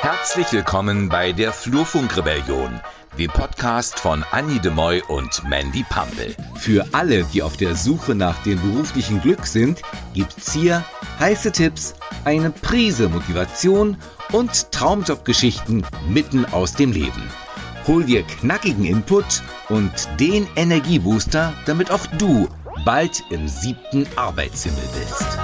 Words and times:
Herzlich 0.00 0.52
willkommen 0.52 1.08
bei 1.08 1.32
der 1.32 1.52
Flurfunkrebellion, 1.52 2.80
dem 3.18 3.30
Podcast 3.30 3.98
von 3.98 4.24
Annie 4.30 4.60
de 4.60 4.70
Moy 4.70 5.02
und 5.08 5.42
Mandy 5.48 5.84
Pampel. 5.88 6.34
Für 6.56 6.86
alle, 6.92 7.24
die 7.24 7.42
auf 7.42 7.56
der 7.56 7.74
Suche 7.74 8.14
nach 8.14 8.42
dem 8.42 8.60
beruflichen 8.60 9.20
Glück 9.20 9.46
sind, 9.46 9.82
gibt's 10.12 10.52
hier 10.52 10.84
heiße 11.18 11.52
Tipps, 11.52 11.94
eine 12.24 12.50
Prise 12.50 13.08
Motivation 13.08 13.96
und 14.32 14.72
Traumjobgeschichten 14.72 15.86
mitten 16.08 16.44
aus 16.46 16.74
dem 16.74 16.92
Leben. 16.92 17.30
Hol 17.86 18.04
dir 18.04 18.22
knackigen 18.22 18.84
Input 18.84 19.42
und 19.68 19.92
den 20.18 20.46
Energiebooster, 20.56 21.52
damit 21.66 21.90
auch 21.90 22.06
du 22.18 22.48
bald 22.84 23.22
im 23.30 23.46
siebten 23.46 24.06
Arbeitshimmel 24.16 24.84
bist. 24.98 25.43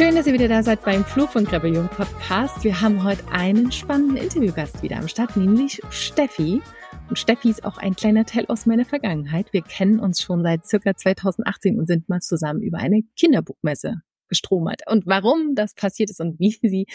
Schön, 0.00 0.14
dass 0.14 0.26
ihr 0.26 0.32
wieder 0.32 0.48
da 0.48 0.62
seid 0.62 0.82
beim 0.82 1.04
Flug 1.04 1.28
von 1.28 1.46
Rebellion 1.46 1.86
Podcast. 1.90 2.64
Wir 2.64 2.80
haben 2.80 3.04
heute 3.04 3.22
einen 3.28 3.70
spannenden 3.70 4.16
Interviewgast 4.16 4.82
wieder 4.82 4.96
am 4.96 5.08
Start, 5.08 5.36
nämlich 5.36 5.82
Steffi. 5.90 6.62
Und 7.10 7.18
Steffi 7.18 7.50
ist 7.50 7.64
auch 7.64 7.76
ein 7.76 7.94
kleiner 7.94 8.24
Teil 8.24 8.46
aus 8.46 8.64
meiner 8.64 8.86
Vergangenheit. 8.86 9.52
Wir 9.52 9.60
kennen 9.60 10.00
uns 10.00 10.22
schon 10.22 10.42
seit 10.42 10.64
circa 10.64 10.96
2018 10.96 11.78
und 11.78 11.86
sind 11.86 12.08
mal 12.08 12.20
zusammen 12.20 12.62
über 12.62 12.78
eine 12.78 13.02
Kinderbuchmesse 13.14 13.96
gestromert. 14.30 14.80
Und 14.86 15.06
warum 15.06 15.54
das 15.54 15.74
passiert 15.74 16.08
ist 16.08 16.22
und 16.22 16.40
wie 16.40 16.56
sie 16.62 16.86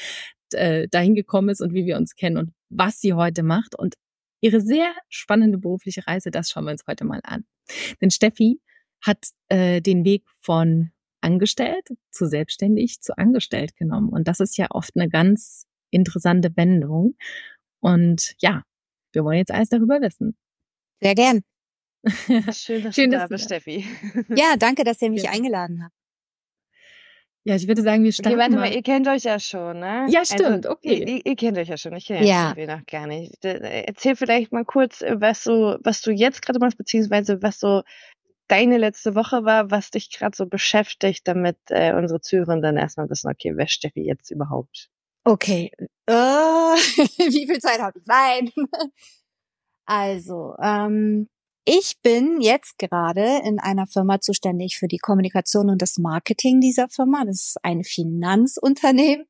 äh, 0.54 0.88
dahin 0.88 1.14
gekommen 1.14 1.50
ist 1.50 1.62
und 1.62 1.76
wie 1.76 1.86
wir 1.86 1.98
uns 1.98 2.16
kennen 2.16 2.38
und 2.38 2.54
was 2.70 3.02
sie 3.02 3.14
heute 3.14 3.44
macht 3.44 3.78
und 3.78 3.94
ihre 4.42 4.62
sehr 4.62 4.92
spannende 5.10 5.60
berufliche 5.60 6.08
Reise, 6.08 6.32
das 6.32 6.50
schauen 6.50 6.66
wir 6.66 6.72
uns 6.72 6.82
heute 6.88 7.06
mal 7.06 7.20
an. 7.24 7.46
Denn 8.02 8.10
Steffi 8.10 8.60
hat 9.04 9.28
äh, 9.50 9.80
den 9.80 10.06
Weg 10.06 10.24
von 10.42 10.90
angestellt 11.26 11.90
zu 12.12 12.28
selbstständig 12.28 13.02
zu 13.02 13.18
angestellt 13.18 13.76
genommen. 13.76 14.10
Und 14.10 14.28
das 14.28 14.40
ist 14.40 14.58
ja 14.58 14.68
oft 14.70 14.92
eine 14.96 15.10
ganz 15.10 15.66
interessante 15.90 16.56
Wendung. 16.56 17.16
Und 17.80 18.36
ja, 18.40 18.64
wir 19.12 19.26
wollen 19.26 19.40
jetzt 19.40 19.52
alles 19.52 19.70
darüber 19.70 20.00
wissen. 20.02 20.38
Sehr 21.02 21.16
gern. 21.16 21.42
Schön, 22.54 22.84
dass 22.84 22.96
Schön, 22.96 23.10
du 23.12 23.18
da 23.18 23.28
bist, 23.28 23.46
Steffi. 23.46 23.86
Ja, 24.30 24.56
danke, 24.58 24.84
dass 24.84 25.02
ihr 25.02 25.10
mich 25.10 25.24
ja. 25.24 25.32
eingeladen 25.32 25.84
habt. 25.84 25.96
Ja, 27.48 27.56
ich 27.56 27.68
würde 27.68 27.84
sagen, 27.84 28.04
wir 28.04 28.12
starten. 28.12 28.30
Okay, 28.30 28.40
warte 28.40 28.56
mal, 28.56 28.74
ihr 28.74 28.82
kennt 28.82 29.08
euch 29.08 29.24
ja 29.24 29.40
schon, 29.40 29.80
ne? 29.80 30.08
Ja, 30.10 30.22
also, 30.22 30.34
stimmt, 30.34 30.66
also, 30.66 30.72
okay. 30.72 31.04
Ihr, 31.04 31.26
ihr, 31.28 31.36
kennt 31.36 31.60
euch 31.60 31.68
ja 31.68 31.78
schon, 31.78 31.96
ich 31.96 32.06
kenne 32.06 32.26
ja. 32.26 32.52
Steffi 32.52 32.68
noch 32.68 32.86
gar 32.88 33.06
nicht. 33.06 33.44
Erzähl 33.44 34.16
vielleicht 34.16 34.52
mal 34.52 34.66
kurz, 34.66 35.02
was 35.02 35.44
so, 35.44 35.78
was 35.84 36.02
du 36.02 36.12
jetzt 36.12 36.42
gerade 36.42 36.58
machst, 36.58 36.78
beziehungsweise 36.78 37.44
was 37.44 37.60
so 37.60 37.84
deine 38.48 38.78
letzte 38.78 39.16
Woche 39.16 39.46
war, 39.46 39.72
was 39.72 39.92
dich 39.92 40.12
gerade 40.12 40.36
so 40.36 40.46
beschäftigt, 40.46 41.28
damit 41.28 41.58
äh, 41.70 41.94
unsere 41.94 42.22
Zuhörenden 42.22 42.78
erstmal 42.78 43.10
wissen, 43.10 43.30
okay, 43.30 43.54
wer 43.56 43.68
Steffi 43.68 44.02
jetzt 44.02 44.32
überhaupt? 44.32 44.90
Okay, 45.24 45.72
äh, 46.06 46.12
wie 46.14 47.48
viel 47.48 47.60
Zeit 47.60 47.80
habe 47.80 48.00
ich? 48.00 48.06
Nein. 48.06 48.52
Also, 49.88 50.56
ähm, 50.64 51.30
ich 51.64 52.00
bin 52.02 52.42
jetzt 52.42 52.80
gerade 52.80 53.42
in 53.44 53.60
einer 53.60 53.86
Firma 53.86 54.20
zuständig 54.20 54.78
für 54.78 54.88
die 54.88 54.98
Kommunikation 54.98 55.70
und 55.70 55.82
das 55.82 55.98
Marketing 56.00 56.60
dieser 56.60 56.88
Firma. 56.90 57.24
Das 57.26 57.50
ist 57.50 57.58
ein 57.64 57.84
Finanzunternehmen. 57.84 59.28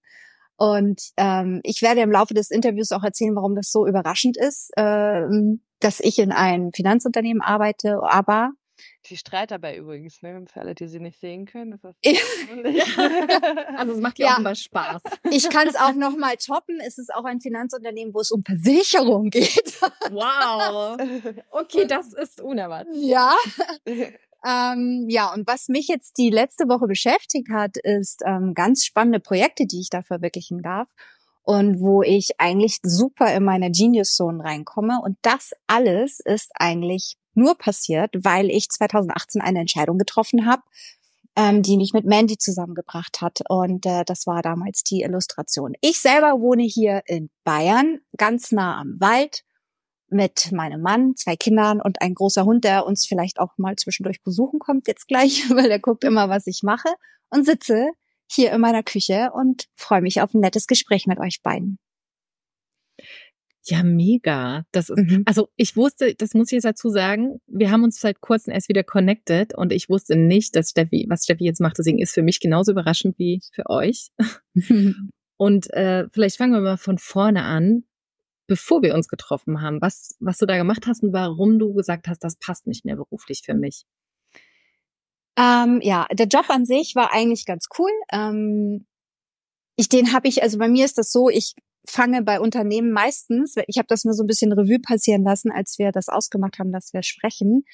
Und 0.57 1.11
ähm, 1.17 1.59
ich 1.63 1.81
werde 1.81 2.01
im 2.01 2.11
Laufe 2.11 2.33
des 2.33 2.51
Interviews 2.51 2.91
auch 2.91 3.03
erzählen, 3.03 3.35
warum 3.35 3.55
das 3.55 3.71
so 3.71 3.85
überraschend 3.85 4.37
ist, 4.37 4.71
ähm, 4.77 5.61
dass 5.79 5.99
ich 5.99 6.19
in 6.19 6.31
einem 6.31 6.71
Finanzunternehmen 6.71 7.41
arbeite. 7.41 7.99
Aber 8.03 8.51
Sie 9.01 9.17
strahlt 9.17 9.51
dabei 9.51 9.77
übrigens, 9.77 10.21
ne? 10.21 10.45
Für 10.51 10.61
alle, 10.61 10.75
die 10.75 10.87
sie 10.87 10.99
nicht 10.99 11.19
sehen 11.19 11.45
können. 11.45 11.73
Ist 11.73 11.83
das 11.83 11.95
also 13.77 13.93
es 13.93 13.99
macht 13.99 14.19
ja, 14.19 14.39
mal 14.39 14.55
Spaß. 14.55 15.01
Ich 15.31 15.49
kann 15.49 15.67
es 15.67 15.75
auch 15.75 15.93
noch 15.93 16.17
mal 16.17 16.35
toppen. 16.37 16.79
Es 16.85 16.97
ist 16.97 17.13
auch 17.13 17.25
ein 17.25 17.39
Finanzunternehmen, 17.41 18.13
wo 18.13 18.19
es 18.19 18.31
um 18.31 18.43
Versicherung 18.43 19.29
geht. 19.29 19.79
Wow. 20.11 20.97
Okay, 21.51 21.85
das 21.87 22.13
ist 22.13 22.41
unerwartet. 22.41 22.93
Ja. 22.95 23.35
Ähm, 24.45 25.05
ja, 25.09 25.33
und 25.33 25.47
was 25.47 25.69
mich 25.69 25.87
jetzt 25.87 26.17
die 26.19 26.29
letzte 26.29 26.65
Woche 26.65 26.85
beschäftigt 26.85 27.49
hat, 27.49 27.77
ist 27.77 28.21
ähm, 28.25 28.53
ganz 28.53 28.85
spannende 28.85 29.19
Projekte, 29.19 29.65
die 29.65 29.81
ich 29.81 29.89
da 29.89 30.03
verwirklichen 30.03 30.61
darf 30.61 30.87
und 31.45 31.79
wo 31.79 32.01
ich 32.01 32.39
eigentlich 32.39 32.79
super 32.83 33.33
in 33.33 33.43
meine 33.43 33.71
Genius 33.71 34.15
Zone 34.15 34.43
reinkomme. 34.43 34.99
Und 35.01 35.17
das 35.21 35.51
alles 35.67 36.19
ist 36.19 36.51
eigentlich 36.55 37.17
nur 37.35 37.55
passiert, 37.55 38.11
weil 38.17 38.49
ich 38.49 38.69
2018 38.69 39.41
eine 39.41 39.59
Entscheidung 39.59 39.97
getroffen 39.99 40.45
habe, 40.47 40.63
ähm, 41.35 41.61
die 41.61 41.77
mich 41.77 41.93
mit 41.93 42.05
Mandy 42.05 42.37
zusammengebracht 42.37 43.21
hat. 43.21 43.41
Und 43.47 43.85
äh, 43.85 44.03
das 44.05 44.25
war 44.25 44.41
damals 44.41 44.83
die 44.83 45.01
Illustration. 45.01 45.73
Ich 45.81 45.99
selber 45.99 46.41
wohne 46.41 46.63
hier 46.63 47.03
in 47.05 47.29
Bayern, 47.43 47.99
ganz 48.17 48.51
nah 48.51 48.79
am 48.79 48.97
Wald, 48.99 49.43
mit 50.09 50.51
meinem 50.51 50.81
Mann, 50.81 51.15
zwei 51.15 51.35
Kindern 51.35 51.81
und 51.81 52.01
ein 52.01 52.13
großer 52.13 52.45
Hund, 52.45 52.63
der 52.63 52.85
uns 52.85 53.05
vielleicht 53.05 53.39
auch 53.39 53.57
mal 53.57 53.75
zwischendurch 53.75 54.23
besuchen 54.23 54.59
kommt, 54.59 54.87
jetzt 54.87 55.07
gleich, 55.07 55.47
weil 55.55 55.69
er 55.69 55.79
guckt 55.79 56.03
immer, 56.03 56.29
was 56.29 56.47
ich 56.47 56.63
mache. 56.63 56.89
Und 57.29 57.45
sitze 57.45 57.89
hier 58.31 58.51
in 58.51 58.61
meiner 58.61 58.83
Küche 58.83 59.31
und 59.33 59.65
freue 59.75 60.01
mich 60.01 60.21
auf 60.21 60.33
ein 60.33 60.41
nettes 60.41 60.67
Gespräch 60.67 61.07
mit 61.07 61.19
euch 61.19 61.41
beiden. 61.41 61.77
Ja, 63.67 63.81
mega. 63.81 64.63
Das 64.71 64.89
ist, 64.89 64.97
mhm. 64.97 65.23
also 65.25 65.49
ich 65.55 65.75
wusste, 65.75 66.13
das 66.13 66.35
muss 66.35 66.49
ich 66.49 66.53
jetzt 66.53 66.65
dazu 66.65 66.89
sagen, 66.89 67.39
wir 67.47 67.71
haben 67.71 67.83
uns 67.83 67.99
seit 67.99 68.21
kurzem 68.21 68.53
erst 68.53 68.69
wieder 68.69 68.83
connected 68.83 69.55
und 69.55 69.73
ich 69.73 69.89
wusste 69.89 70.15
nicht, 70.15 70.55
dass 70.55 70.69
Steffi, 70.69 71.07
was 71.09 71.23
Steffi 71.23 71.45
jetzt 71.45 71.61
macht. 71.61 71.79
Deswegen 71.79 71.99
ist 71.99 72.13
für 72.13 72.21
mich 72.21 72.39
genauso 72.39 72.73
überraschend 72.73 73.17
wie 73.17 73.41
für 73.53 73.67
euch. 73.67 74.09
und 75.37 75.73
äh, 75.73 76.07
vielleicht 76.11 76.37
fangen 76.37 76.53
wir 76.53 76.61
mal 76.61 76.77
von 76.77 76.99
vorne 76.99 77.43
an, 77.43 77.85
bevor 78.47 78.83
wir 78.83 78.93
uns 78.93 79.07
getroffen 79.07 79.61
haben, 79.61 79.81
was, 79.81 80.15
was 80.19 80.37
du 80.37 80.45
da 80.45 80.57
gemacht 80.57 80.85
hast 80.85 81.01
und 81.01 81.11
warum 81.11 81.57
du 81.57 81.73
gesagt 81.73 82.07
hast, 82.07 82.19
das 82.19 82.35
passt 82.37 82.67
nicht 82.67 82.85
mehr 82.85 82.95
beruflich 82.95 83.41
für 83.43 83.55
mich. 83.55 83.85
Ähm, 85.37 85.79
ja, 85.81 86.07
der 86.11 86.27
Job 86.27 86.49
an 86.49 86.65
sich 86.65 86.95
war 86.95 87.11
eigentlich 87.11 87.45
ganz 87.45 87.67
cool. 87.77 87.91
Ähm, 88.11 88.85
ich 89.75 89.89
den 89.89 90.13
habe 90.13 90.27
ich, 90.27 90.41
also 90.41 90.57
bei 90.57 90.69
mir 90.69 90.85
ist 90.85 90.97
das 90.97 91.11
so, 91.11 91.29
ich 91.29 91.53
fange 91.87 92.23
bei 92.23 92.39
Unternehmen 92.39 92.91
meistens, 92.91 93.55
ich 93.67 93.77
habe 93.77 93.87
das 93.87 94.05
nur 94.05 94.13
so 94.13 94.23
ein 94.23 94.27
bisschen 94.27 94.53
Revue 94.53 94.79
passieren 94.79 95.23
lassen, 95.23 95.51
als 95.51 95.77
wir 95.77 95.91
das 95.91 96.07
ausgemacht 96.09 96.59
haben, 96.59 96.71
dass 96.71 96.93
wir 96.93 97.03
sprechen, 97.03 97.65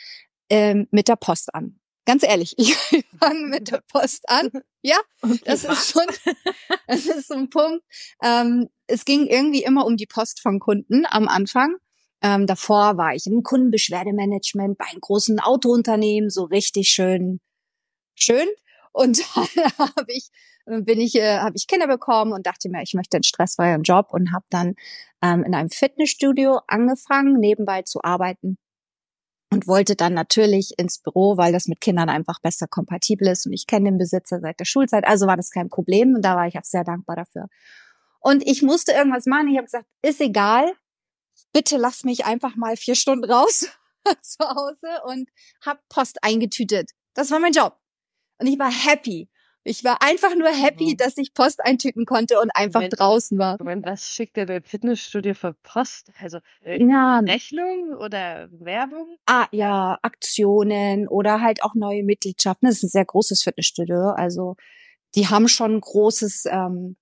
ähm, 0.49 0.87
mit 0.91 1.07
der 1.07 1.15
Post 1.15 1.53
an. 1.53 1.79
Ganz 2.05 2.23
ehrlich, 2.23 2.55
ich 2.57 2.75
fange 3.19 3.47
mit 3.47 3.71
der 3.71 3.81
Post 3.91 4.27
an. 4.27 4.49
Ja, 4.81 4.97
okay, 5.21 5.39
das 5.45 5.63
ist 5.63 5.91
schon, 5.91 6.05
das 6.87 7.05
ist 7.05 7.27
so 7.27 7.35
ein 7.35 7.49
Punkt. 7.49 7.83
Ähm, 8.23 8.69
es 8.87 9.05
ging 9.05 9.27
irgendwie 9.27 9.63
immer 9.63 9.85
um 9.85 9.97
die 9.97 10.07
Post 10.07 10.41
von 10.41 10.59
Kunden 10.59 11.05
am 11.07 11.27
Anfang. 11.27 11.75
Ähm, 12.23 12.45
davor 12.47 12.97
war 12.97 13.15
ich 13.15 13.25
im 13.25 13.43
Kundenbeschwerdemanagement 13.43 14.77
bei 14.77 14.85
einem 14.85 15.01
großen 15.01 15.39
Autounternehmen, 15.39 16.29
so 16.29 16.43
richtig 16.43 16.89
schön, 16.89 17.39
schön. 18.21 18.47
Und 18.93 19.19
dann 19.35 19.71
habe 19.77 20.11
ich 20.11 20.29
bin 20.65 20.99
ich, 20.99 21.15
äh, 21.15 21.39
habe 21.39 21.55
ich 21.55 21.67
Kinder 21.67 21.87
bekommen 21.87 22.33
und 22.33 22.45
dachte 22.45 22.69
mir, 22.69 22.83
ich 22.83 22.93
möchte 22.93 23.17
einen 23.17 23.23
stressfreien 23.23 23.83
Job 23.83 24.07
und 24.11 24.31
habe 24.31 24.45
dann 24.49 24.75
ähm, 25.21 25.43
in 25.43 25.55
einem 25.55 25.69
Fitnessstudio 25.69 26.59
angefangen, 26.67 27.39
nebenbei 27.39 27.81
zu 27.81 28.03
arbeiten 28.03 28.57
und 29.51 29.67
wollte 29.67 29.95
dann 29.95 30.13
natürlich 30.13 30.73
ins 30.77 30.99
Büro, 30.99 31.37
weil 31.37 31.51
das 31.51 31.67
mit 31.67 31.81
Kindern 31.81 32.09
einfach 32.09 32.39
besser 32.41 32.67
kompatibel 32.67 33.27
ist 33.27 33.45
und 33.45 33.53
ich 33.53 33.67
kenne 33.67 33.89
den 33.89 33.97
Besitzer 33.97 34.39
seit 34.39 34.59
der 34.59 34.65
Schulzeit, 34.65 35.05
also 35.05 35.27
war 35.27 35.37
das 35.37 35.49
kein 35.49 35.69
Problem 35.69 36.15
und 36.15 36.21
da 36.23 36.35
war 36.35 36.47
ich 36.47 36.57
auch 36.57 36.63
sehr 36.63 36.83
dankbar 36.83 37.15
dafür. 37.15 37.47
Und 38.19 38.45
ich 38.45 38.61
musste 38.61 38.91
irgendwas 38.91 39.25
machen. 39.25 39.47
Ich 39.47 39.57
habe 39.57 39.65
gesagt, 39.65 39.87
ist 40.03 40.21
egal, 40.21 40.71
bitte 41.53 41.77
lass 41.77 42.03
mich 42.03 42.25
einfach 42.25 42.55
mal 42.55 42.77
vier 42.77 42.95
Stunden 42.95 43.29
raus 43.29 43.67
zu 44.21 44.39
Hause 44.47 44.87
und 45.05 45.27
habe 45.65 45.79
Post 45.89 46.23
eingetütet. 46.23 46.91
Das 47.15 47.31
war 47.31 47.39
mein 47.39 47.51
Job. 47.51 47.80
Und 48.41 48.47
ich 48.47 48.59
war 48.59 48.71
happy. 48.71 49.29
Ich 49.63 49.83
war 49.83 50.01
einfach 50.01 50.35
nur 50.35 50.49
happy, 50.49 50.93
mhm. 50.93 50.97
dass 50.97 51.17
ich 51.17 51.35
Post 51.35 51.63
eintüten 51.63 52.05
konnte 52.05 52.39
und 52.39 52.49
einfach 52.55 52.79
Moment, 52.79 52.99
draußen 52.99 53.37
war. 53.37 53.57
Moment, 53.59 53.85
was 53.85 54.07
schickt 54.07 54.35
der 54.35 54.47
dein 54.47 54.63
Fitnessstudio 54.63 55.35
für 55.35 55.53
Post? 55.61 56.11
Also 56.19 56.39
äh, 56.65 56.83
ja. 56.83 57.19
Rechnung 57.19 57.95
oder 57.99 58.49
Werbung? 58.51 59.17
Ah 59.27 59.45
ja, 59.51 59.99
Aktionen 60.01 61.07
oder 61.07 61.41
halt 61.41 61.63
auch 61.63 61.75
neue 61.75 62.03
Mitgliedschaften. 62.03 62.67
Das 62.67 62.77
ist 62.77 62.83
ein 62.83 62.89
sehr 62.89 63.05
großes 63.05 63.43
Fitnessstudio. 63.43 64.09
Also 64.15 64.55
die 65.13 65.27
haben 65.27 65.47
schon 65.47 65.79
großes 65.79 66.45
ähm, 66.49 66.95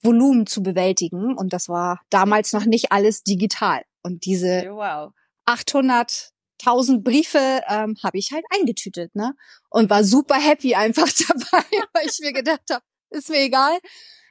Volumen 0.00 0.46
zu 0.46 0.62
bewältigen 0.62 1.36
und 1.36 1.52
das 1.52 1.68
war 1.68 2.00
damals 2.10 2.52
noch 2.52 2.64
nicht 2.64 2.92
alles 2.92 3.24
digital. 3.24 3.82
Und 4.02 4.24
diese 4.24 4.66
wow. 4.70 5.12
800 5.46 6.33
tausend 6.58 7.04
Briefe 7.04 7.62
ähm, 7.68 7.96
habe 8.02 8.18
ich 8.18 8.32
halt 8.32 8.44
eingetütet, 8.56 9.14
ne? 9.14 9.34
Und 9.70 9.90
war 9.90 10.04
super 10.04 10.36
happy 10.36 10.74
einfach 10.74 11.08
dabei, 11.28 11.64
weil 11.92 12.06
ich 12.06 12.18
mir 12.20 12.32
gedacht 12.32 12.62
habe, 12.70 12.82
ist 13.10 13.28
mir 13.28 13.40
egal. 13.40 13.78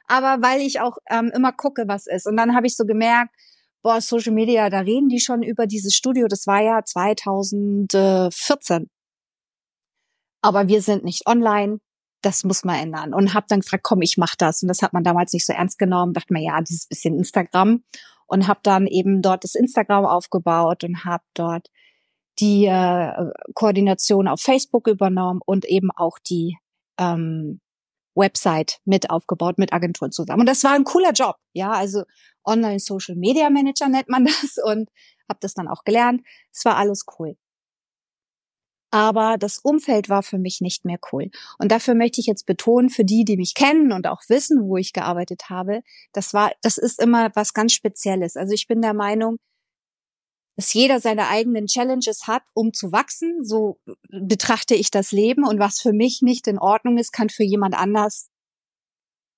Aber 0.06 0.42
weil 0.42 0.60
ich 0.60 0.80
auch 0.80 0.96
ähm, 1.10 1.30
immer 1.34 1.52
gucke, 1.52 1.84
was 1.88 2.06
ist. 2.06 2.26
Und 2.26 2.36
dann 2.36 2.54
habe 2.54 2.66
ich 2.66 2.76
so 2.76 2.84
gemerkt, 2.84 3.34
boah, 3.82 4.00
Social 4.00 4.32
Media, 4.32 4.70
da 4.70 4.80
reden 4.80 5.08
die 5.08 5.20
schon 5.20 5.42
über 5.42 5.66
dieses 5.66 5.94
Studio. 5.94 6.26
Das 6.28 6.46
war 6.46 6.62
ja 6.62 6.82
2014. 6.84 8.88
Aber 10.42 10.68
wir 10.68 10.82
sind 10.82 11.04
nicht 11.04 11.26
online. 11.26 11.78
das 12.22 12.44
muss 12.44 12.64
man 12.64 12.76
ändern. 12.76 13.14
Und 13.14 13.34
habe 13.34 13.46
dann 13.48 13.60
gefragt, 13.60 13.82
komm, 13.82 14.00
ich 14.02 14.16
mach 14.16 14.34
das. 14.36 14.62
Und 14.62 14.68
das 14.68 14.80
hat 14.82 14.92
man 14.94 15.04
damals 15.04 15.32
nicht 15.34 15.44
so 15.46 15.52
ernst 15.52 15.78
genommen. 15.78 16.14
Dachte 16.14 16.32
mir, 16.32 16.42
ja, 16.42 16.60
dieses 16.62 16.86
bisschen 16.86 17.18
Instagram. 17.18 17.84
Und 18.26 18.48
habe 18.48 18.60
dann 18.62 18.86
eben 18.86 19.20
dort 19.20 19.44
das 19.44 19.54
Instagram 19.54 20.06
aufgebaut 20.06 20.84
und 20.84 21.04
habe 21.04 21.24
dort 21.34 21.68
die 22.40 22.66
äh, 22.66 23.12
Koordination 23.54 24.28
auf 24.28 24.40
Facebook 24.40 24.88
übernommen 24.88 25.40
und 25.44 25.64
eben 25.64 25.90
auch 25.90 26.18
die 26.18 26.56
ähm, 26.98 27.60
Website 28.14 28.78
mit 28.84 29.10
aufgebaut 29.10 29.58
mit 29.58 29.72
Agenturen 29.72 30.12
zusammen. 30.12 30.40
Und 30.40 30.48
das 30.48 30.64
war 30.64 30.72
ein 30.72 30.84
cooler 30.84 31.12
Job, 31.12 31.36
ja, 31.52 31.72
also 31.72 32.04
Online 32.44 32.78
Social 32.78 33.16
Media 33.16 33.50
Manager 33.50 33.88
nennt 33.88 34.08
man 34.08 34.24
das 34.42 34.56
und 34.62 34.88
habe 35.28 35.38
das 35.40 35.54
dann 35.54 35.68
auch 35.68 35.84
gelernt. 35.84 36.22
Es 36.52 36.64
war 36.64 36.76
alles 36.76 37.04
cool. 37.18 37.36
Aber 38.90 39.38
das 39.38 39.58
Umfeld 39.58 40.08
war 40.08 40.22
für 40.22 40.38
mich 40.38 40.60
nicht 40.60 40.84
mehr 40.84 40.98
cool. 41.10 41.30
Und 41.58 41.72
dafür 41.72 41.96
möchte 41.96 42.20
ich 42.20 42.28
jetzt 42.28 42.46
betonen, 42.46 42.90
für 42.90 43.04
die, 43.04 43.24
die 43.24 43.36
mich 43.36 43.54
kennen 43.54 43.92
und 43.92 44.06
auch 44.06 44.22
wissen, 44.28 44.68
wo 44.68 44.76
ich 44.76 44.92
gearbeitet 44.92 45.50
habe, 45.50 45.80
das 46.12 46.32
war, 46.32 46.52
das 46.62 46.78
ist 46.78 47.02
immer 47.02 47.30
was 47.34 47.54
ganz 47.54 47.72
Spezielles. 47.72 48.36
Also 48.36 48.52
ich 48.52 48.68
bin 48.68 48.82
der 48.82 48.94
Meinung, 48.94 49.38
dass 50.56 50.72
jeder 50.72 51.00
seine 51.00 51.28
eigenen 51.28 51.66
Challenges 51.66 52.26
hat, 52.26 52.42
um 52.54 52.72
zu 52.72 52.92
wachsen. 52.92 53.44
So 53.44 53.78
betrachte 54.08 54.74
ich 54.74 54.90
das 54.90 55.10
Leben. 55.12 55.46
Und 55.46 55.58
was 55.58 55.80
für 55.80 55.92
mich 55.92 56.22
nicht 56.22 56.46
in 56.46 56.58
Ordnung 56.58 56.98
ist, 56.98 57.12
kann 57.12 57.28
für 57.28 57.42
jemand 57.42 57.74
anders 57.76 58.30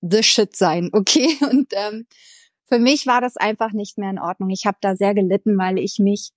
the 0.01 0.23
shit 0.23 0.55
sein. 0.55 0.91
Okay. 0.93 1.37
Und 1.41 1.67
ähm, 1.71 2.05
für 2.65 2.79
mich 2.79 3.07
war 3.07 3.21
das 3.21 3.37
einfach 3.37 3.71
nicht 3.71 3.97
mehr 3.97 4.09
in 4.09 4.19
Ordnung. 4.19 4.49
Ich 4.49 4.65
habe 4.65 4.77
da 4.81 4.95
sehr 4.95 5.13
gelitten, 5.13 5.57
weil 5.57 5.79
ich 5.79 5.99
mich 5.99 6.31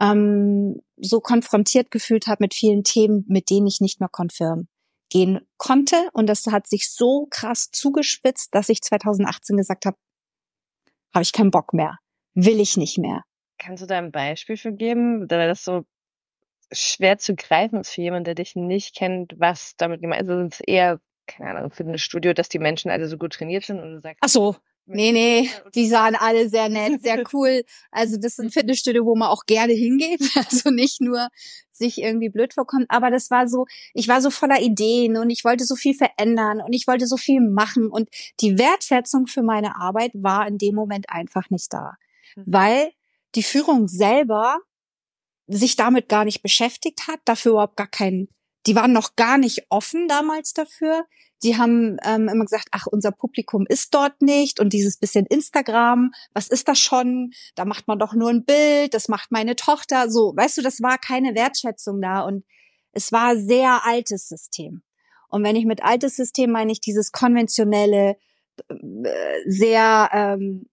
ähm, 0.00 0.80
so 0.96 1.20
konfrontiert 1.20 1.90
gefühlt 1.90 2.26
habe 2.26 2.44
mit 2.44 2.54
vielen 2.54 2.84
Themen, 2.84 3.24
mit 3.28 3.50
denen 3.50 3.66
ich 3.66 3.80
nicht 3.80 4.00
mehr 4.00 4.08
konfirm 4.08 4.68
gehen 5.10 5.40
konnte. 5.56 5.96
Und 6.12 6.26
das 6.26 6.46
hat 6.46 6.66
sich 6.66 6.90
so 6.90 7.26
krass 7.30 7.70
zugespitzt, 7.70 8.54
dass 8.54 8.68
ich 8.68 8.82
2018 8.82 9.56
gesagt 9.56 9.86
habe, 9.86 9.96
habe 11.14 11.22
ich 11.22 11.32
keinen 11.32 11.50
Bock 11.50 11.72
mehr, 11.72 11.98
will 12.34 12.60
ich 12.60 12.76
nicht 12.76 12.98
mehr. 12.98 13.22
Kannst 13.58 13.82
du 13.82 13.86
da 13.86 13.98
ein 13.98 14.12
Beispiel 14.12 14.56
für 14.56 14.72
geben, 14.72 15.28
da 15.28 15.46
das 15.46 15.64
so 15.64 15.84
schwer 16.72 17.18
zu 17.18 17.34
greifen 17.34 17.80
ist 17.80 17.90
für 17.90 18.02
jemanden, 18.02 18.24
der 18.24 18.34
dich 18.34 18.56
nicht 18.56 18.94
kennt, 18.94 19.34
was 19.38 19.74
damit 19.76 20.00
gemeint 20.00 20.22
ist? 20.22 20.28
Also 20.28 20.42
es 20.42 20.60
ist 20.60 20.68
eher, 20.68 21.00
keine 21.26 21.58
Ahnung, 21.58 21.70
für 21.70 21.84
ein 21.84 21.98
Studio, 21.98 22.34
dass 22.34 22.48
die 22.48 22.58
Menschen 22.58 22.90
alle 22.90 23.08
so 23.08 23.18
gut 23.18 23.32
trainiert 23.32 23.64
sind 23.64 23.80
und 23.80 23.94
du 23.94 24.00
sagst, 24.00 24.18
Ach 24.20 24.28
so, 24.28 24.56
Nee, 24.90 25.12
nee, 25.12 25.50
die 25.74 25.86
sahen 25.86 26.16
alle 26.18 26.48
sehr 26.48 26.70
nett, 26.70 27.02
sehr 27.02 27.22
cool. 27.34 27.62
Also 27.90 28.16
das 28.16 28.36
sind 28.36 28.54
Fitnessstudio, 28.54 29.04
wo 29.04 29.14
man 29.14 29.28
auch 29.28 29.44
gerne 29.44 29.74
hingeht. 29.74 30.20
Also 30.34 30.70
nicht 30.70 31.00
nur 31.00 31.28
sich 31.70 32.00
irgendwie 32.00 32.30
blöd 32.30 32.54
vorkommt. 32.54 32.86
Aber 32.88 33.10
das 33.10 33.30
war 33.30 33.48
so, 33.48 33.66
ich 33.92 34.08
war 34.08 34.22
so 34.22 34.30
voller 34.30 34.60
Ideen 34.60 35.18
und 35.18 35.30
ich 35.30 35.44
wollte 35.44 35.64
so 35.64 35.76
viel 35.76 35.94
verändern 35.94 36.62
und 36.62 36.72
ich 36.72 36.86
wollte 36.86 37.06
so 37.06 37.16
viel 37.16 37.40
machen. 37.40 37.88
Und 37.88 38.08
die 38.40 38.58
Wertschätzung 38.58 39.26
für 39.26 39.42
meine 39.42 39.76
Arbeit 39.76 40.12
war 40.14 40.48
in 40.48 40.56
dem 40.56 40.74
Moment 40.74 41.10
einfach 41.10 41.50
nicht 41.50 41.72
da. 41.72 41.96
Mhm. 42.34 42.44
Weil 42.46 42.90
die 43.34 43.42
Führung 43.42 43.88
selber 43.88 44.58
sich 45.46 45.76
damit 45.76 46.08
gar 46.08 46.24
nicht 46.24 46.42
beschäftigt 46.42 47.08
hat, 47.08 47.20
dafür 47.24 47.52
überhaupt 47.52 47.76
gar 47.76 47.86
keinen, 47.86 48.28
die 48.66 48.76
waren 48.76 48.92
noch 48.92 49.16
gar 49.16 49.38
nicht 49.38 49.66
offen 49.70 50.08
damals 50.08 50.52
dafür. 50.52 51.06
Die 51.44 51.56
haben 51.56 51.98
ähm, 52.04 52.28
immer 52.28 52.44
gesagt, 52.44 52.68
ach, 52.72 52.86
unser 52.86 53.12
Publikum 53.12 53.64
ist 53.68 53.94
dort 53.94 54.20
nicht 54.20 54.58
und 54.58 54.72
dieses 54.72 54.98
bisschen 54.98 55.24
Instagram, 55.26 56.10
was 56.34 56.48
ist 56.48 56.66
das 56.66 56.80
schon? 56.80 57.32
Da 57.54 57.64
macht 57.64 57.86
man 57.86 57.98
doch 57.98 58.12
nur 58.12 58.28
ein 58.28 58.44
Bild, 58.44 58.92
das 58.92 59.08
macht 59.08 59.30
meine 59.30 59.54
Tochter. 59.54 60.10
So, 60.10 60.34
weißt 60.36 60.58
du, 60.58 60.62
das 60.62 60.82
war 60.82 60.98
keine 60.98 61.36
Wertschätzung 61.36 62.02
da 62.02 62.22
und 62.22 62.44
es 62.92 63.12
war 63.12 63.36
sehr 63.36 63.86
altes 63.86 64.28
System. 64.28 64.82
Und 65.28 65.44
wenn 65.44 65.56
ich 65.56 65.64
mit 65.64 65.82
altes 65.82 66.16
System 66.16 66.50
meine 66.50 66.72
ich 66.72 66.80
dieses 66.80 67.12
konventionelle, 67.12 68.16
äh, 68.68 69.42
sehr 69.46 70.10
ähm, 70.12 70.66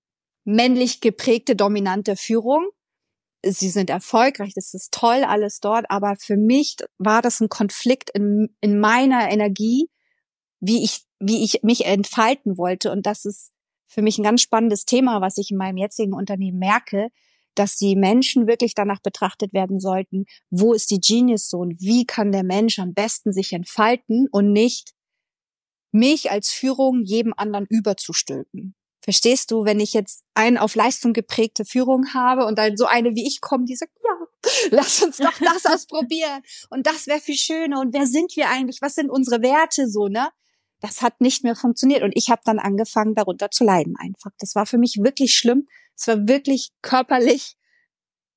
männlich 0.46 1.02
geprägte, 1.02 1.56
dominante 1.56 2.16
Führung. 2.16 2.70
Sie 3.44 3.70
sind 3.70 3.90
erfolgreich, 3.90 4.54
das 4.56 4.74
ist 4.74 4.92
toll, 4.92 5.24
alles 5.24 5.60
dort, 5.60 5.86
aber 5.90 6.16
für 6.16 6.38
mich 6.38 6.78
war 6.98 7.22
das 7.22 7.42
ein 7.42 7.50
Konflikt 7.50 8.10
in, 8.12 8.56
in 8.62 8.80
meiner 8.80 9.30
Energie, 9.30 9.90
wie 10.60 10.84
ich, 10.84 11.04
wie 11.20 11.44
ich 11.44 11.62
mich 11.62 11.86
entfalten 11.86 12.58
wollte. 12.58 12.92
Und 12.92 13.06
das 13.06 13.26
ist 13.26 13.52
für 13.88 14.02
mich 14.02 14.18
ein 14.18 14.24
ganz 14.24 14.42
spannendes 14.42 14.86
Thema, 14.86 15.22
was 15.22 15.38
ich 15.38 15.52
in 15.52 15.58
meinem 15.58 15.78
jetzigen 15.78 16.14
Unternehmen 16.14 16.58
merke, 16.58 17.10
dass 17.54 17.78
die 17.78 17.96
Menschen 17.96 18.48
wirklich 18.48 18.74
danach 18.74 19.02
betrachtet 19.02 19.54
werden 19.54 19.80
sollten, 19.80 20.26
wo 20.50 20.74
ist 20.74 20.90
die 20.92 21.00
Genius 21.00 21.48
Zone? 21.48 21.76
Wie 21.80 22.06
kann 22.06 22.32
der 22.32 22.44
Mensch 22.44 22.80
am 22.80 22.94
besten 22.94 23.32
sich 23.32 23.54
entfalten 23.54 24.28
und 24.32 24.52
nicht 24.52 24.96
mich 25.96 26.30
als 26.30 26.52
Führung 26.52 27.04
jedem 27.04 27.34
anderen 27.36 27.66
überzustülpen. 27.70 28.76
Verstehst 29.06 29.52
du, 29.52 29.64
wenn 29.64 29.80
ich 29.80 29.94
jetzt 29.94 30.24
eine 30.34 30.62
auf 30.62 30.76
Leistung 30.76 31.14
geprägte 31.14 31.64
Führung 31.64 32.14
habe 32.14 32.46
und 32.46 32.58
dann 32.58 32.76
so 32.76 32.86
eine 32.86 33.16
wie 33.16 33.28
ich 33.28 33.40
komme, 33.40 33.66
die 33.66 33.76
sagt, 33.76 33.94
ja, 34.04 34.50
lass 34.72 35.02
uns 35.02 35.18
doch 35.18 35.38
das 35.40 35.66
ausprobieren 35.72 36.42
und 36.70 36.86
das 36.86 37.08
wäre 37.08 37.22
viel 37.22 37.38
schöner 37.38 37.80
und 37.80 37.94
wer 37.94 38.08
sind 38.08 38.36
wir 38.36 38.50
eigentlich? 38.50 38.82
Was 38.82 38.96
sind 38.96 39.10
unsere 39.10 39.42
Werte 39.42 39.88
so, 39.88 40.08
ne? 40.08 40.30
Das 40.82 41.02
hat 41.02 41.22
nicht 41.22 41.44
mehr 41.44 41.56
funktioniert 41.56 42.04
und 42.04 42.14
ich 42.16 42.30
habe 42.30 42.42
dann 42.44 42.60
angefangen 42.60 43.16
darunter 43.16 43.50
zu 43.50 43.64
leiden 43.64 43.96
einfach. 43.98 44.32
Das 44.40 44.56
war 44.56 44.66
für 44.66 44.78
mich 44.78 44.98
wirklich 45.02 45.34
schlimm. 45.34 45.68
Es 45.96 46.08
war 46.08 46.28
wirklich 46.28 46.72
körperlich 46.82 47.56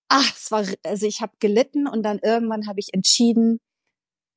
ach, 0.09 0.35
es 0.37 0.51
war 0.51 0.65
also 0.85 1.07
ich 1.07 1.21
habe 1.21 1.33
gelitten 1.39 1.87
und 1.87 2.03
dann 2.03 2.19
irgendwann 2.19 2.67
habe 2.67 2.81
ich 2.81 2.93
entschieden, 2.95 3.61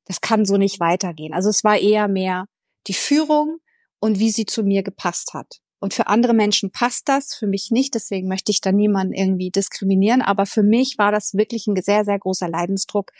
das 0.04 0.20
kann 0.20 0.44
so 0.44 0.56
nicht 0.56 0.80
weitergehen. 0.80 1.32
Also 1.34 1.48
es 1.48 1.64
war 1.64 1.78
eher 1.78 2.08
mehr 2.08 2.46
die 2.86 2.94
Führung 2.94 3.58
und 4.00 4.18
wie 4.18 4.30
sie 4.30 4.46
zu 4.46 4.62
mir 4.62 4.82
gepasst 4.82 5.34
hat. 5.34 5.60
Und 5.82 5.94
für 5.94 6.06
andere 6.06 6.32
Menschen 6.32 6.70
passt 6.70 7.08
das, 7.08 7.34
für 7.34 7.48
mich 7.48 7.72
nicht. 7.72 7.96
Deswegen 7.96 8.28
möchte 8.28 8.52
ich 8.52 8.60
da 8.60 8.70
niemanden 8.70 9.14
irgendwie 9.14 9.50
diskriminieren. 9.50 10.22
Aber 10.22 10.46
für 10.46 10.62
mich 10.62 10.96
war 10.96 11.10
das 11.10 11.34
wirklich 11.34 11.66
ein 11.66 11.74
sehr, 11.82 12.04
sehr 12.04 12.20
großer 12.20 12.48
Leidensdruck 12.48 13.10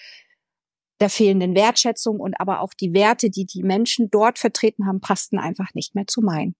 der 1.00 1.10
fehlenden 1.10 1.56
Wertschätzung 1.56 2.20
und 2.20 2.38
aber 2.38 2.60
auch 2.60 2.72
die 2.72 2.94
Werte, 2.94 3.30
die 3.30 3.46
die 3.46 3.64
Menschen 3.64 4.10
dort 4.12 4.38
vertreten 4.38 4.86
haben, 4.86 5.00
passten 5.00 5.40
einfach 5.40 5.74
nicht 5.74 5.96
mehr 5.96 6.06
zu 6.06 6.20
meinen. 6.20 6.54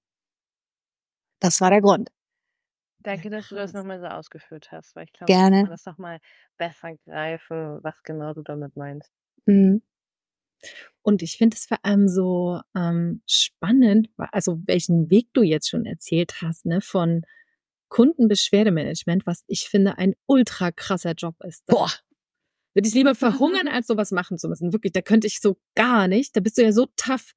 Das 1.39 1.61
war 1.61 1.71
der 1.71 1.81
Grund. 1.81 2.11
Danke, 2.99 3.31
dass 3.31 3.51
du 3.51 3.55
das 3.55 3.73
nochmal 3.73 4.01
so 4.01 4.07
ausgeführt 4.07 4.73
hast, 4.73 4.97
weil 4.97 5.05
ich 5.05 5.13
glaube, 5.13 5.33
Gerne. 5.33 5.59
ich 5.59 5.63
kann 5.63 5.71
das 5.71 5.87
nochmal 5.87 6.19
besser 6.59 6.97
greifen, 7.05 7.79
was 7.85 8.03
genau 8.03 8.35
du 8.35 8.43
damit 8.43 8.75
meinst. 8.75 9.13
Mhm. 9.47 9.83
Und 11.03 11.23
ich 11.23 11.37
finde 11.37 11.57
es 11.57 11.67
vor 11.67 11.79
allem 11.83 12.09
so 12.09 12.61
ähm, 12.77 13.23
spannend, 13.27 14.09
also 14.17 14.61
welchen 14.67 15.11
Weg 15.11 15.29
du 15.33 15.43
jetzt 15.43 15.69
schon 15.69 15.85
erzählt 15.85 16.41
hast, 16.41 16.65
ne, 16.65 16.81
von 16.81 17.23
Kundenbeschwerdemanagement, 17.89 19.27
was 19.27 19.45
ich 19.49 19.69
finde 19.69 19.99
ein 19.99 20.15
ultra 20.27 20.73
krasser 20.73 21.13
Job 21.13 21.35
ist. 21.45 21.67
Boah. 21.67 21.91
Würde 22.75 22.89
ich 22.89 22.95
lieber 22.95 23.15
verhungern, 23.15 23.69
als 23.69 23.87
sowas 23.87 24.13
machen 24.13 24.39
zu 24.39 24.49
müssen. 24.49 24.73
Wirklich, 24.73 24.93
da 24.93 25.03
könnte 25.03 25.27
ich 25.27 25.41
so 25.41 25.59
gar 25.75 26.09
nicht. 26.09 26.35
Da 26.35 26.41
bist 26.41 26.57
du 26.57 26.63
ja 26.63 26.73
so 26.73 26.87
tough. 26.97 27.33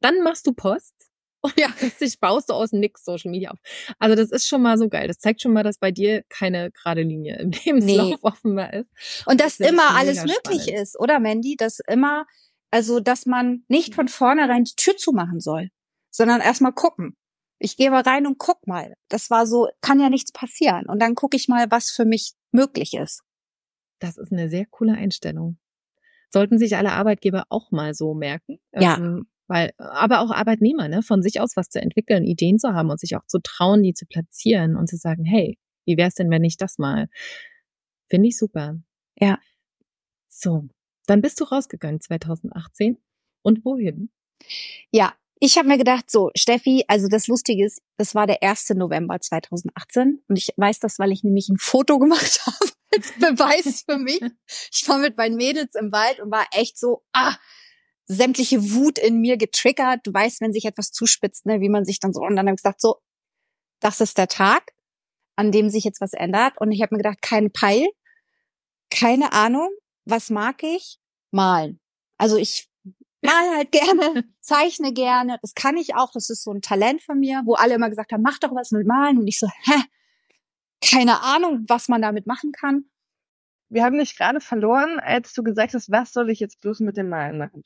Dann 0.00 0.22
machst 0.22 0.46
du 0.48 0.52
Post. 0.52 0.94
Und 1.42 1.54
ja, 1.58 1.68
plötzlich 1.74 2.18
baust 2.20 2.50
du 2.50 2.54
aus 2.54 2.72
nix 2.72 3.04
Social 3.04 3.30
Media 3.30 3.50
auf. 3.50 3.58
Also 3.98 4.16
das 4.16 4.30
ist 4.30 4.46
schon 4.46 4.62
mal 4.62 4.76
so 4.76 4.88
geil. 4.88 5.06
Das 5.06 5.18
zeigt 5.18 5.40
schon 5.40 5.52
mal, 5.52 5.62
dass 5.62 5.78
bei 5.78 5.90
dir 5.90 6.22
keine 6.28 6.70
gerade 6.72 7.02
Linie 7.02 7.38
im 7.38 7.50
Lebenslauf 7.64 8.10
nee. 8.10 8.18
offenbar 8.22 8.72
ist. 8.74 8.90
Und 9.26 9.40
dass 9.40 9.58
das 9.58 9.70
immer 9.70 9.96
alles 9.96 10.24
möglich 10.24 10.62
spannend. 10.62 10.82
ist, 10.82 10.98
oder 10.98 11.20
Mandy? 11.20 11.56
Dass 11.56 11.80
immer 11.86 12.26
also, 12.70 13.00
dass 13.00 13.26
man 13.26 13.64
nicht 13.68 13.94
von 13.94 14.08
vornherein 14.08 14.64
die 14.64 14.76
Tür 14.76 14.96
zumachen 14.96 15.40
soll, 15.40 15.70
sondern 16.10 16.40
erstmal 16.40 16.72
gucken. 16.72 17.16
Ich 17.58 17.76
gehe 17.76 17.90
mal 17.90 18.02
rein 18.02 18.26
und 18.26 18.38
guck 18.38 18.66
mal. 18.66 18.94
Das 19.08 19.28
war 19.28 19.46
so, 19.46 19.68
kann 19.80 20.00
ja 20.00 20.08
nichts 20.08 20.32
passieren. 20.32 20.86
Und 20.86 21.00
dann 21.00 21.14
gucke 21.14 21.36
ich 21.36 21.48
mal, 21.48 21.70
was 21.70 21.90
für 21.90 22.04
mich 22.04 22.32
möglich 22.52 22.94
ist. 22.94 23.22
Das 23.98 24.16
ist 24.16 24.32
eine 24.32 24.48
sehr 24.48 24.66
coole 24.66 24.94
Einstellung. 24.94 25.58
Sollten 26.30 26.58
sich 26.58 26.76
alle 26.76 26.92
Arbeitgeber 26.92 27.44
auch 27.50 27.70
mal 27.70 27.92
so 27.92 28.14
merken. 28.14 28.60
Ja. 28.72 28.96
Ähm, 28.96 29.26
weil, 29.46 29.72
aber 29.78 30.20
auch 30.20 30.30
Arbeitnehmer, 30.30 30.88
ne, 30.88 31.02
von 31.02 31.22
sich 31.22 31.40
aus 31.40 31.56
was 31.56 31.68
zu 31.68 31.80
entwickeln, 31.82 32.24
Ideen 32.24 32.58
zu 32.58 32.72
haben 32.72 32.88
und 32.88 33.00
sich 33.00 33.16
auch 33.16 33.26
zu 33.26 33.40
trauen, 33.42 33.82
die 33.82 33.94
zu 33.94 34.06
platzieren 34.06 34.76
und 34.76 34.88
zu 34.88 34.96
sagen, 34.96 35.24
hey, 35.24 35.58
wie 35.84 35.96
wär's 35.96 36.14
denn, 36.14 36.30
wenn 36.30 36.44
ich 36.44 36.56
das 36.56 36.78
mal? 36.78 37.08
Finde 38.08 38.28
ich 38.28 38.38
super. 38.38 38.76
Ja. 39.18 39.38
So, 40.28 40.68
dann 41.10 41.22
bist 41.22 41.40
du 41.40 41.44
rausgegangen 41.44 42.00
2018. 42.00 42.96
Und 43.42 43.64
wohin? 43.64 44.10
Ja, 44.92 45.14
ich 45.40 45.58
habe 45.58 45.66
mir 45.66 45.78
gedacht, 45.78 46.10
so, 46.10 46.30
Steffi, 46.36 46.84
also 46.86 47.08
das 47.08 47.26
Lustige 47.26 47.64
ist, 47.64 47.82
das 47.96 48.14
war 48.14 48.26
der 48.26 48.42
1. 48.42 48.70
November 48.70 49.18
2018 49.18 50.22
und 50.28 50.36
ich 50.36 50.52
weiß 50.56 50.78
das, 50.80 50.98
weil 50.98 51.10
ich 51.12 51.24
nämlich 51.24 51.48
ein 51.48 51.56
Foto 51.56 51.98
gemacht 51.98 52.42
habe 52.46 52.70
als 52.94 53.12
Beweis 53.18 53.82
für 53.88 53.98
mich. 53.98 54.20
Ich 54.70 54.86
war 54.86 54.98
mit 54.98 55.16
meinen 55.16 55.36
Mädels 55.36 55.74
im 55.74 55.90
Wald 55.90 56.20
und 56.20 56.30
war 56.30 56.46
echt 56.52 56.78
so, 56.78 57.02
ah, 57.12 57.34
sämtliche 58.06 58.72
Wut 58.72 58.98
in 58.98 59.20
mir 59.20 59.36
getriggert. 59.36 60.00
Du 60.04 60.12
weißt, 60.12 60.40
wenn 60.42 60.52
sich 60.52 60.64
etwas 60.64 60.92
zuspitzt, 60.92 61.46
ne, 61.46 61.60
wie 61.60 61.70
man 61.70 61.84
sich 61.84 61.98
dann 61.98 62.12
so, 62.12 62.20
und 62.20 62.36
dann 62.36 62.46
habe 62.46 62.54
ich 62.54 62.62
gesagt, 62.62 62.80
so, 62.80 63.00
das 63.80 64.00
ist 64.00 64.18
der 64.18 64.28
Tag, 64.28 64.72
an 65.34 65.50
dem 65.50 65.70
sich 65.70 65.82
jetzt 65.84 66.00
was 66.00 66.12
ändert. 66.12 66.60
Und 66.60 66.70
ich 66.70 66.82
habe 66.82 66.94
mir 66.94 67.02
gedacht, 67.02 67.22
kein 67.22 67.50
Peil, 67.50 67.88
keine 68.90 69.32
Ahnung, 69.32 69.70
was 70.04 70.28
mag 70.28 70.62
ich? 70.62 70.99
Malen. 71.30 71.80
Also 72.18 72.36
ich 72.36 72.70
mal 73.22 73.56
halt 73.56 73.72
gerne, 73.72 74.24
zeichne 74.40 74.92
gerne. 74.92 75.38
Das 75.42 75.54
kann 75.54 75.76
ich 75.76 75.94
auch. 75.94 76.10
Das 76.12 76.30
ist 76.30 76.42
so 76.42 76.52
ein 76.52 76.62
Talent 76.62 77.02
von 77.02 77.18
mir, 77.18 77.42
wo 77.44 77.54
alle 77.54 77.74
immer 77.74 77.90
gesagt 77.90 78.12
haben, 78.12 78.22
mach 78.22 78.38
doch 78.38 78.54
was 78.54 78.70
mit 78.70 78.86
Malen. 78.86 79.18
Und 79.18 79.26
ich 79.26 79.38
so, 79.38 79.48
hä? 79.48 79.80
Keine 80.82 81.22
Ahnung, 81.22 81.64
was 81.68 81.88
man 81.88 82.00
damit 82.00 82.26
machen 82.26 82.52
kann. 82.52 82.84
Wir 83.68 83.84
haben 83.84 83.98
dich 83.98 84.16
gerade 84.16 84.40
verloren, 84.40 84.98
als 84.98 85.32
du 85.34 85.42
gesagt 85.42 85.74
hast, 85.74 85.90
was 85.90 86.12
soll 86.12 86.30
ich 86.30 86.40
jetzt 86.40 86.60
bloß 86.60 86.80
mit 86.80 86.96
dem 86.96 87.08
Malen 87.08 87.38
machen? 87.38 87.64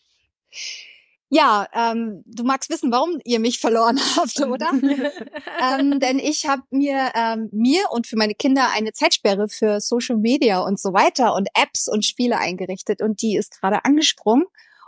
Ja, 1.35 1.67
ähm, 1.73 2.23
du 2.27 2.45
magst 2.45 2.71
wissen, 2.71 2.93
warum 2.93 3.19
ihr 3.25 3.41
mich 3.41 3.59
verloren 3.59 3.99
habt, 4.17 4.41
oder? 4.41 4.71
ähm, 4.73 5.99
denn 5.99 6.21
ich 6.21 6.47
habe 6.47 6.63
mir 6.71 7.11
ähm, 7.17 7.49
mir 7.51 7.87
und 7.91 8.07
für 8.07 8.17
meine 8.17 8.37
Kinder 8.37 8.69
eine 8.73 8.93
Zeitsperre 8.93 9.49
für 9.49 9.81
Social 9.81 10.17
Media 10.17 10.61
und 10.61 10.79
so 10.79 10.93
weiter 10.93 11.35
und 11.35 11.49
Apps 11.55 11.89
und 11.89 12.05
Spiele 12.05 12.39
eingerichtet 12.39 13.03
und 13.03 13.21
die 13.21 13.37
ist 13.37 13.61
gerade 13.61 13.85
angesprungen 13.85 14.45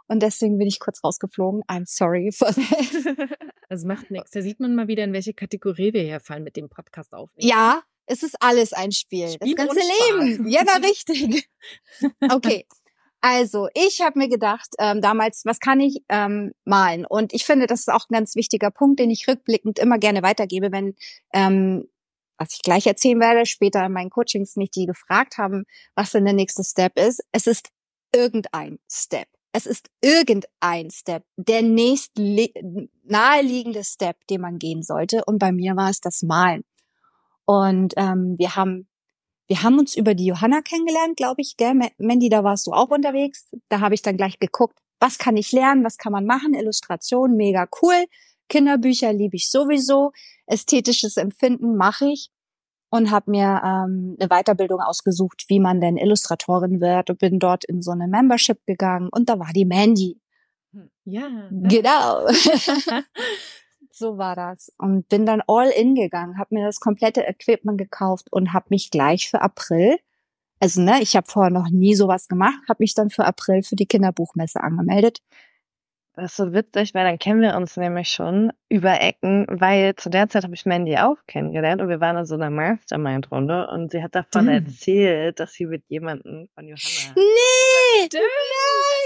und 0.07 0.23
deswegen 0.23 0.57
bin 0.57 0.69
ich 0.69 0.79
kurz 0.79 1.03
rausgeflogen. 1.03 1.63
I'm 1.65 1.85
sorry 1.85 2.31
for 2.31 2.49
that. 2.55 3.29
Das 3.69 3.83
macht 3.83 4.13
nichts. 4.13 4.31
Da 4.31 4.43
sieht 4.43 4.61
man 4.61 4.77
mal 4.77 4.87
wieder, 4.87 5.03
in 5.03 5.13
welche 5.13 5.35
Kategorie 5.35 5.93
wir 5.93 6.03
hier 6.03 6.21
fallen 6.21 6.45
mit 6.45 6.55
dem 6.55 6.69
Podcast 6.69 7.13
aufnehmen. 7.13 7.49
Ja, 7.49 7.83
es 8.07 8.23
ist 8.23 8.37
alles 8.39 8.73
ein 8.73 8.93
Spiel. 8.93 9.29
Spiel 9.29 9.57
das 9.57 9.67
ganze 9.67 9.81
Leben. 9.81 10.49
Ja, 10.49 10.65
war 10.65 10.81
richtig. 10.81 11.49
Okay. 12.31 12.67
Also, 13.21 13.69
ich 13.75 14.01
habe 14.03 14.19
mir 14.19 14.29
gedacht, 14.29 14.69
ähm, 14.79 15.01
damals, 15.01 15.43
was 15.45 15.59
kann 15.59 15.81
ich 15.81 16.03
ähm, 16.09 16.53
malen? 16.65 17.05
Und 17.07 17.33
ich 17.33 17.45
finde, 17.45 17.67
das 17.67 17.81
ist 17.81 17.89
auch 17.89 18.09
ein 18.09 18.15
ganz 18.15 18.37
wichtiger 18.37 18.71
Punkt, 18.71 19.01
den 19.01 19.11
ich 19.11 19.27
rückblickend 19.27 19.79
immer 19.79 19.99
gerne 19.99 20.23
weitergebe, 20.23 20.71
wenn, 20.71 20.95
ähm, 21.33 21.89
was 22.39 22.55
ich 22.55 22.63
gleich 22.63 22.87
erzählen 22.87 23.19
werde, 23.21 23.47
später 23.47 23.85
in 23.85 23.93
meinen 23.93 24.11
Coachings 24.11 24.57
mich 24.57 24.71
die 24.71 24.87
gefragt 24.87 25.39
haben, 25.39 25.65
was 25.95 26.13
denn 26.13 26.25
der 26.25 26.35
nächste 26.35 26.63
Step 26.63 26.99
ist. 26.99 27.23
Es 27.33 27.47
ist 27.47 27.71
irgendein 28.15 28.79
Step. 28.91 29.29
Es 29.53 29.65
ist 29.65 29.89
irgendein 30.03 30.91
Step, 30.91 31.25
der 31.37 31.63
nächst 31.63 32.13
naheliegende 33.05 33.85
Step, 33.85 34.19
den 34.29 34.43
man 34.43 34.59
gehen 34.59 34.83
sollte. 34.83 35.25
Und 35.25 35.39
bei 35.39 35.51
mir 35.51 35.77
war 35.77 35.89
es 35.89 36.01
das 36.01 36.23
Malen. 36.23 36.63
Und 37.47 37.95
ähm, 37.97 38.35
wir 38.39 38.55
haben 38.55 38.87
wir 39.49 39.63
haben 39.63 39.79
uns 39.79 39.97
über 39.97 40.15
die 40.15 40.27
Johanna 40.27 40.61
kennengelernt, 40.61 41.17
glaube 41.17 41.41
ich, 41.41 41.57
gell? 41.57 41.75
Mandy, 41.99 42.29
da 42.29 42.43
warst 42.45 42.67
du 42.67 42.73
auch 42.73 42.91
unterwegs. 42.91 43.49
Da 43.69 43.81
habe 43.81 43.95
ich 43.95 44.03
dann 44.03 44.17
gleich 44.17 44.39
geguckt, 44.39 44.79
was 45.01 45.19
kann 45.19 45.37
ich 45.37 45.53
lernen, 45.53 45.85
was 45.85 45.99
kann 45.99 46.13
man 46.13 46.27
machen? 46.27 46.55
Illustration, 46.55 47.37
mega 47.37 47.69
cool. 47.83 48.07
Kinderbücher 48.49 49.13
liebe 49.13 49.37
ich 49.37 49.51
sowieso. 49.51 50.13
Ästhetisches 50.47 51.17
Empfinden 51.17 51.77
mache 51.77 52.07
ich 52.07 52.31
und 52.91 53.11
habe 53.11 53.31
mir 53.31 53.61
ähm, 53.65 54.17
eine 54.19 54.29
Weiterbildung 54.29 54.81
ausgesucht, 54.81 55.45
wie 55.49 55.61
man 55.61 55.81
denn 55.81 55.97
Illustratorin 55.97 56.81
wird 56.81 57.11
und 57.11 57.19
bin 57.19 57.39
dort 57.39 57.65
in 57.65 57.83
so 57.83 57.91
eine 57.91 58.09
Membership 58.09 58.65
gegangen 58.67 59.09
und 59.11 59.29
da 59.29 59.39
war 59.39 59.53
die 59.53 59.65
Mandy. 59.65 60.21
Ja. 61.05 61.29
Ne? 61.51 61.69
Genau. 61.69 62.27
So 63.99 64.19
war 64.19 64.37
das. 64.37 64.71
Und 64.77 65.09
bin 65.09 65.25
dann 65.25 65.43
all 65.47 65.71
in 65.71 65.95
gegangen, 65.95 66.37
habe 66.39 66.55
mir 66.55 66.67
das 66.67 66.81
komplette 66.81 67.23
Equipment 67.23 67.79
gekauft 67.79 68.31
und 68.31 68.53
habe 68.53 68.67
mich 68.69 68.91
gleich 68.91 69.31
für 69.31 69.41
April, 69.41 69.97
also 70.61 70.83
ne, 70.83 71.01
ich 71.01 71.17
habe 71.17 71.27
vorher 71.27 71.51
noch 71.51 71.71
nie 71.71 71.95
sowas 71.95 72.29
gemacht, 72.29 72.59
habe 72.69 72.83
mich 72.83 72.93
dann 72.93 73.09
für 73.09 73.25
April 73.25 73.63
für 73.63 73.75
die 73.75 73.87
Kinderbuchmesse 73.87 74.61
angemeldet. 74.61 75.23
Das 76.13 76.33
ist 76.33 76.37
so 76.37 76.53
witzig, 76.53 76.93
weil 76.93 77.05
dann 77.05 77.19
kennen 77.19 77.41
wir 77.41 77.57
uns 77.57 77.79
nämlich 77.79 78.09
schon 78.09 78.53
über 78.69 79.01
Ecken, 79.01 79.47
weil 79.49 79.95
zu 79.95 80.11
der 80.11 80.29
Zeit 80.29 80.43
habe 80.43 80.55
ich 80.55 80.67
Mandy 80.67 80.97
auch 80.97 81.19
kennengelernt 81.27 81.81
und 81.81 81.89
wir 81.89 82.01
waren 82.01 82.17
in 82.17 82.27
so 82.27 82.35
einer 82.35 82.51
Mastermind-Runde 82.51 83.69
und 83.69 83.93
sie 83.93 84.03
hat 84.03 84.15
davon 84.15 84.47
mhm. 84.47 84.51
erzählt, 84.51 85.39
dass 85.39 85.53
sie 85.53 85.67
mit 85.67 85.85
jemandem 85.89 86.49
von 86.55 86.67
Johanna. 86.67 87.15
Nee! 87.15 88.09
Nein! 88.13 88.21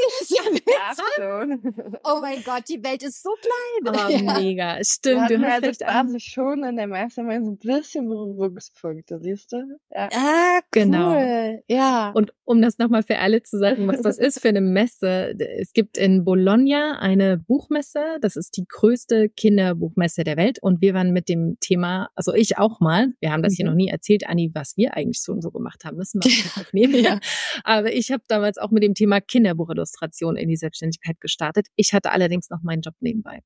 Das 0.08 0.20
ist 0.22 0.64
ja 0.66 0.94
schon. 1.16 1.60
Oh 2.04 2.20
mein 2.20 2.42
Gott, 2.42 2.64
die 2.68 2.82
Welt 2.82 3.02
ist 3.02 3.22
so 3.22 3.30
klein. 3.40 3.94
Oh, 3.94 4.10
ja. 4.24 4.40
mega. 4.40 4.78
Stimmt. 4.82 5.30
Du 5.30 5.40
hast 5.42 5.64
also 5.64 5.84
quasi 5.84 6.20
schon 6.20 6.64
in 6.64 6.76
der 6.76 6.86
Mastermind 6.86 7.44
so 7.44 7.52
ein 7.52 7.58
bisschen 7.58 8.08
Berührungspunkte, 8.08 9.20
siehst 9.20 9.52
du? 9.52 9.78
Ja. 9.90 10.08
Ah, 10.12 10.60
genau. 10.70 11.10
cool. 11.10 11.16
Genau. 11.16 11.62
Ja. 11.68 12.10
Und 12.14 12.32
um 12.44 12.62
das 12.62 12.78
nochmal 12.78 13.02
für 13.02 13.18
alle 13.18 13.42
zu 13.42 13.58
sagen, 13.58 13.86
was 13.88 14.00
das 14.00 14.18
ist 14.18 14.40
für 14.40 14.48
eine 14.48 14.60
Messe. 14.60 15.34
Es 15.58 15.72
gibt 15.72 15.98
in 15.98 16.24
Bologna 16.24 16.98
eine 16.98 17.36
Buchmesse. 17.36 18.18
Das 18.20 18.36
ist 18.36 18.56
die 18.56 18.64
größte 18.66 19.28
Kinder 19.28 19.49
Kinderbuchmesse 19.50 20.22
der 20.22 20.36
Welt 20.36 20.62
und 20.62 20.80
wir 20.80 20.94
waren 20.94 21.12
mit 21.12 21.28
dem 21.28 21.56
Thema, 21.60 22.08
also 22.14 22.32
ich 22.32 22.58
auch 22.58 22.78
mal, 22.78 23.08
wir 23.20 23.32
haben 23.32 23.42
das 23.42 23.54
hier 23.54 23.64
mhm. 23.64 23.70
noch 23.70 23.76
nie 23.76 23.88
erzählt, 23.88 24.28
Anni, 24.28 24.50
was 24.54 24.76
wir 24.76 24.96
eigentlich 24.96 25.22
so 25.22 25.32
und 25.32 25.42
so 25.42 25.50
gemacht 25.50 25.84
haben, 25.84 25.96
müssen 25.96 26.22
wir 26.22 26.30
aufnehmen. 26.62 26.94
ja. 27.04 27.18
Aber 27.64 27.92
ich 27.92 28.12
habe 28.12 28.22
damals 28.28 28.58
auch 28.58 28.70
mit 28.70 28.84
dem 28.84 28.94
Thema 28.94 29.20
Kinderbuchillustration 29.20 30.36
in 30.36 30.48
die 30.48 30.56
Selbstständigkeit 30.56 31.20
gestartet. 31.20 31.66
Ich 31.74 31.92
hatte 31.92 32.12
allerdings 32.12 32.48
noch 32.48 32.62
meinen 32.62 32.82
Job 32.82 32.94
nebenbei. 33.00 33.40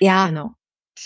Ja. 0.00 0.28
Genau. 0.28 0.54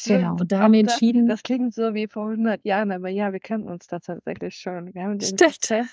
Genau. 0.07 0.33
Und 0.33 0.51
da 0.51 0.61
haben 0.61 0.73
wir 0.73 0.81
entschieden. 0.81 1.29
Das 1.29 1.43
klingt 1.43 1.75
so 1.75 1.95
wie 1.95 2.09
vor 2.09 2.29
100 2.29 2.65
Jahren, 2.65 2.91
aber 2.91 3.09
ja, 3.09 3.33
wir 3.33 3.39
kennen 3.39 3.69
uns 3.69 3.87
da 3.87 3.99
tatsächlich 3.99 4.57
schon. 4.57 4.93
Wir 4.93 5.03
haben 5.03 5.19
den 5.19 5.29
Stimmt. 5.29 5.89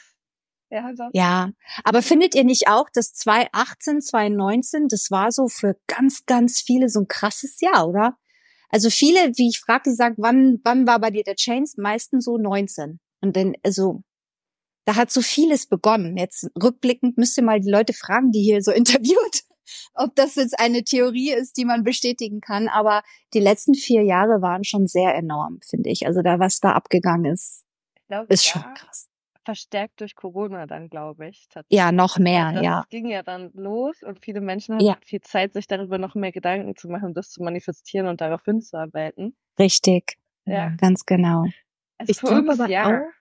Ja, 0.72 0.90
ja, 1.12 1.50
aber 1.84 2.02
findet 2.02 2.34
ihr 2.34 2.46
nicht 2.46 2.70
auch, 2.70 2.90
dass 2.94 3.14
2018, 3.14 4.00
2019, 4.00 4.88
das 4.88 5.12
war 5.12 5.30
so 5.34 5.50
für 5.50 5.76
ganz, 5.88 6.26
ganz 6.26 6.62
viele 6.62 6.88
so 6.88 7.02
ein 7.02 7.10
krasses 7.10 7.60
Jahr, 7.60 7.90
oder? 7.90 8.16
Also 8.72 8.90
viele, 8.90 9.20
wie 9.36 9.50
ich 9.50 9.60
fragte, 9.60 9.94
sagen, 9.94 10.16
wann, 10.18 10.60
wann 10.64 10.88
war 10.88 11.00
bei 11.00 11.12
dir 11.12 11.24
der 11.24 11.36
Chains? 11.36 11.78
Meistens 11.78 12.26
so 12.26 12.38
19. 12.38 13.00
Und 13.22 13.36
dann, 13.36 13.54
also, 13.64 14.02
da 14.86 14.96
hat 14.96 15.12
so 15.12 15.22
vieles 15.22 15.68
begonnen. 15.68 16.18
Jetzt 16.18 16.50
rückblickend 16.62 17.18
müsst 17.18 17.38
ihr 17.38 17.44
mal 17.44 17.60
die 17.60 17.70
Leute 17.70 17.94
fragen, 17.94 18.32
die 18.32 18.42
hier 18.42 18.62
so 18.62 18.72
interviewt, 18.72 19.44
ob 19.94 20.16
das 20.16 20.36
jetzt 20.36 20.60
eine 20.60 20.84
Theorie 20.84 21.34
ist, 21.34 21.58
die 21.58 21.66
man 21.66 21.84
bestätigen 21.84 22.40
kann. 22.42 22.68
Aber 22.70 23.04
die 23.34 23.40
letzten 23.40 23.76
vier 23.76 24.04
Jahre 24.04 24.42
waren 24.42 24.64
schon 24.64 24.88
sehr 24.88 25.14
enorm, 25.16 25.60
finde 25.68 25.90
ich. 25.90 26.08
Also 26.08 26.22
da, 26.22 26.40
was 26.40 26.60
da 26.60 26.72
abgegangen 26.72 27.34
ist, 27.34 27.66
glaub, 28.08 28.30
ist 28.32 28.46
ja. 28.46 28.52
schon 28.54 28.74
krass 28.74 29.11
verstärkt 29.44 30.02
durch 30.02 30.16
Corona 30.16 30.66
dann, 30.68 30.90
glaube 30.90 31.30
ich. 31.30 31.48
Ja, 31.70 31.92
noch 31.92 32.18
mehr, 32.18 32.54
das 32.54 32.64
ja. 32.64 32.82
Es 32.82 32.90
ging 32.90 33.08
ja 33.08 33.24
dann 33.24 33.52
los 33.54 34.04
und 34.04 34.24
viele 34.24 34.42
Menschen 34.42 34.76
hatten 34.76 34.86
ja. 34.86 34.98
viel 35.04 35.22
Zeit, 35.22 35.54
sich 35.54 35.68
darüber 35.68 35.98
noch 35.98 36.16
mehr 36.16 36.32
Gedanken 36.32 36.76
zu 36.76 36.90
machen, 36.90 37.14
das 37.14 37.30
zu 37.30 37.44
manifestieren 37.44 38.08
und 38.08 38.22
darauf 38.22 38.44
hinzuarbeiten. 38.44 39.36
Richtig. 39.60 40.18
Ja. 40.46 40.70
Ganz 40.78 41.06
genau. 41.06 41.46
Also 41.98 42.12
ich 42.12 42.20
glaube 42.20 42.52
aber 42.52 42.68
Jahr. 42.68 43.02
auch, 43.02 43.12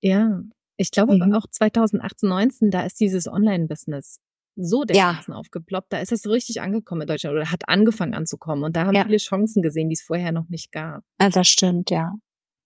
ja, 0.00 0.40
ich 0.76 0.90
glaube 0.90 1.14
mhm. 1.14 1.34
auch 1.34 1.46
2018, 1.48 2.28
19, 2.28 2.70
da 2.70 2.82
ist 2.82 3.00
dieses 3.00 3.26
Online-Business 3.26 4.20
so 4.56 4.84
dermaßen 4.84 5.32
ja. 5.32 5.38
aufgeploppt. 5.38 5.92
Da 5.92 5.98
ist 5.98 6.12
es 6.12 6.22
so 6.22 6.30
richtig 6.30 6.60
angekommen 6.60 7.02
in 7.02 7.08
Deutschland 7.08 7.36
oder 7.36 7.50
hat 7.50 7.68
angefangen 7.68 8.14
anzukommen. 8.14 8.64
Und 8.64 8.76
da 8.76 8.86
haben 8.86 8.94
ja. 8.94 9.04
viele 9.04 9.18
Chancen 9.18 9.62
gesehen, 9.62 9.88
die 9.88 9.94
es 9.94 10.02
vorher 10.02 10.32
noch 10.32 10.48
nicht 10.48 10.72
gab. 10.72 11.02
Ja, 11.20 11.28
das 11.28 11.48
stimmt, 11.48 11.90
ja. 11.90 12.14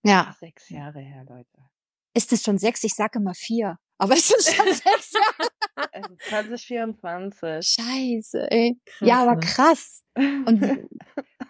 Ja. 0.04 0.34
Sechs 0.38 0.68
Jahre 0.70 1.00
her, 1.00 1.24
Leute. 1.28 1.70
Ist 2.14 2.32
es 2.32 2.42
schon 2.42 2.58
sechs? 2.58 2.82
Ich 2.84 2.94
sage 2.94 3.18
immer 3.18 3.34
vier. 3.34 3.78
Aber 4.00 4.14
es 4.14 4.30
ist 4.30 4.54
schon 4.54 4.66
sechs 4.72 5.12
Jahre. 5.12 6.16
2024. 6.28 7.66
Scheiße, 7.66 8.50
ey. 8.50 8.80
Krass, 8.84 9.08
ja, 9.08 9.22
aber 9.22 9.34
ne? 9.34 9.40
krass. 9.40 10.02
Und 10.16 10.60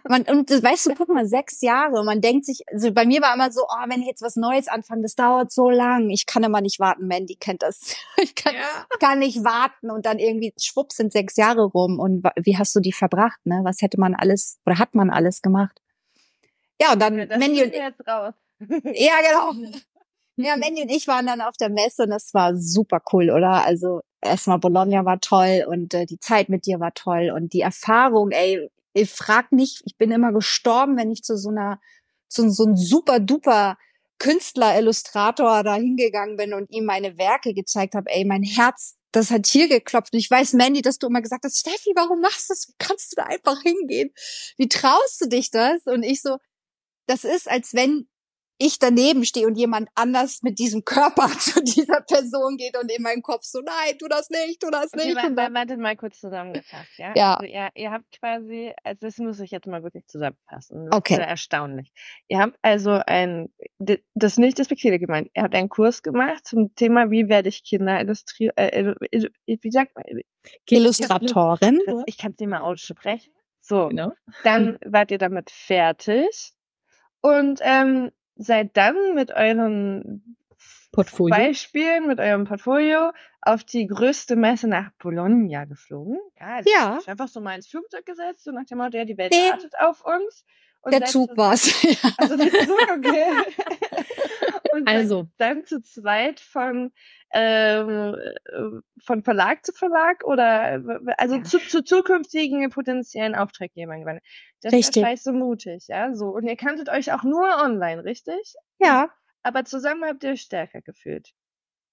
man, 0.08 0.22
und 0.22 0.50
weißt 0.50 0.86
du, 0.86 0.94
guck 0.96 1.08
mal, 1.10 1.26
sechs 1.26 1.60
Jahre. 1.60 2.00
Und 2.00 2.06
man 2.06 2.20
denkt 2.20 2.46
sich, 2.46 2.62
also 2.72 2.92
bei 2.92 3.06
mir 3.06 3.22
war 3.22 3.34
immer 3.34 3.52
so, 3.52 3.62
oh, 3.62 3.88
wenn 3.88 4.00
ich 4.00 4.08
jetzt 4.08 4.22
was 4.22 4.34
Neues 4.34 4.66
anfange, 4.66 5.02
das 5.02 5.14
dauert 5.14 5.52
so 5.52 5.70
lang. 5.70 6.10
Ich 6.10 6.26
kann 6.26 6.42
immer 6.42 6.60
nicht 6.60 6.80
warten. 6.80 7.06
Mandy 7.06 7.36
kennt 7.36 7.62
das. 7.62 7.96
Ich 8.22 8.34
kann, 8.34 8.54
ja. 8.54 8.86
kann 8.98 9.20
nicht 9.20 9.44
warten. 9.44 9.90
Und 9.90 10.04
dann 10.04 10.18
irgendwie, 10.18 10.52
schwupp, 10.60 10.92
sind 10.92 11.12
sechs 11.12 11.36
Jahre 11.36 11.62
rum. 11.62 11.98
Und 12.00 12.24
wie 12.36 12.58
hast 12.58 12.74
du 12.74 12.80
die 12.80 12.92
verbracht, 12.92 13.38
ne? 13.44 13.60
Was 13.62 13.80
hätte 13.80 13.98
man 13.98 14.14
alles, 14.14 14.58
oder 14.66 14.78
hat 14.78 14.94
man 14.94 15.08
alles 15.10 15.40
gemacht? 15.40 15.80
Ja, 16.80 16.92
und 16.92 17.00
dann 17.00 17.18
ja, 17.18 17.38
Mandy 17.38 17.62
und 17.62 17.72
jetzt 17.72 18.06
raus. 18.06 18.34
Ja, 18.58 19.14
genau. 19.22 19.70
Ja, 20.42 20.56
Mandy 20.56 20.82
und 20.82 20.88
ich 20.88 21.06
waren 21.06 21.26
dann 21.26 21.40
auf 21.40 21.56
der 21.58 21.68
Messe 21.68 22.04
und 22.04 22.10
das 22.10 22.32
war 22.32 22.56
super 22.56 23.02
cool, 23.12 23.30
oder? 23.30 23.64
Also 23.64 24.00
erstmal 24.22 24.58
Bologna 24.58 25.04
war 25.04 25.20
toll 25.20 25.64
und 25.68 25.92
äh, 25.94 26.06
die 26.06 26.18
Zeit 26.18 26.48
mit 26.48 26.66
dir 26.66 26.80
war 26.80 26.94
toll 26.94 27.30
und 27.34 27.52
die 27.52 27.60
Erfahrung, 27.60 28.30
ey, 28.30 28.70
ich 28.94 29.10
frag 29.10 29.52
nicht, 29.52 29.82
ich 29.84 29.96
bin 29.96 30.10
immer 30.10 30.32
gestorben, 30.32 30.96
wenn 30.96 31.10
ich 31.10 31.22
zu 31.22 31.36
so 31.36 31.50
einer, 31.50 31.78
zu 32.28 32.50
so 32.50 32.64
einem 32.64 32.76
super 32.76 33.20
duper 33.20 33.76
Künstler, 34.18 34.78
Illustrator 34.78 35.62
da 35.62 35.74
hingegangen 35.74 36.36
bin 36.36 36.54
und 36.54 36.70
ihm 36.70 36.84
meine 36.84 37.18
Werke 37.18 37.54
gezeigt 37.54 37.94
habe, 37.94 38.10
ey, 38.10 38.24
mein 38.24 38.42
Herz, 38.42 38.96
das 39.12 39.30
hat 39.30 39.46
hier 39.46 39.68
geklopft. 39.68 40.12
Und 40.12 40.18
ich 40.18 40.30
weiß, 40.30 40.52
Mandy, 40.54 40.82
dass 40.82 40.98
du 40.98 41.06
immer 41.06 41.22
gesagt 41.22 41.44
hast, 41.44 41.58
Steffi, 41.58 41.92
warum 41.96 42.20
machst 42.20 42.50
du 42.50 42.54
das? 42.54 42.68
Wie 42.68 42.74
kannst 42.78 43.12
du 43.12 43.16
da 43.16 43.24
einfach 43.24 43.60
hingehen? 43.62 44.10
Wie 44.56 44.68
traust 44.68 45.20
du 45.20 45.28
dich 45.28 45.50
das? 45.50 45.86
Und 45.86 46.02
ich 46.02 46.22
so, 46.22 46.36
das 47.06 47.24
ist, 47.24 47.50
als 47.50 47.74
wenn 47.74 48.09
ich 48.60 48.78
daneben 48.78 49.24
stehe 49.24 49.46
und 49.46 49.56
jemand 49.56 49.88
anders 49.94 50.42
mit 50.42 50.58
diesem 50.58 50.84
Körper 50.84 51.28
zu 51.38 51.62
dieser 51.64 52.02
Person 52.02 52.58
geht 52.58 52.76
und 52.76 52.92
in 52.92 53.02
meinem 53.02 53.22
Kopf 53.22 53.42
so, 53.42 53.60
nein, 53.60 53.98
tu 53.98 54.06
das 54.06 54.28
nicht, 54.28 54.60
tu 54.60 54.70
das 54.70 54.92
nicht. 54.92 55.16
Okay, 55.16 55.34
wartet 55.34 55.80
mal 55.80 55.96
kurz 55.96 56.20
zusammengefasst, 56.20 56.98
ja? 56.98 57.12
Ja. 57.16 57.34
Also 57.34 57.50
ihr, 57.50 57.68
ihr 57.74 57.90
habt 57.90 58.04
quasi, 58.20 58.72
also 58.84 58.98
das 59.00 59.16
muss 59.18 59.40
ich 59.40 59.50
jetzt 59.50 59.66
mal 59.66 59.82
wirklich 59.82 60.06
zusammenfassen. 60.06 60.86
Das 60.90 60.98
okay. 60.98 61.14
Ist 61.14 61.20
erstaunlich. 61.20 61.90
Ihr 62.28 62.38
habt 62.38 62.58
also 62.60 63.00
ein, 63.06 63.48
das 63.78 63.98
ist 64.14 64.38
nicht 64.38 64.58
despektierlich 64.58 65.00
gemeint, 65.00 65.30
ihr 65.34 65.42
habt 65.42 65.54
einen 65.54 65.70
Kurs 65.70 66.02
gemacht 66.02 66.46
zum 66.46 66.74
Thema, 66.74 67.10
wie 67.10 67.28
werde 67.30 67.48
ich 67.48 67.64
Kinder 67.64 67.98
illustrieren, 67.98 68.56
äh, 68.56 68.94
wie 69.46 69.70
sagt 69.70 69.94
man? 69.94 70.04
Illustratorin. 70.68 71.80
Ich 72.04 72.18
kann 72.18 72.32
es 72.32 72.38
nicht 72.38 72.48
mal 72.48 72.60
aussprechen. 72.60 73.32
So, 73.62 73.88
genau. 73.88 74.12
dann 74.44 74.78
wart 74.84 75.10
ihr 75.10 75.18
damit 75.18 75.50
fertig. 75.50 76.52
Und 77.22 77.60
ähm, 77.62 78.10
seid 78.40 78.76
dann 78.76 79.14
mit 79.14 79.30
euren 79.30 80.36
Portfolio. 80.92 81.34
Beispielen, 81.34 82.06
mit 82.06 82.18
eurem 82.18 82.44
Portfolio 82.44 83.12
auf 83.42 83.64
die 83.64 83.86
größte 83.86 84.36
Messe 84.36 84.68
nach 84.68 84.90
Bologna 84.98 85.64
geflogen. 85.64 86.18
Ja. 86.38 86.46
Also 86.56 86.70
ja. 86.70 86.98
einfach 87.06 87.28
so 87.28 87.40
mal 87.40 87.54
ins 87.54 87.68
Flugzeug 87.68 88.04
gesetzt, 88.04 88.44
so 88.44 88.50
nach 88.50 88.64
dem 88.64 88.78
Motto, 88.78 88.96
ja, 88.96 89.04
die 89.04 89.16
Welt 89.16 89.32
wartet 89.32 89.72
auf 89.78 90.04
uns. 90.04 90.44
Und 90.82 90.92
der 90.92 91.04
Zug 91.04 91.36
war's. 91.36 91.74
Also 92.16 92.36
der 92.36 92.50
Zug, 92.66 92.80
okay. 92.96 93.30
Und 94.72 94.88
also. 94.88 95.28
dann 95.38 95.64
zu 95.64 95.82
zweit 95.82 96.40
von 96.40 96.92
ähm, 97.32 98.16
von 99.04 99.22
Verlag 99.22 99.64
zu 99.64 99.72
Verlag 99.72 100.24
oder 100.24 100.82
also 101.16 101.36
ja. 101.36 101.42
zu, 101.42 101.58
zu 101.58 101.84
zukünftigen 101.84 102.68
potenziellen 102.70 103.34
Auftraggebern 103.34 104.00
gewandt. 104.00 104.22
Das 104.62 104.72
richtig. 104.72 105.06
ist 105.06 105.24
so 105.24 105.32
mutig, 105.32 105.86
ja, 105.88 106.14
so. 106.14 106.26
Und 106.26 106.44
ihr 106.44 106.56
kanntet 106.56 106.88
euch 106.88 107.12
auch 107.12 107.22
nur 107.22 107.46
online, 107.62 108.04
richtig? 108.04 108.54
Ja. 108.78 109.10
Aber 109.42 109.64
zusammen 109.64 110.04
habt 110.04 110.22
ihr 110.24 110.36
stärker 110.36 110.82
gefühlt. 110.82 111.32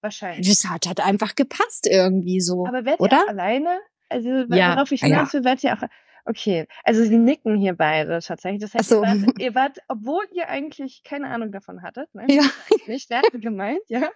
Wahrscheinlich. 0.02 0.48
Das 0.48 0.70
hat 0.70 0.86
halt 0.86 1.00
einfach 1.00 1.36
gepasst 1.36 1.88
irgendwie 1.88 2.42
so. 2.42 2.66
Aber 2.66 2.86
werdet 2.86 3.00
oder? 3.00 3.24
ihr 3.26 3.30
alleine? 3.30 3.80
Also, 4.10 4.30
ja. 4.30 4.76
worauf 4.76 4.92
ich 4.92 5.02
hinaus 5.02 5.34
will, 5.34 5.44
werdet 5.44 5.64
ihr 5.64 5.74
auch 5.74 5.88
Okay, 6.30 6.68
also 6.84 7.04
sie 7.04 7.18
nicken 7.18 7.56
hier 7.56 7.74
beide 7.74 8.20
tatsächlich. 8.20 8.62
Das 8.62 8.74
heißt, 8.74 8.90
so. 8.90 9.02
ihr, 9.02 9.08
wart, 9.08 9.40
ihr, 9.40 9.56
wart, 9.56 9.78
obwohl 9.88 10.26
ihr 10.34 10.50
eigentlich 10.50 11.04
keine 11.04 11.30
Ahnung 11.30 11.52
davon 11.54 11.82
hattet, 11.82 12.14
ne? 12.14 12.26
Ja. 12.30 12.44
Nicht, 12.86 13.10
wer 13.10 13.22
gemeint, 13.34 13.80
ja? 13.88 14.10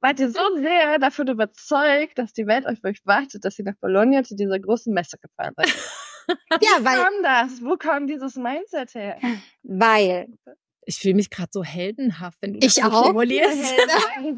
Wart 0.00 0.18
ihr 0.20 0.30
so 0.30 0.40
sehr 0.56 0.98
davon 0.98 1.28
überzeugt, 1.28 2.18
dass 2.18 2.32
die 2.32 2.46
Welt 2.46 2.66
auf 2.66 2.78
euch 2.84 3.00
wartet, 3.04 3.44
dass 3.44 3.58
ihr 3.58 3.64
nach 3.64 3.76
Bologna 3.80 4.22
zu 4.24 4.34
dieser 4.34 4.58
großen 4.58 4.92
Messe 4.92 5.18
gefahren 5.18 5.54
seid? 5.56 5.74
ja, 6.62 6.84
weil. 6.84 6.98
Wo 6.98 7.02
kam 7.02 7.22
das? 7.22 7.62
Wo 7.62 7.76
kam 7.76 8.06
dieses 8.06 8.36
Mindset 8.36 8.94
her? 8.94 9.18
Weil 9.62 10.26
ich 10.82 10.98
fühle 10.98 11.14
mich 11.14 11.30
gerade 11.30 11.50
so 11.52 11.62
heldenhaft, 11.62 12.38
wenn 12.40 12.54
du 12.54 12.66
ich 12.66 12.74
das 12.74 12.84
auch. 12.84 13.04
formulierst. 13.04 13.74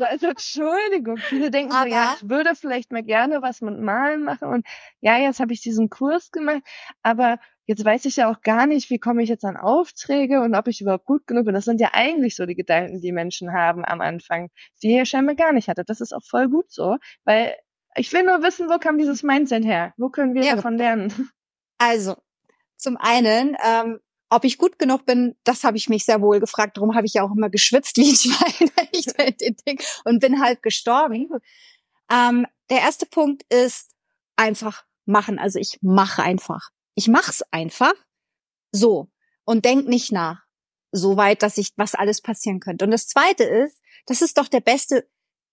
Also, 0.01 0.27
Entschuldigung, 0.29 1.17
viele 1.17 1.51
denken 1.51 1.73
Aber 1.73 1.89
so, 1.89 1.95
ja, 1.95 2.15
ich 2.17 2.29
würde 2.29 2.55
vielleicht 2.55 2.93
mal 2.93 3.03
gerne 3.03 3.43
was 3.43 3.61
mit 3.61 3.79
Malen 3.81 4.25
machen 4.25 4.49
und 4.49 4.67
ja, 5.01 5.19
jetzt 5.19 5.41
habe 5.41 5.53
ich 5.53 5.61
diesen 5.61 5.89
Kurs 5.91 6.31
gemacht, 6.31 6.63
aber 7.03 7.39
jetzt 7.67 7.85
weiß 7.85 8.05
ich 8.07 8.17
ja 8.17 8.31
auch 8.31 8.41
gar 8.43 8.67
nicht, 8.67 8.91
wie 8.91 8.99
komme 8.99 9.23
ich 9.23 9.29
jetzt 9.29 9.45
an 9.45 9.57
Aufträge 9.57 10.41
und 10.41 10.55
ob 10.55 10.69
ich 10.69 10.81
überhaupt 10.81 11.07
gut 11.07 11.27
genug 11.27 11.47
bin. 11.47 11.55
Das 11.55 11.65
sind 11.65 11.81
ja 11.81 11.91
eigentlich 11.93 12.37
so 12.37 12.47
die 12.47 12.55
Gedanken, 12.55 13.01
die 13.01 13.13
Menschen 13.13 13.53
haben 13.53 13.85
am 13.85 14.01
Anfang, 14.01 14.51
die 14.83 14.95
ihr 14.95 15.05
scheinbar 15.05 15.35
gar 15.35 15.53
nicht 15.53 15.69
hattet. 15.69 15.89
Das 15.89 16.01
ist 16.01 16.13
auch 16.13 16.25
voll 16.25 16.49
gut 16.49 16.71
so, 16.71 16.97
weil 17.25 17.55
ich 17.95 18.13
will 18.13 18.25
nur 18.25 18.43
wissen, 18.43 18.69
wo 18.69 18.79
kam 18.79 18.99
dieses 18.99 19.23
Mindset 19.23 19.65
her? 19.65 19.93
Wo 19.97 20.09
können 20.09 20.35
wir 20.35 20.45
ja. 20.45 20.57
davon 20.57 20.77
lernen? 20.77 21.31
Also, 21.79 22.17
zum 22.77 22.97
einen, 22.97 23.57
ähm, 23.65 24.01
ob 24.33 24.45
ich 24.45 24.57
gut 24.57 24.79
genug 24.79 25.05
bin, 25.05 25.37
das 25.45 25.63
habe 25.63 25.77
ich 25.77 25.91
mich 25.91 26.05
sehr 26.05 26.23
wohl 26.23 26.41
gefragt. 26.41 26.79
Darum 26.79 26.95
habe 26.95 27.07
ich 27.07 27.15
ja 27.15 27.23
auch 27.23 27.33
immer 27.33 27.51
geschwitzt 27.51 27.97
wie 27.99 28.09
ein 28.09 28.17
Schwein 28.17 29.77
und 30.05 30.21
bin 30.21 30.41
halb 30.41 30.63
gestorben. 30.63 31.29
Ähm, 32.11 32.47
der 32.71 32.81
erste 32.81 33.05
Punkt 33.07 33.43
ist 33.53 33.91
einfach 34.37 34.85
machen. 35.05 35.39
Also 35.39 35.59
ich 35.59 35.79
mache 35.83 36.23
einfach. 36.23 36.71
Ich 36.95 37.09
mach's 37.09 37.43
einfach 37.51 37.93
so 38.71 39.11
und 39.45 39.65
denk 39.67 39.87
nicht 39.87 40.13
nach, 40.13 40.43
so 40.93 41.17
weit, 41.17 41.43
dass 41.43 41.59
ich 41.59 41.73
was 41.77 41.95
alles 41.95 42.23
passieren 42.23 42.61
könnte. 42.61 42.85
Und 42.87 42.91
das 42.91 43.09
Zweite 43.09 43.45
ist, 43.45 43.81
das 44.07 44.23
ist 44.23 44.39
doch 44.39 44.49
der 44.49 44.61
beste. 44.61 45.07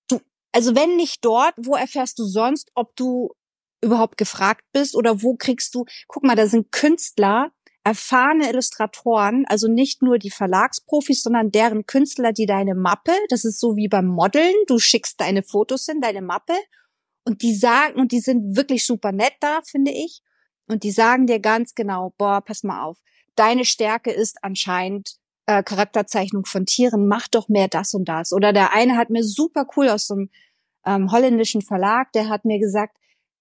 Du, 0.07 0.21
also 0.53 0.75
wenn 0.75 0.95
nicht 0.95 1.25
dort, 1.25 1.53
wo 1.57 1.75
erfährst 1.75 2.17
du 2.19 2.23
sonst, 2.23 2.71
ob 2.75 2.95
du 2.95 3.33
überhaupt 3.81 4.17
gefragt 4.17 4.65
bist 4.71 4.95
oder 4.95 5.21
wo 5.21 5.35
kriegst 5.35 5.75
du? 5.75 5.85
Guck 6.07 6.23
mal, 6.23 6.35
da 6.35 6.47
sind 6.47 6.71
Künstler, 6.71 7.51
erfahrene 7.83 8.49
Illustratoren, 8.49 9.45
also 9.47 9.67
nicht 9.67 10.01
nur 10.01 10.17
die 10.17 10.31
Verlagsprofis, 10.31 11.23
sondern 11.23 11.51
deren 11.51 11.85
Künstler, 11.85 12.33
die 12.33 12.45
deine 12.45 12.75
Mappe, 12.75 13.13
das 13.29 13.45
ist 13.45 13.59
so 13.59 13.75
wie 13.75 13.87
beim 13.87 14.05
Modeln, 14.05 14.53
du 14.67 14.79
schickst 14.79 15.19
deine 15.21 15.43
Fotos 15.43 15.87
in 15.87 16.01
deine 16.01 16.21
Mappe 16.21 16.53
und 17.25 17.41
die 17.41 17.55
sagen, 17.55 17.99
und 17.99 18.11
die 18.11 18.19
sind 18.19 18.55
wirklich 18.55 18.85
super 18.85 19.11
nett 19.11 19.33
da, 19.39 19.61
finde 19.65 19.91
ich, 19.91 20.21
und 20.67 20.83
die 20.83 20.91
sagen 20.91 21.25
dir 21.25 21.39
ganz 21.39 21.73
genau, 21.73 22.13
boah, 22.17 22.41
pass 22.41 22.63
mal 22.63 22.83
auf, 22.83 22.99
deine 23.35 23.65
Stärke 23.65 24.11
ist 24.11 24.43
anscheinend 24.43 25.15
äh, 25.45 25.63
Charakterzeichnung 25.63 26.45
von 26.45 26.65
Tieren, 26.65 27.07
mach 27.07 27.27
doch 27.27 27.49
mehr 27.49 27.67
das 27.67 27.93
und 27.93 28.07
das. 28.07 28.33
Oder 28.33 28.53
der 28.53 28.73
eine 28.73 28.97
hat 28.97 29.09
mir 29.09 29.23
super 29.23 29.65
cool 29.75 29.89
aus 29.89 30.05
so 30.07 30.13
einem 30.13 30.29
ähm, 30.85 31.11
holländischen 31.11 31.61
Verlag, 31.61 32.11
der 32.11 32.29
hat 32.29 32.45
mir 32.45 32.59
gesagt, 32.59 32.97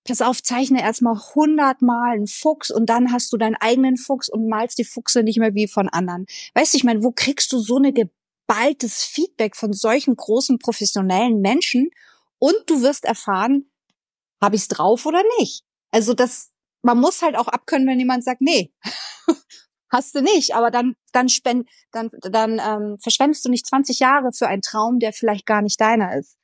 pass 0.08 0.22
auf, 0.22 0.42
zeichne 0.42 0.80
erstmal 0.80 1.18
hundertmal 1.34 2.14
einen 2.14 2.26
Fuchs 2.26 2.70
und 2.70 2.86
dann 2.86 3.12
hast 3.12 3.32
du 3.32 3.36
deinen 3.36 3.56
eigenen 3.56 3.96
Fuchs 3.96 4.28
und 4.28 4.48
malst 4.48 4.78
die 4.78 4.84
Fuchse 4.84 5.22
nicht 5.22 5.38
mehr 5.38 5.54
wie 5.54 5.68
von 5.68 5.88
anderen. 5.88 6.26
Weißt 6.54 6.74
du, 6.74 6.78
ich 6.78 6.84
meine, 6.84 7.02
wo 7.02 7.12
kriegst 7.12 7.52
du 7.52 7.58
so 7.58 7.76
eine 7.76 7.92
geballtes 7.92 9.04
Feedback 9.04 9.56
von 9.56 9.72
solchen 9.72 10.16
großen 10.16 10.58
professionellen 10.58 11.40
Menschen 11.40 11.90
und 12.38 12.56
du 12.66 12.82
wirst 12.82 13.04
erfahren, 13.04 13.70
habe 14.40 14.56
ich's 14.56 14.68
drauf 14.68 15.06
oder 15.06 15.22
nicht? 15.38 15.64
Also 15.90 16.14
das, 16.14 16.52
man 16.82 16.98
muss 16.98 17.22
halt 17.22 17.36
auch 17.36 17.48
abkönnen, 17.48 17.88
wenn 17.88 17.98
jemand 17.98 18.24
sagt, 18.24 18.40
nee, 18.40 18.72
hast 19.90 20.14
du 20.14 20.22
nicht, 20.22 20.54
aber 20.54 20.70
dann 20.70 20.96
dann 21.12 21.28
spend, 21.28 21.68
dann 21.92 22.10
dann 22.20 22.60
ähm, 22.64 22.98
verschwendest 23.00 23.44
du 23.44 23.48
nicht 23.48 23.66
20 23.66 23.98
Jahre 23.98 24.32
für 24.32 24.46
einen 24.46 24.62
Traum, 24.62 24.98
der 24.98 25.12
vielleicht 25.12 25.46
gar 25.46 25.62
nicht 25.62 25.80
deiner 25.80 26.16
ist. 26.16 26.36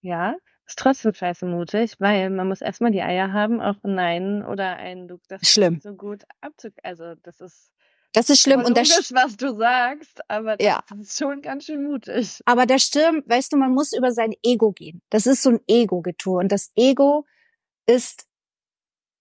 Ja, 0.00 0.34
ist 0.72 0.78
trotzdem 0.78 1.12
scheiße 1.12 1.44
mutig, 1.44 1.96
weil 1.98 2.30
man 2.30 2.48
muss 2.48 2.62
erstmal 2.62 2.92
die 2.92 3.02
Eier 3.02 3.32
haben, 3.32 3.60
auch 3.60 3.76
Nein 3.82 4.42
oder 4.42 4.76
ein 4.76 5.06
Du 5.06 5.18
das 5.28 5.42
schlimm. 5.42 5.80
so 5.82 5.94
gut 5.94 6.22
abzug. 6.40 6.72
Also 6.82 7.14
das 7.22 7.40
ist 7.40 7.70
das 8.14 8.30
ist 8.30 8.40
schlimm 8.40 8.62
und 8.62 8.76
das 8.76 8.88
was 9.14 9.36
du 9.36 9.54
sagst, 9.56 10.20
aber 10.30 10.56
das 10.56 10.66
ja. 10.66 10.82
ist 10.98 11.18
schon 11.18 11.42
ganz 11.42 11.64
schön 11.64 11.82
mutig. 11.82 12.40
Aber 12.46 12.64
der 12.64 12.78
Stirn, 12.78 13.22
weißt 13.26 13.52
du, 13.52 13.58
man 13.58 13.72
muss 13.72 13.92
über 13.92 14.12
sein 14.12 14.32
Ego 14.42 14.72
gehen. 14.72 15.02
Das 15.10 15.26
ist 15.26 15.42
so 15.42 15.50
ein 15.50 15.60
Ego-Getue 15.66 16.38
und 16.38 16.50
das 16.50 16.72
Ego 16.74 17.26
ist, 17.86 18.26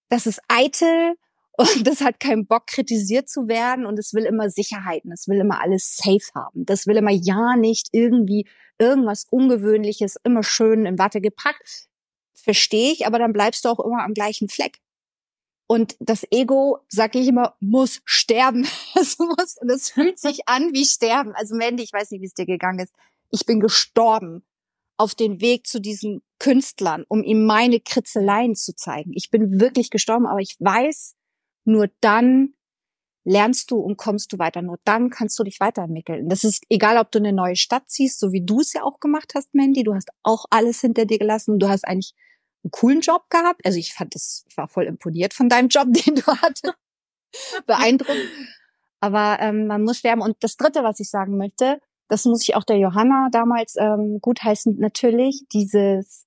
das 0.10 0.28
ist 0.28 0.42
eitel 0.48 1.16
und 1.58 1.86
das 1.86 2.00
hat 2.00 2.22
keinen 2.22 2.48
Bock, 2.48 2.68
kritisiert 2.68 3.30
zu 3.30 3.50
werden 3.50 3.86
und 3.86 4.00
es 4.00 4.14
will 4.14 4.24
immer 4.24 4.50
Sicherheiten, 4.50 5.12
es 5.12 5.28
will 5.28 5.40
immer 5.40 5.62
alles 5.62 5.98
safe 5.98 6.32
haben. 6.34 6.66
Das 6.66 6.88
will 6.88 6.96
immer 6.96 7.12
ja 7.12 7.58
nicht 7.58 7.90
irgendwie 7.92 8.48
irgendwas 8.82 9.28
Ungewöhnliches, 9.30 10.18
immer 10.24 10.44
schön 10.44 10.86
in 10.86 10.98
Watte 10.98 11.22
gepackt. 11.22 11.88
Verstehe 12.34 12.92
ich, 12.92 13.06
aber 13.06 13.20
dann 13.20 13.32
bleibst 13.32 13.64
du 13.64 13.70
auch 13.70 13.80
immer 13.80 14.04
am 14.04 14.14
gleichen 14.14 14.50
Fleck. 14.50 14.80
Und 15.68 15.96
das 16.00 16.26
Ego, 16.32 16.80
sag 16.90 17.16
ich 17.16 17.28
immer, 17.28 17.56
muss 17.60 18.02
sterben. 18.04 18.68
Es 19.00 19.18
muss, 19.20 19.58
und 19.62 19.70
es 19.70 19.90
fühlt 19.90 20.20
sich 20.20 20.48
an 20.48 20.74
wie 20.74 20.84
sterben. 20.84 21.34
Also 21.36 21.56
Mandy, 21.56 21.84
ich 21.84 21.94
weiß 21.94 22.12
nicht, 22.12 22.22
wie 22.22 22.26
es 22.26 22.34
dir 22.34 22.48
gegangen 22.48 22.80
ist. 22.80 22.94
Ich 23.30 23.46
bin 23.46 23.60
gestorben 23.60 24.44
auf 24.98 25.16
den 25.16 25.40
Weg 25.42 25.68
zu 25.68 25.80
diesen 25.80 26.24
Künstlern, 26.40 27.06
um 27.08 27.24
ihm 27.24 27.46
meine 27.46 27.80
Kritzeleien 27.80 28.56
zu 28.56 28.76
zeigen. 28.76 29.12
Ich 29.14 29.30
bin 29.30 29.62
wirklich 29.62 29.92
gestorben, 29.92 30.26
aber 30.26 30.40
ich 30.40 30.58
weiß, 30.60 31.16
nur 31.66 31.88
dann 32.02 32.56
lernst 33.24 33.72
du 33.72 33.78
und 33.78 33.98
kommst 33.98 34.34
du 34.34 34.40
weiter. 34.40 34.62
Nur 34.62 34.80
dann 34.84 35.10
kannst 35.10 35.38
du 35.38 35.44
dich 35.44 35.60
weiterentwickeln. 35.60 36.28
Das 36.28 36.44
ist 36.44 36.64
egal, 36.70 36.98
ob 36.98 37.12
du 37.12 37.20
eine 37.20 37.34
neue 37.34 37.56
Stadt 37.56 37.90
ziehst, 37.90 38.20
so 38.20 38.32
wie 38.32 38.44
du 38.44 38.62
es 38.62 38.74
ja 38.74 38.84
auch 38.84 39.00
gemacht 39.00 39.34
hast, 39.36 39.54
Mandy. 39.54 39.84
Du 39.84 39.94
hast 39.94 40.10
auch 40.24 40.46
alles 40.50 40.82
hinter 40.82 41.06
dir 41.06 41.20
gelassen. 41.20 41.60
Du 41.60 41.70
hast 41.70 41.88
eigentlich 41.88 42.14
einen 42.64 42.72
coolen 42.72 43.02
Job 43.02 43.30
gehabt. 43.30 43.62
Also 43.66 43.78
ich 43.78 43.94
fand 43.94 44.16
das, 44.16 44.46
ich 44.50 44.58
war 44.58 44.68
voll 44.68 44.86
imponiert 44.86 45.34
von 45.34 45.50
deinem 45.50 45.68
Job, 45.68 45.88
den 45.92 46.16
du 46.16 46.26
hattest. 46.26 46.74
Beeindruckend. 47.66 48.30
Aber 49.00 49.38
ähm, 49.40 49.68
man 49.68 49.84
muss 49.84 49.98
sterben. 49.98 50.22
Und 50.22 50.38
das 50.42 50.58
Dritte, 50.58 50.84
was 50.84 51.00
ich 51.00 51.10
sagen 51.10 51.38
möchte, 51.38 51.80
das 52.08 52.26
muss 52.26 52.44
ich 52.44 52.56
auch 52.56 52.64
der 52.64 52.78
Johanna 52.78 53.30
damals 53.32 53.76
ähm, 53.78 54.20
gutheißen, 54.22 54.78
natürlich 54.80 55.46
dieses, 55.54 56.26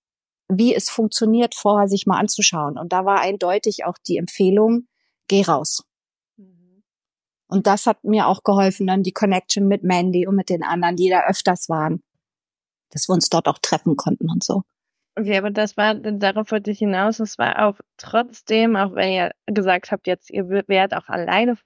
wie 0.48 0.74
es 0.74 0.88
funktioniert, 0.88 1.54
vorher 1.54 1.88
sich 1.88 2.06
mal 2.06 2.18
anzuschauen. 2.18 2.78
Und 2.78 2.92
da 2.92 3.04
war 3.04 3.20
eindeutig 3.20 3.84
auch 3.84 3.98
die 4.06 4.16
Empfehlung, 4.16 4.88
geh 5.28 5.42
raus. 5.42 5.84
Und 7.46 7.66
das 7.66 7.86
hat 7.86 8.02
mir 8.04 8.26
auch 8.26 8.42
geholfen, 8.42 8.86
dann 8.86 9.02
die 9.02 9.12
Connection 9.12 9.68
mit 9.68 9.84
Mandy 9.84 10.26
und 10.26 10.36
mit 10.36 10.48
den 10.48 10.62
anderen, 10.62 10.96
die 10.96 11.10
da 11.10 11.26
öfters 11.26 11.68
waren, 11.68 12.02
dass 12.90 13.08
wir 13.08 13.14
uns 13.14 13.28
dort 13.28 13.48
auch 13.48 13.58
treffen 13.58 13.96
konnten 13.96 14.30
und 14.30 14.42
so. 14.42 14.62
Okay, 15.16 15.38
aber 15.38 15.50
das 15.50 15.76
war, 15.76 15.94
darauf 15.94 16.50
wollte 16.50 16.72
ich 16.72 16.78
hinaus, 16.78 17.20
es 17.20 17.38
war 17.38 17.66
auch 17.66 17.78
trotzdem, 17.98 18.74
auch 18.74 18.94
wenn 18.94 19.12
ihr 19.12 19.30
gesagt 19.46 19.92
habt, 19.92 20.08
jetzt 20.08 20.28
ihr 20.30 20.48
werdet 20.48 20.94
auch 20.94 21.08
alleine 21.08 21.56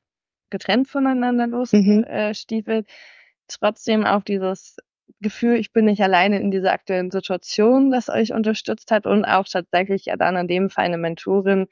getrennt 0.50 0.88
voneinander 0.88 1.46
losgestiefelt, 1.46 2.86
mhm. 2.86 2.90
äh, 2.90 3.48
trotzdem 3.48 4.04
auch 4.04 4.22
dieses 4.22 4.76
Gefühl, 5.20 5.56
ich 5.56 5.72
bin 5.72 5.86
nicht 5.86 6.02
alleine 6.02 6.38
in 6.40 6.50
dieser 6.50 6.72
aktuellen 6.72 7.10
Situation, 7.10 7.90
das 7.90 8.10
euch 8.10 8.32
unterstützt 8.32 8.90
hat 8.90 9.06
und 9.06 9.24
auch 9.24 9.46
tatsächlich 9.50 10.06
ja 10.06 10.16
dann 10.16 10.36
in 10.36 10.48
dem 10.48 10.68
Fall 10.68 10.84
eine 10.84 10.98
Mentorin, 10.98 11.66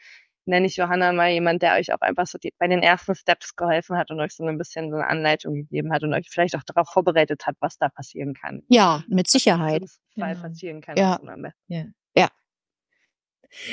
nenne 0.46 0.66
ich 0.66 0.76
Johanna 0.76 1.12
mal 1.12 1.30
jemand, 1.30 1.62
der 1.62 1.74
euch 1.74 1.92
auch 1.92 2.00
einfach 2.00 2.26
so 2.26 2.38
die, 2.38 2.52
bei 2.58 2.68
den 2.68 2.82
ersten 2.82 3.14
Steps 3.14 3.56
geholfen 3.56 3.96
hat 3.96 4.10
und 4.10 4.20
euch 4.20 4.32
so 4.32 4.44
ein 4.44 4.58
bisschen 4.58 4.90
so 4.90 4.96
eine 4.96 5.06
Anleitung 5.06 5.54
gegeben 5.54 5.92
hat 5.92 6.02
und 6.02 6.14
euch 6.14 6.28
vielleicht 6.30 6.56
auch 6.56 6.62
darauf 6.62 6.88
vorbereitet 6.88 7.46
hat, 7.46 7.56
was 7.60 7.78
da 7.78 7.88
passieren 7.88 8.34
kann. 8.34 8.62
Ja, 8.68 9.02
mit 9.08 9.28
Sicherheit. 9.28 9.82
Was 9.82 10.00
Fall 10.18 10.34
ja. 10.34 10.40
passieren 10.40 10.80
kann. 10.80 10.96
Ja. 10.96 11.20
ja. 11.68 11.84
ja. 12.14 12.28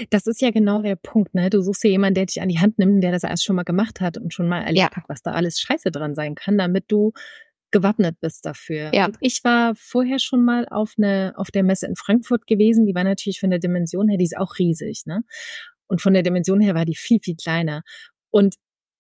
Das 0.10 0.28
ist 0.28 0.42
ja 0.42 0.52
genau 0.52 0.82
der 0.82 0.96
Punkt, 0.96 1.34
ne? 1.34 1.50
Du 1.50 1.62
suchst 1.62 1.84
ja 1.84 1.90
jemanden, 1.90 2.16
der 2.16 2.26
dich 2.26 2.42
an 2.42 2.50
die 2.50 2.60
Hand 2.60 2.80
nimmt, 2.80 3.04
der 3.04 3.12
das 3.12 3.24
erst 3.24 3.44
schon 3.44 3.56
mal 3.56 3.64
gemacht 3.64 4.02
hat 4.02 4.18
und 4.18 4.34
schon 4.34 4.48
mal 4.48 4.62
erlebt 4.62 4.92
ja. 4.92 4.96
hat, 4.96 5.06
was 5.08 5.22
da 5.22 5.32
alles 5.32 5.60
scheiße 5.60 5.92
dran 5.92 6.16
sein 6.16 6.36
kann, 6.36 6.58
damit 6.58 6.86
du 6.90 7.14
gewappnet 7.72 8.22
bist 8.22 8.46
dafür. 8.46 8.94
Ja. 8.94 9.06
Und 9.06 9.18
ich 9.20 9.44
war 9.44 9.74
vorher 9.76 10.20
schon 10.20 10.46
mal 10.46 10.68
auf 10.70 10.94
eine, 10.98 11.34
auf 11.36 11.52
der 11.52 11.64
Messe 11.64 11.88
in 11.88 11.96
Frankfurt 11.96 12.48
gewesen. 12.48 12.86
Die 12.86 12.96
war 12.96 13.04
natürlich 13.04 13.40
von 13.40 13.50
der 13.50 13.60
Dimension 13.60 14.08
her, 14.08 14.18
die 14.18 14.26
ist 14.26 14.38
auch 14.38 14.58
riesig, 14.60 15.06
ne? 15.06 15.24
Und 15.94 16.02
von 16.02 16.16
der 16.16 16.24
Dimension 16.24 16.60
her 16.60 16.74
war 16.74 16.86
die 16.86 16.96
viel, 16.96 17.20
viel 17.22 17.36
kleiner. 17.36 17.84
Und 18.32 18.56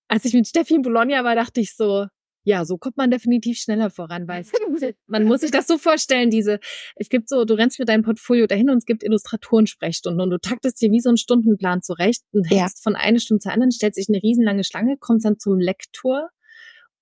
als 0.07 0.25
ich 0.25 0.33
mit 0.35 0.47
Steffi 0.47 0.75
in 0.75 0.83
Bologna 0.83 1.23
war, 1.23 1.33
dachte 1.33 1.59
ich 1.59 1.75
so, 1.75 2.05
ja, 2.43 2.65
so 2.65 2.77
kommt 2.77 2.97
man 2.97 3.09
definitiv 3.09 3.57
schneller 3.57 3.89
voran, 3.89 4.27
weil 4.27 4.45
man 5.07 5.23
muss 5.23 5.41
sich 5.41 5.49
das 5.49 5.65
so 5.65 5.79
vorstellen, 5.79 6.29
diese, 6.29 6.59
es 6.95 7.09
gibt 7.09 7.29
so, 7.29 7.45
du 7.45 7.55
rennst 7.55 7.79
mit 7.79 7.89
deinem 7.89 8.03
Portfolio 8.03 8.45
dahin 8.45 8.69
und 8.69 8.77
es 8.77 8.85
gibt 8.85 9.01
Illustratoren-Sprechstunden 9.01 10.21
und 10.21 10.29
du 10.29 10.37
taktest 10.37 10.79
dir 10.83 10.91
wie 10.91 10.99
so 10.99 11.09
einen 11.09 11.17
Stundenplan 11.17 11.81
zurecht 11.81 12.21
und 12.31 12.47
ja. 12.51 12.67
von 12.79 12.95
einer 12.95 13.19
Stunde 13.19 13.41
zur 13.41 13.53
anderen, 13.53 13.71
stellt 13.71 13.95
sich 13.95 14.07
eine 14.07 14.21
riesenlange 14.21 14.63
Schlange, 14.63 14.97
kommst 14.99 15.25
dann 15.25 15.39
zum 15.39 15.57
Lektor 15.57 16.29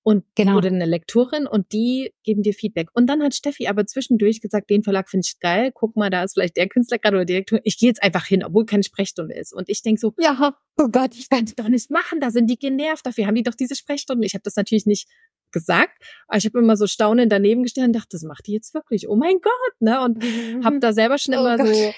und 0.04 0.24
genau. 0.36 0.58
oder 0.58 0.68
eine 0.68 0.86
Lektorin 0.86 1.46
und 1.46 1.72
die 1.74 2.14
geben 2.24 2.42
dir 2.42 2.54
Feedback. 2.54 2.90
Und 2.94 3.08
dann 3.08 3.22
hat 3.22 3.36
Steffi 3.36 3.68
aber 3.68 3.86
zwischendurch 3.86 4.42
gesagt, 4.42 4.70
den 4.70 4.84
Verlag 4.84 5.10
finde 5.10 5.26
ich 5.28 5.40
geil, 5.40 5.72
guck 5.74 5.96
mal, 5.96 6.10
da 6.10 6.24
ist 6.24 6.34
vielleicht 6.34 6.58
der 6.58 6.68
Künstler 6.68 6.98
gerade 6.98 7.18
oder 7.18 7.26
Direktor. 7.26 7.60
Ich 7.64 7.78
gehe 7.78 7.90
jetzt 7.90 8.02
einfach 8.02 8.26
hin, 8.26 8.44
obwohl 8.44 8.66
keine 8.66 8.84
Sprechstunde 8.84 9.36
ist. 9.36 9.54
Und 9.54 9.70
ich 9.70 9.84
denk 9.84 10.00
so, 10.00 10.14
ja, 10.18 10.56
oh 10.78 10.88
Gott, 10.88 11.16
ich 11.16 11.30
kann 11.30 11.44
es 11.44 11.56
doch 11.56 11.68
nicht 11.68 11.92
machen, 11.92 12.20
da 12.20 12.32
sind 12.32 12.50
die 12.50 12.58
genervt, 12.58 13.06
dafür 13.06 13.28
haben 13.28 13.36
die 13.36 13.44
doch 13.44 13.56
diese 13.56 13.76
Sprechstunden. 13.76 14.24
Ich 14.24 14.34
habe 14.34 14.44
das 14.44 14.56
natürlich 14.56 14.86
nicht 14.86 15.08
gesagt, 15.52 16.02
aber 16.28 16.38
ich 16.38 16.46
habe 16.46 16.60
immer 16.60 16.78
so 16.78 16.88
staunend 16.88 17.32
daneben 17.32 17.64
gestellt 17.64 17.88
und 17.88 17.94
dachte, 17.94 18.10
das 18.12 18.24
macht 18.24 18.48
die 18.48 18.54
jetzt 18.54 18.74
wirklich. 18.74 19.08
Oh 19.08 19.16
mein 19.16 19.40
Gott, 19.42 19.82
ne? 19.82 20.02
Und 20.02 20.24
mhm. 20.24 20.64
habe 20.64 20.80
da 20.80 20.94
selber 20.94 21.18
schon 21.18 21.36
oh 21.36 21.40
immer 21.40 21.58
Gott. 21.58 21.68
so 21.68 21.94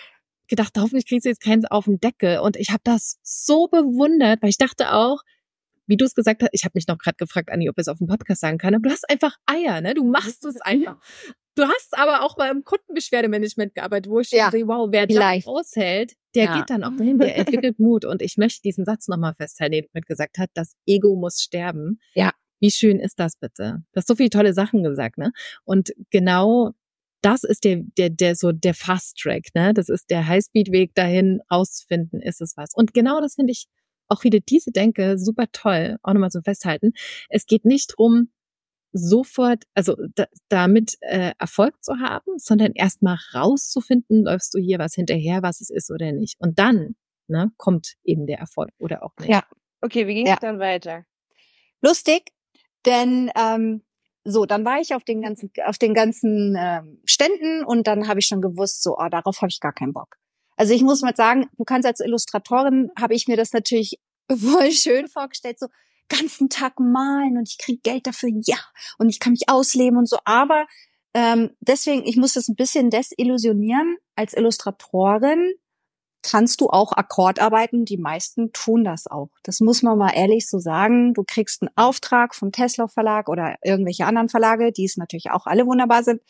gedacht, 0.47 0.73
hoffentlich 0.77 1.07
kriegst 1.07 1.25
du 1.25 1.29
jetzt 1.29 1.41
keins 1.41 1.65
auf 1.69 1.85
den 1.85 1.99
Deckel. 1.99 2.39
Und 2.39 2.57
ich 2.57 2.69
habe 2.69 2.81
das 2.83 3.19
so 3.23 3.67
bewundert, 3.67 4.41
weil 4.41 4.49
ich 4.49 4.57
dachte 4.57 4.93
auch, 4.93 5.21
wie 5.87 5.97
du 5.97 6.05
es 6.05 6.15
gesagt 6.15 6.43
hast, 6.43 6.49
ich 6.53 6.63
habe 6.63 6.73
mich 6.75 6.87
noch 6.87 6.97
gerade 6.97 7.17
gefragt, 7.17 7.49
Anni, 7.51 7.69
ob 7.69 7.77
ich 7.77 7.83
es 7.83 7.87
auf 7.87 7.97
dem 7.97 8.07
Podcast 8.07 8.41
sagen 8.41 8.57
kann, 8.57 8.73
aber 8.75 8.83
du 8.83 8.89
hast 8.89 9.09
einfach 9.09 9.37
Eier, 9.45 9.81
ne? 9.81 9.93
Du 9.93 10.03
machst 10.03 10.45
es 10.45 10.59
einfach. 10.61 10.97
Du 11.55 11.63
hast 11.63 11.97
aber 11.97 12.23
auch 12.23 12.37
mal 12.37 12.49
im 12.49 12.63
Kundenbeschwerdemanagement 12.63 13.75
gearbeitet, 13.75 14.11
wo 14.11 14.19
ich 14.19 14.31
ja, 14.31 14.49
sehe, 14.49 14.67
wow, 14.67 14.89
wer 14.91 15.05
das 15.05 15.45
aushält, 15.45 16.13
der 16.33 16.45
ja. 16.45 16.57
geht 16.57 16.69
dann 16.69 16.83
auch 16.83 16.95
dahin, 16.97 17.19
der 17.19 17.37
entwickelt 17.37 17.79
Mut. 17.79 18.05
Und 18.05 18.21
ich 18.21 18.37
möchte 18.37 18.61
diesen 18.61 18.85
Satz 18.85 19.07
nochmal 19.07 19.35
festhalten, 19.35 19.73
den 19.73 19.83
du 19.83 19.89
mit 19.93 20.07
gesagt 20.07 20.37
hast, 20.39 20.49
das 20.55 20.75
Ego 20.87 21.15
muss 21.15 21.41
sterben. 21.41 21.99
Ja. 22.15 22.31
Wie 22.59 22.71
schön 22.71 22.99
ist 22.99 23.19
das 23.19 23.35
bitte? 23.37 23.83
Du 23.91 23.97
hast 23.97 24.07
so 24.07 24.15
viele 24.15 24.29
tolle 24.29 24.53
Sachen 24.53 24.83
gesagt, 24.83 25.17
ne? 25.17 25.31
Und 25.63 25.91
genau 26.09 26.71
das 27.21 27.43
ist 27.43 27.63
der, 27.63 27.81
der, 27.97 28.09
der, 28.09 28.35
so 28.35 28.51
der 28.51 28.73
Fast 28.73 29.17
Track, 29.17 29.47
ne? 29.53 29.73
Das 29.73 29.89
ist 29.89 30.09
der 30.09 30.27
Highspeed-Weg 30.27 30.95
dahin, 30.95 31.41
rauszufinden, 31.51 32.21
ist 32.21 32.41
es 32.41 32.57
was. 32.57 32.69
Und 32.73 32.93
genau 32.93 33.21
das 33.21 33.35
finde 33.35 33.51
ich 33.51 33.67
auch 34.07 34.23
wieder 34.23 34.39
diese 34.39 34.71
Denke 34.71 35.17
super 35.17 35.45
toll, 35.51 35.97
auch 36.03 36.13
nochmal 36.13 36.31
so 36.31 36.41
festhalten. 36.41 36.93
Es 37.29 37.45
geht 37.45 37.65
nicht 37.65 37.93
drum, 37.97 38.29
sofort, 38.93 39.63
also 39.73 39.95
da, 40.15 40.27
damit 40.49 40.97
äh, 41.01 41.31
Erfolg 41.39 41.83
zu 41.83 41.99
haben, 41.99 42.37
sondern 42.37 42.73
erstmal 42.73 43.17
rauszufinden, 43.33 44.23
läufst 44.23 44.53
du 44.53 44.59
hier 44.59 44.79
was 44.79 44.93
hinterher, 44.93 45.41
was 45.41 45.61
es 45.61 45.69
ist 45.69 45.91
oder 45.91 46.11
nicht. 46.11 46.35
Und 46.39 46.59
dann 46.59 46.95
ne, 47.27 47.51
kommt 47.57 47.95
eben 48.03 48.27
der 48.27 48.37
Erfolg 48.37 48.69
oder 48.77 49.03
auch 49.03 49.13
nicht. 49.19 49.29
Ja. 49.29 49.43
Okay, 49.81 50.07
wie 50.07 50.13
ging 50.13 50.25
es 50.25 50.29
ja. 50.29 50.37
dann 50.39 50.59
weiter? 50.59 51.05
Lustig, 51.81 52.31
denn 52.85 53.29
ähm, 53.35 53.83
so, 54.23 54.45
dann 54.45 54.63
war 54.63 54.79
ich 54.79 54.95
auf 54.95 55.03
den 55.03 55.21
ganzen, 55.21 55.51
auf 55.65 55.77
den 55.77 55.93
ganzen 55.93 56.55
ähm, 56.57 57.01
Ständen 57.03 57.65
und 57.65 57.87
dann 57.87 58.07
habe 58.07 58.19
ich 58.21 58.27
schon 58.27 58.41
gewusst, 58.41 58.81
so, 58.81 58.97
oh, 58.97 59.09
darauf 59.09 59.41
habe 59.41 59.49
ich 59.49 59.59
gar 59.59 59.73
keinen 59.73 59.91
Bock. 59.91 60.15
Also 60.55 60.73
ich 60.73 60.81
muss 60.83 61.01
mal 61.01 61.15
sagen, 61.15 61.49
du 61.57 61.63
kannst 61.63 61.87
als 61.87 61.99
Illustratorin, 61.99 62.91
habe 62.99 63.15
ich 63.15 63.27
mir 63.27 63.37
das 63.37 63.53
natürlich 63.53 63.99
voll 64.29 64.71
schön 64.71 65.07
vorgestellt, 65.07 65.59
so 65.59 65.67
ganzen 66.09 66.49
Tag 66.49 66.79
malen 66.79 67.37
und 67.37 67.49
ich 67.49 67.57
krieg 67.57 67.81
Geld 67.83 68.05
dafür, 68.05 68.29
ja, 68.45 68.57
und 68.97 69.09
ich 69.09 69.19
kann 69.19 69.33
mich 69.33 69.49
ausleben 69.49 69.97
und 69.97 70.07
so. 70.07 70.17
Aber 70.25 70.67
ähm, 71.13 71.51
deswegen, 71.59 72.05
ich 72.05 72.17
muss 72.17 72.33
das 72.33 72.47
ein 72.47 72.55
bisschen 72.55 72.89
desillusionieren. 72.89 73.97
Als 74.15 74.33
Illustratorin 74.33 75.53
kannst 76.23 76.61
du 76.61 76.69
auch 76.69 76.93
Akkordarbeiten. 76.93 77.85
Die 77.85 77.97
meisten 77.97 78.51
tun 78.53 78.83
das 78.83 79.07
auch. 79.07 79.29
Das 79.43 79.59
muss 79.59 79.83
man 79.83 79.97
mal 79.97 80.11
ehrlich 80.15 80.49
so 80.49 80.57
sagen. 80.57 81.13
Du 81.13 81.23
kriegst 81.23 81.61
einen 81.61 81.71
Auftrag 81.75 82.33
vom 82.33 82.51
Tesla 82.51 82.87
Verlag 82.87 83.29
oder 83.29 83.57
irgendwelche 83.63 84.05
anderen 84.05 84.29
Verlage, 84.29 84.71
die 84.71 84.85
es 84.85 84.97
natürlich 84.97 85.29
auch 85.31 85.45
alle 85.45 85.67
wunderbar 85.67 86.03
sind. 86.03 86.21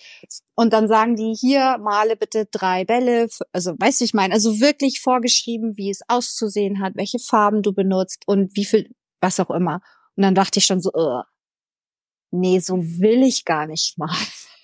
Und 0.55 0.73
dann 0.73 0.87
sagen 0.87 1.15
die 1.15 1.33
hier, 1.33 1.77
male 1.79 2.17
bitte 2.17 2.47
drei 2.51 2.83
Bälle. 2.83 3.29
Also, 3.51 3.75
weißt 3.77 4.01
du, 4.01 4.05
ich 4.05 4.13
meine, 4.13 4.33
also 4.33 4.59
wirklich 4.59 4.99
vorgeschrieben, 4.99 5.77
wie 5.77 5.89
es 5.89 6.01
auszusehen 6.07 6.81
hat, 6.81 6.95
welche 6.95 7.19
Farben 7.19 7.61
du 7.61 7.71
benutzt 7.71 8.23
und 8.25 8.55
wie 8.55 8.65
viel, 8.65 8.89
was 9.21 9.39
auch 9.39 9.51
immer. 9.51 9.81
Und 10.15 10.23
dann 10.23 10.35
dachte 10.35 10.59
ich 10.59 10.65
schon 10.65 10.81
so, 10.81 10.91
uh, 10.93 11.21
nee, 12.31 12.59
so 12.59 12.77
will 12.77 13.23
ich 13.23 13.45
gar 13.45 13.67
nicht 13.67 13.97
mal. 13.97 14.15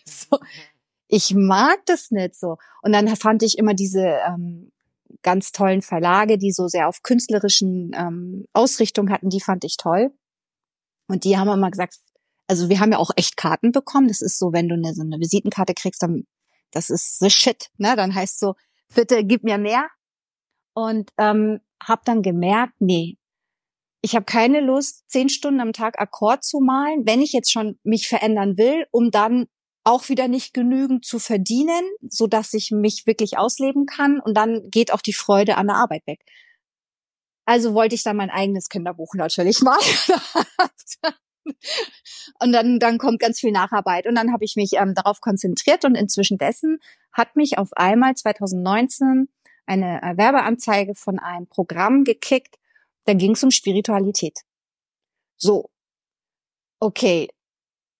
so, 0.06 0.40
ich 1.08 1.34
mag 1.34 1.86
das 1.86 2.12
nicht 2.12 2.36
so. 2.36 2.58
Und 2.82 2.94
dann 2.94 3.08
fand 3.16 3.44
ich 3.44 3.58
immer 3.58 3.74
diese 3.74 4.20
ähm, 4.28 4.72
ganz 5.22 5.52
tollen 5.52 5.82
Verlage, 5.82 6.38
die 6.38 6.52
so 6.52 6.68
sehr 6.68 6.88
auf 6.88 7.02
künstlerischen 7.02 7.92
ähm, 7.96 8.46
Ausrichtung 8.54 9.10
hatten, 9.10 9.30
die 9.30 9.42
fand 9.42 9.64
ich 9.64 9.78
toll. 9.78 10.12
Und 11.08 11.24
die 11.24 11.38
haben 11.38 11.50
immer 11.50 11.72
gesagt, 11.72 11.96
also 12.48 12.70
wir 12.70 12.80
haben 12.80 12.92
ja 12.92 12.98
auch 12.98 13.12
echt 13.16 13.38
Karten 13.38 13.72
bekommen. 13.72 14.08
Das 14.08 14.22
ist 14.22 14.40
so, 14.40 14.54
wenn 14.54 14.68
du 14.68 14.76
eine, 14.76 14.94
so 14.94 15.02
eine 15.02 15.20
Visitenkarte 15.20 15.74
kriegst, 15.74 16.02
dann 16.02 16.26
das 16.72 16.90
ist 16.90 17.20
the 17.20 17.30
shit, 17.30 17.70
ne? 17.78 17.96
Dann 17.96 18.14
heißt 18.14 18.40
so, 18.40 18.56
bitte 18.94 19.24
gib 19.24 19.44
mir 19.44 19.58
mehr. 19.58 19.88
Und 20.74 21.12
ähm, 21.18 21.60
habe 21.84 22.02
dann 22.06 22.22
gemerkt, 22.22 22.74
nee, 22.80 23.18
ich 24.02 24.16
habe 24.16 24.26
keine 24.26 24.62
Lust, 24.62 25.10
zehn 25.10 25.30
Stunden 25.30 25.60
am 25.60 25.74
Tag 25.74 26.00
Akkord 26.00 26.44
zu 26.44 26.60
malen, 26.60 27.06
wenn 27.06 27.22
ich 27.22 27.34
jetzt 27.34 27.52
schon 27.52 27.80
mich 27.84 28.08
verändern 28.08 28.58
will, 28.58 28.86
um 28.92 29.12
dann 29.12 29.48
auch 29.90 30.08
wieder 30.08 30.28
nicht 30.28 30.54
genügend 30.54 31.04
zu 31.04 31.20
verdienen, 31.20 31.84
so 32.08 32.28
dass 32.28 32.54
ich 32.54 32.72
mich 32.72 33.08
wirklich 33.08 33.38
ausleben 33.38 33.86
kann 33.86 34.20
und 34.20 34.36
dann 34.36 34.70
geht 34.70 34.94
auch 34.94 35.02
die 35.02 35.14
Freude 35.14 35.58
an 35.58 35.68
der 35.68 35.78
Arbeit 35.78 36.06
weg. 36.06 36.22
Also 37.46 37.74
wollte 37.74 37.96
ich 37.96 38.04
dann 38.04 38.16
mein 38.16 38.30
eigenes 38.30 38.70
Kinderbuch 38.70 39.16
natürlich 39.16 39.62
mal. 39.64 39.80
und 42.40 42.52
dann, 42.52 42.80
dann 42.80 43.00
kommt 43.00 43.20
ganz 43.20 43.40
viel 43.40 43.52
Nacharbeit. 43.52 44.06
Und 44.06 44.14
dann 44.14 44.32
habe 44.32 44.46
ich 44.46 44.56
mich 44.56 44.74
ähm, 44.74 44.94
darauf 44.94 45.20
konzentriert 45.20 45.84
und 45.84 45.96
inzwischen 45.96 46.38
dessen 46.38 46.80
hat 47.12 47.36
mich 47.36 47.58
auf 47.58 47.74
einmal 47.74 48.14
2019 48.14 49.30
eine 49.66 50.00
äh, 50.04 50.16
Werbeanzeige 50.16 50.94
von 50.94 51.18
einem 51.18 51.48
Programm 51.48 52.04
gekickt. 52.04 52.60
Da 53.06 53.14
ging 53.14 53.32
es 53.32 53.44
um 53.44 53.50
Spiritualität. 53.50 54.42
So. 55.38 55.72
Okay, 56.80 57.30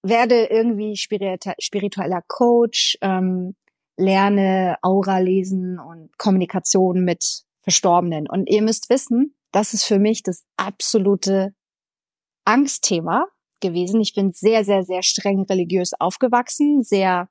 werde 0.04 0.46
irgendwie 0.46 0.96
spiritueller 0.96 2.22
Coach, 2.28 2.98
ähm, 3.02 3.56
lerne 3.98 4.78
Aura 4.82 5.20
lesen 5.20 5.78
und 5.80 6.18
Kommunikation 6.18 7.04
mit 7.04 7.44
Verstorbenen. 7.62 8.28
Und 8.30 8.50
ihr 8.50 8.62
müsst 8.62 8.90
wissen, 8.90 9.36
das 9.52 9.74
ist 9.74 9.84
für 9.84 10.00
mich 10.00 10.24
das 10.24 10.46
absolute 10.58 11.54
Angstthema 12.46 13.26
gewesen. 13.60 14.00
Ich 14.00 14.14
bin 14.14 14.32
sehr, 14.32 14.64
sehr, 14.64 14.84
sehr 14.84 15.04
streng 15.04 15.44
religiös 15.44 15.92
aufgewachsen, 16.00 16.82
sehr 16.82 17.30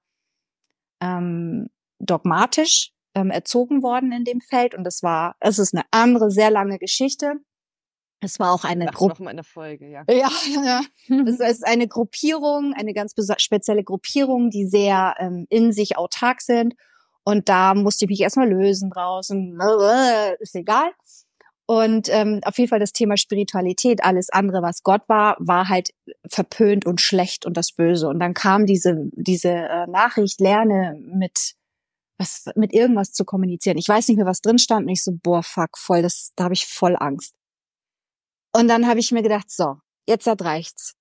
ähm, 1.00 1.68
dogmatisch 1.98 2.92
ähm, 3.14 3.30
erzogen 3.30 3.82
worden 3.82 4.12
in 4.12 4.24
dem 4.24 4.40
Feld. 4.40 4.74
Und 4.74 4.84
das 4.84 5.02
war, 5.02 5.36
es 5.40 5.58
ist 5.58 5.74
eine 5.74 5.84
andere, 5.90 6.30
sehr 6.30 6.50
lange 6.50 6.78
Geschichte. 6.78 7.34
Es 8.20 8.40
war 8.40 8.52
auch 8.52 8.64
eine 8.64 8.86
Gruppe. 8.86 9.26
eine 9.28 9.44
Folge, 9.44 9.88
ja. 9.88 10.04
Ja, 10.10 10.30
ja. 10.64 10.80
es 11.26 11.38
ist 11.38 11.66
eine 11.66 11.86
Gruppierung, 11.86 12.74
eine 12.74 12.92
ganz 12.92 13.14
spezielle 13.38 13.84
Gruppierung, 13.84 14.50
die 14.50 14.66
sehr 14.66 15.14
ähm, 15.18 15.46
in 15.50 15.72
sich 15.72 15.96
autark 15.96 16.40
sind. 16.40 16.74
Und 17.24 17.48
da 17.48 17.74
musste 17.74 18.04
ich 18.04 18.08
mich 18.08 18.20
erstmal 18.20 18.48
lösen 18.48 18.90
draußen. 18.90 19.58
Ist 20.40 20.54
egal. 20.54 20.90
Und 21.66 22.08
ähm, 22.08 22.40
auf 22.44 22.56
jeden 22.56 22.70
Fall 22.70 22.80
das 22.80 22.92
Thema 22.92 23.18
Spiritualität, 23.18 24.02
alles 24.02 24.30
andere, 24.30 24.62
was 24.62 24.82
Gott 24.82 25.02
war, 25.06 25.36
war 25.38 25.68
halt 25.68 25.90
verpönt 26.26 26.86
und 26.86 27.02
schlecht 27.02 27.44
und 27.44 27.58
das 27.58 27.72
Böse. 27.72 28.08
Und 28.08 28.20
dann 28.20 28.32
kam 28.32 28.64
diese 28.64 29.10
diese 29.12 29.50
äh, 29.50 29.86
Nachricht, 29.86 30.40
lerne 30.40 30.98
mit 30.98 31.56
was 32.16 32.46
mit 32.56 32.72
irgendwas 32.72 33.12
zu 33.12 33.26
kommunizieren. 33.26 33.76
Ich 33.76 33.88
weiß 33.88 34.08
nicht 34.08 34.16
mehr, 34.16 34.24
was 34.24 34.40
drin 34.40 34.58
stand. 34.58 34.86
Und 34.86 34.92
ich 34.92 35.04
so, 35.04 35.12
boah, 35.22 35.42
fuck, 35.42 35.76
voll, 35.76 36.00
das, 36.00 36.32
da 36.36 36.44
habe 36.44 36.54
ich 36.54 36.66
voll 36.66 36.96
Angst. 36.98 37.34
Und 38.58 38.66
dann 38.66 38.88
habe 38.88 38.98
ich 38.98 39.12
mir 39.12 39.22
gedacht, 39.22 39.52
so, 39.52 39.76
jetzt 40.08 40.26
hat 40.26 40.42
reicht's. 40.42 40.96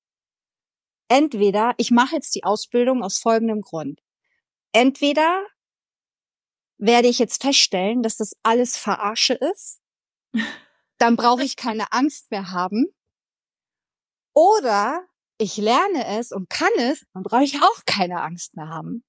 entweder, 1.08 1.74
ich 1.78 1.90
mache 1.90 2.14
jetzt 2.14 2.36
die 2.36 2.44
Ausbildung 2.44 3.02
aus 3.02 3.18
folgendem 3.18 3.62
Grund. 3.62 4.00
Entweder 4.74 5.44
werde 6.78 7.08
ich 7.08 7.18
jetzt 7.18 7.42
feststellen, 7.42 8.04
dass 8.04 8.18
das 8.18 8.34
alles 8.44 8.78
Verarsche 8.78 9.34
ist, 9.34 9.80
dann 11.00 11.16
brauche 11.16 11.42
ich 11.42 11.56
keine 11.56 11.92
Angst 11.92 12.30
mehr 12.30 12.52
haben. 12.52 12.86
Oder 14.36 15.04
ich 15.40 15.58
lerne 15.58 16.06
es 16.20 16.32
und 16.32 16.52
kann 16.52 16.70
es, 16.78 17.08
dann 17.16 17.24
brauche 17.24 17.44
ich 17.44 17.60
auch 17.60 17.86
keine 17.88 18.22
Angst 18.22 18.56
mehr 18.56 18.68
haben. 18.68 19.04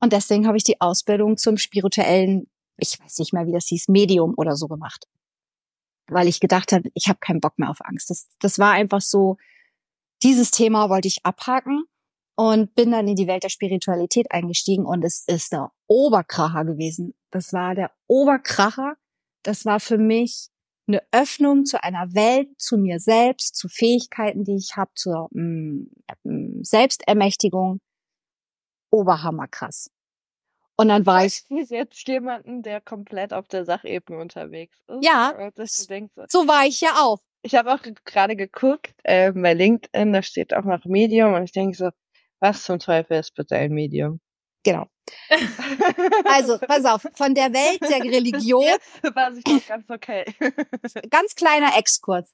Und 0.00 0.14
deswegen 0.14 0.46
habe 0.46 0.56
ich 0.56 0.64
die 0.64 0.80
Ausbildung 0.80 1.36
zum 1.36 1.58
spirituellen, 1.58 2.50
ich 2.78 2.98
weiß 2.98 3.18
nicht 3.18 3.34
mehr, 3.34 3.46
wie 3.46 3.52
das 3.52 3.66
hieß, 3.66 3.88
Medium 3.88 4.32
oder 4.38 4.56
so 4.56 4.68
gemacht. 4.68 5.06
Weil 6.12 6.28
ich 6.28 6.40
gedacht 6.40 6.72
habe, 6.72 6.90
ich 6.94 7.08
habe 7.08 7.18
keinen 7.20 7.40
Bock 7.40 7.58
mehr 7.58 7.70
auf 7.70 7.80
Angst. 7.80 8.10
Das, 8.10 8.28
das 8.40 8.58
war 8.58 8.72
einfach 8.72 9.00
so, 9.00 9.36
dieses 10.22 10.50
Thema 10.50 10.88
wollte 10.88 11.08
ich 11.08 11.24
abhaken 11.24 11.84
und 12.36 12.74
bin 12.74 12.92
dann 12.92 13.08
in 13.08 13.16
die 13.16 13.26
Welt 13.26 13.42
der 13.42 13.48
Spiritualität 13.48 14.30
eingestiegen 14.30 14.86
und 14.86 15.04
es 15.04 15.24
ist 15.26 15.52
der 15.52 15.72
Oberkracher 15.86 16.64
gewesen. 16.64 17.14
Das 17.30 17.52
war 17.52 17.74
der 17.74 17.90
Oberkracher. 18.06 18.96
Das 19.42 19.64
war 19.64 19.80
für 19.80 19.98
mich 19.98 20.48
eine 20.86 21.02
Öffnung 21.12 21.64
zu 21.64 21.82
einer 21.82 22.14
Welt, 22.14 22.48
zu 22.58 22.76
mir 22.76 23.00
selbst, 23.00 23.56
zu 23.56 23.68
Fähigkeiten, 23.68 24.44
die 24.44 24.56
ich 24.56 24.76
habe, 24.76 24.90
zur 24.94 25.28
mh, 25.32 25.86
mm, 26.24 26.62
Selbstermächtigung. 26.62 27.80
Oberhammerkrass. 28.90 29.90
Und 30.76 30.88
dann 30.88 31.06
war 31.06 31.24
ich. 31.24 31.44
Ich 31.48 31.70
jetzt 31.70 32.06
jemanden, 32.08 32.62
der 32.62 32.80
komplett 32.80 33.32
auf 33.32 33.46
der 33.48 33.64
Sachebene 33.64 34.20
unterwegs 34.20 34.76
ist. 34.88 35.04
Ja. 35.04 35.50
Denkst, 35.88 36.14
so 36.28 36.48
war 36.48 36.66
ich 36.66 36.80
ja 36.80 36.90
auch. 37.00 37.18
Ich 37.42 37.54
habe 37.54 37.72
auch 37.74 37.80
gerade 38.04 38.36
geguckt, 38.36 38.94
äh, 39.02 39.32
bei 39.32 39.52
LinkedIn, 39.54 40.12
da 40.12 40.22
steht 40.22 40.54
auch 40.54 40.64
noch 40.64 40.84
Medium 40.84 41.34
und 41.34 41.42
ich 41.42 41.52
denke 41.52 41.76
so, 41.76 41.90
was 42.40 42.62
zum 42.62 42.78
Teufel 42.78 43.18
ist 43.18 43.34
bitte 43.34 43.56
ein 43.56 43.72
Medium? 43.72 44.20
Genau. 44.64 44.86
Also, 46.24 46.58
pass 46.58 46.84
auf, 46.84 47.06
von 47.14 47.34
der 47.34 47.52
Welt 47.52 47.80
der 47.82 48.02
Religion. 48.12 48.62
Jetzt 48.62 49.02
war 49.14 49.32
sich 49.32 49.44
noch 49.44 49.66
ganz 49.66 49.90
okay. 49.90 50.24
ganz 51.10 51.34
kleiner 51.34 51.76
Exkurs. 51.76 52.32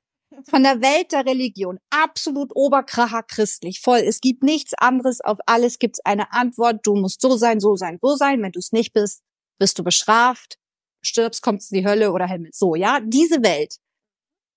Von 0.49 0.63
der 0.63 0.81
Welt 0.83 1.13
der 1.13 1.25
Religion. 1.25 1.79
Absolut 1.91 2.51
oberkracher 2.55 3.23
christlich. 3.23 3.81
Voll. 3.81 4.01
Es 4.01 4.21
gibt 4.21 4.43
nichts 4.43 4.75
anderes. 4.75 5.21
Auf 5.21 5.39
alles 5.47 5.79
gibt 5.79 5.97
es 5.97 6.05
eine 6.05 6.33
Antwort. 6.33 6.81
Du 6.87 6.95
musst 6.95 7.21
so 7.21 7.37
sein, 7.37 7.61
so 7.61 7.77
sein, 7.77 7.99
so 8.01 8.15
sein. 8.15 8.43
Wenn 8.43 8.53
du 8.53 8.59
es 8.59 8.73
nicht 8.73 8.93
bist, 8.93 9.23
bist 9.59 9.79
du 9.79 9.85
bestraft. 9.85 10.59
Stirbst, 11.01 11.43
kommst 11.43 11.73
in 11.73 11.81
die 11.81 11.87
Hölle 11.87 12.13
oder 12.13 12.27
Himmel. 12.27 12.51
So, 12.53 12.75
ja. 12.75 13.01
Diese 13.01 13.43
Welt 13.43 13.77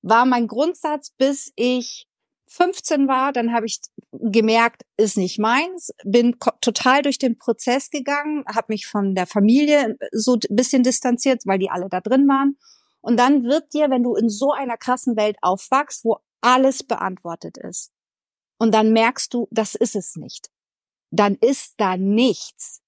war 0.01 0.25
mein 0.25 0.47
Grundsatz, 0.47 1.11
bis 1.17 1.53
ich 1.55 2.07
15 2.51 3.07
war, 3.07 3.31
dann 3.31 3.53
habe 3.53 3.65
ich 3.65 3.79
gemerkt, 4.11 4.83
ist 4.97 5.15
nicht 5.15 5.39
meins, 5.39 5.91
bin 6.03 6.35
total 6.59 7.01
durch 7.01 7.17
den 7.17 7.37
Prozess 7.37 7.89
gegangen, 7.89 8.43
habe 8.53 8.65
mich 8.69 8.87
von 8.87 9.15
der 9.15 9.25
Familie 9.25 9.97
so 10.11 10.33
ein 10.33 10.55
bisschen 10.55 10.83
distanziert, 10.83 11.43
weil 11.45 11.59
die 11.59 11.69
alle 11.69 11.87
da 11.87 12.01
drin 12.01 12.27
waren. 12.27 12.57
Und 13.01 13.17
dann 13.17 13.43
wird 13.43 13.73
dir, 13.73 13.89
wenn 13.89 14.03
du 14.03 14.15
in 14.15 14.29
so 14.29 14.51
einer 14.51 14.77
krassen 14.77 15.17
Welt 15.17 15.37
aufwachst, 15.41 16.05
wo 16.05 16.19
alles 16.41 16.83
beantwortet 16.83 17.57
ist, 17.57 17.91
und 18.57 18.73
dann 18.73 18.93
merkst 18.93 19.33
du, 19.33 19.47
das 19.49 19.73
ist 19.73 19.95
es 19.95 20.15
nicht, 20.15 20.51
dann 21.09 21.35
ist 21.35 21.73
da 21.77 21.97
nichts. 21.97 22.81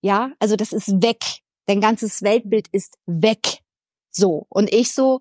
Ja, 0.00 0.32
also 0.38 0.54
das 0.54 0.72
ist 0.72 1.02
weg. 1.02 1.40
Dein 1.66 1.80
ganzes 1.80 2.22
Weltbild 2.22 2.68
ist 2.70 2.98
weg. 3.06 3.62
So. 4.10 4.46
Und 4.48 4.72
ich 4.72 4.92
so, 4.92 5.20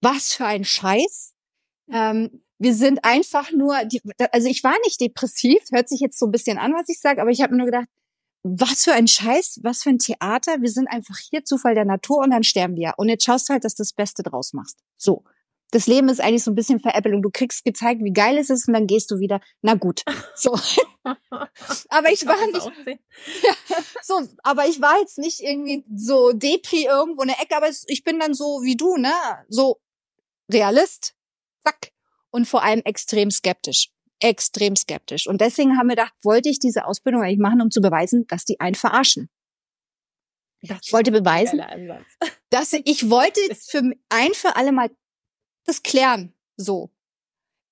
was 0.00 0.34
für 0.34 0.46
ein 0.46 0.64
Scheiß. 0.64 1.34
Ähm, 1.90 2.42
wir 2.58 2.74
sind 2.74 3.04
einfach 3.04 3.50
nur, 3.50 3.84
die, 3.84 4.00
also 4.32 4.48
ich 4.48 4.62
war 4.64 4.74
nicht 4.84 5.00
depressiv, 5.00 5.62
hört 5.72 5.88
sich 5.88 6.00
jetzt 6.00 6.18
so 6.18 6.26
ein 6.26 6.32
bisschen 6.32 6.58
an, 6.58 6.72
was 6.72 6.88
ich 6.88 7.00
sage, 7.00 7.20
aber 7.20 7.30
ich 7.30 7.42
habe 7.42 7.56
nur 7.56 7.66
gedacht, 7.66 7.88
was 8.48 8.84
für 8.84 8.92
ein 8.92 9.08
Scheiß, 9.08 9.60
was 9.62 9.82
für 9.82 9.90
ein 9.90 9.98
Theater, 9.98 10.60
wir 10.60 10.70
sind 10.70 10.88
einfach 10.88 11.18
hier, 11.18 11.44
Zufall 11.44 11.74
der 11.74 11.84
Natur 11.84 12.18
und 12.18 12.30
dann 12.30 12.44
sterben 12.44 12.76
wir. 12.76 12.94
Und 12.96 13.08
jetzt 13.08 13.24
schaust 13.24 13.48
du 13.48 13.52
halt, 13.52 13.64
dass 13.64 13.74
du 13.74 13.82
das 13.82 13.92
Beste 13.92 14.22
draus 14.22 14.52
machst. 14.52 14.78
So. 14.96 15.24
Das 15.72 15.88
Leben 15.88 16.08
ist 16.08 16.20
eigentlich 16.20 16.44
so 16.44 16.52
ein 16.52 16.54
bisschen 16.54 16.78
Veräppelung. 16.78 17.22
Du 17.22 17.30
kriegst 17.30 17.64
gezeigt, 17.64 18.00
wie 18.04 18.12
geil 18.12 18.38
es 18.38 18.50
ist 18.50 18.68
und 18.68 18.74
dann 18.74 18.86
gehst 18.86 19.10
du 19.10 19.18
wieder, 19.18 19.40
na 19.62 19.74
gut. 19.74 20.04
So. 20.36 20.52
aber 21.88 22.12
ich 22.12 22.24
war 22.24 22.36
nicht, 22.46 22.70
ja, 23.42 23.54
so, 24.02 24.22
aber 24.44 24.66
ich 24.66 24.80
war 24.80 24.98
jetzt 25.00 25.18
nicht 25.18 25.40
irgendwie 25.40 25.84
so 25.94 26.32
Depri 26.32 26.84
irgendwo 26.84 27.22
in 27.22 27.28
der 27.28 27.40
Ecke, 27.40 27.56
aber 27.56 27.68
ich 27.68 28.04
bin 28.04 28.20
dann 28.20 28.34
so 28.34 28.62
wie 28.62 28.76
du, 28.76 28.96
ne? 28.96 29.12
So 29.48 29.80
Realist. 30.52 31.14
Zack 31.64 31.92
und 32.30 32.46
vor 32.46 32.62
allem 32.62 32.82
extrem 32.84 33.30
skeptisch. 33.30 33.90
Extrem 34.20 34.76
skeptisch. 34.76 35.26
Und 35.26 35.40
deswegen 35.40 35.76
haben 35.76 35.88
wir 35.88 35.96
gedacht, 35.96 36.14
wollte 36.22 36.48
ich 36.48 36.58
diese 36.58 36.86
Ausbildung 36.86 37.22
eigentlich 37.22 37.38
machen, 37.38 37.60
um 37.60 37.70
zu 37.70 37.80
beweisen, 37.80 38.26
dass 38.28 38.44
die 38.44 38.60
einen 38.60 38.74
verarschen. 38.74 39.28
Ich 40.60 40.92
wollte 40.92 41.12
beweisen, 41.12 41.62
dass 42.50 42.72
ich 42.72 43.10
wollte 43.10 43.40
für 43.68 43.82
ein 44.08 44.34
für 44.34 44.56
alle 44.56 44.72
mal 44.72 44.90
das 45.64 45.82
klären. 45.82 46.34
So. 46.56 46.90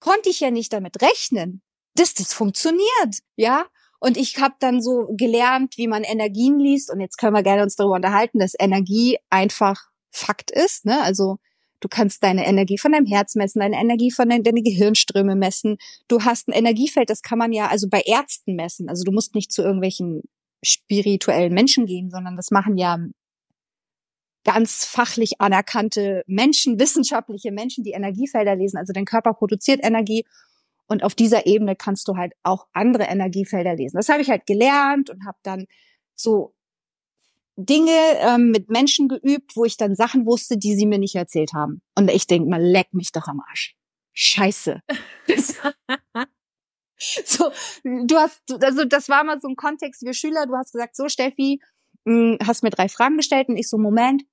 Konnte 0.00 0.28
ich 0.28 0.40
ja 0.40 0.50
nicht 0.50 0.72
damit 0.72 1.00
rechnen, 1.00 1.62
dass 1.94 2.14
das 2.14 2.32
funktioniert. 2.32 3.20
Ja. 3.36 3.66
Und 4.00 4.18
ich 4.18 4.38
habe 4.38 4.54
dann 4.58 4.82
so 4.82 5.08
gelernt, 5.16 5.78
wie 5.78 5.86
man 5.86 6.04
Energien 6.04 6.58
liest. 6.58 6.90
Und 6.90 7.00
jetzt 7.00 7.16
können 7.16 7.34
wir 7.34 7.42
gerne 7.42 7.62
uns 7.62 7.76
darüber 7.76 7.94
unterhalten, 7.94 8.38
dass 8.38 8.52
Energie 8.58 9.18
einfach 9.30 9.88
Fakt 10.10 10.50
ist. 10.50 10.84
Ne? 10.84 11.00
Also 11.02 11.38
Du 11.84 11.88
kannst 11.90 12.22
deine 12.22 12.46
Energie 12.46 12.78
von 12.78 12.92
deinem 12.92 13.04
Herz 13.04 13.34
messen, 13.34 13.60
deine 13.60 13.76
Energie 13.76 14.10
von 14.10 14.26
deinen 14.30 14.42
deine 14.42 14.62
Gehirnströme 14.62 15.36
messen. 15.36 15.76
Du 16.08 16.22
hast 16.22 16.48
ein 16.48 16.52
Energiefeld, 16.52 17.10
das 17.10 17.20
kann 17.20 17.36
man 17.36 17.52
ja 17.52 17.66
also 17.66 17.90
bei 17.90 18.00
Ärzten 18.06 18.54
messen. 18.54 18.88
Also 18.88 19.04
du 19.04 19.12
musst 19.12 19.34
nicht 19.34 19.52
zu 19.52 19.60
irgendwelchen 19.60 20.22
spirituellen 20.62 21.52
Menschen 21.52 21.84
gehen, 21.84 22.08
sondern 22.08 22.36
das 22.36 22.50
machen 22.50 22.78
ja 22.78 22.96
ganz 24.44 24.86
fachlich 24.86 25.42
anerkannte 25.42 26.22
Menschen, 26.26 26.80
wissenschaftliche 26.80 27.52
Menschen, 27.52 27.84
die 27.84 27.92
Energiefelder 27.92 28.56
lesen. 28.56 28.78
Also 28.78 28.94
dein 28.94 29.04
Körper 29.04 29.34
produziert 29.34 29.84
Energie 29.84 30.24
und 30.86 31.02
auf 31.02 31.14
dieser 31.14 31.46
Ebene 31.46 31.76
kannst 31.76 32.08
du 32.08 32.16
halt 32.16 32.32
auch 32.44 32.66
andere 32.72 33.04
Energiefelder 33.04 33.74
lesen. 33.74 33.98
Das 33.98 34.08
habe 34.08 34.22
ich 34.22 34.30
halt 34.30 34.46
gelernt 34.46 35.10
und 35.10 35.26
habe 35.26 35.36
dann 35.42 35.66
so 36.14 36.53
Dinge 37.56 38.18
ähm, 38.18 38.50
mit 38.50 38.68
Menschen 38.68 39.08
geübt, 39.08 39.56
wo 39.56 39.64
ich 39.64 39.76
dann 39.76 39.94
Sachen 39.94 40.26
wusste, 40.26 40.58
die 40.58 40.74
sie 40.74 40.86
mir 40.86 40.98
nicht 40.98 41.14
erzählt 41.14 41.52
haben. 41.52 41.82
Und 41.96 42.10
ich 42.10 42.26
denke 42.26 42.48
mal, 42.48 42.62
leck 42.62 42.92
mich 42.92 43.12
doch 43.12 43.28
am 43.28 43.40
Arsch. 43.48 43.76
Scheiße. 44.12 44.80
so, 47.24 47.50
du 47.84 48.16
hast, 48.16 48.42
also 48.62 48.84
das 48.84 49.08
war 49.08 49.24
mal 49.24 49.40
so 49.40 49.48
ein 49.48 49.56
Kontext, 49.56 50.02
wir 50.02 50.14
Schüler, 50.14 50.46
du 50.46 50.56
hast 50.56 50.72
gesagt, 50.72 50.96
so 50.96 51.08
Steffi, 51.08 51.60
mh, 52.04 52.38
hm, 52.38 52.38
hast 52.46 52.62
mir 52.62 52.70
drei 52.70 52.88
Fragen 52.88 53.16
gestellt 53.16 53.48
und 53.48 53.56
ich 53.56 53.68
so, 53.68 53.78
Moment, 53.78 54.24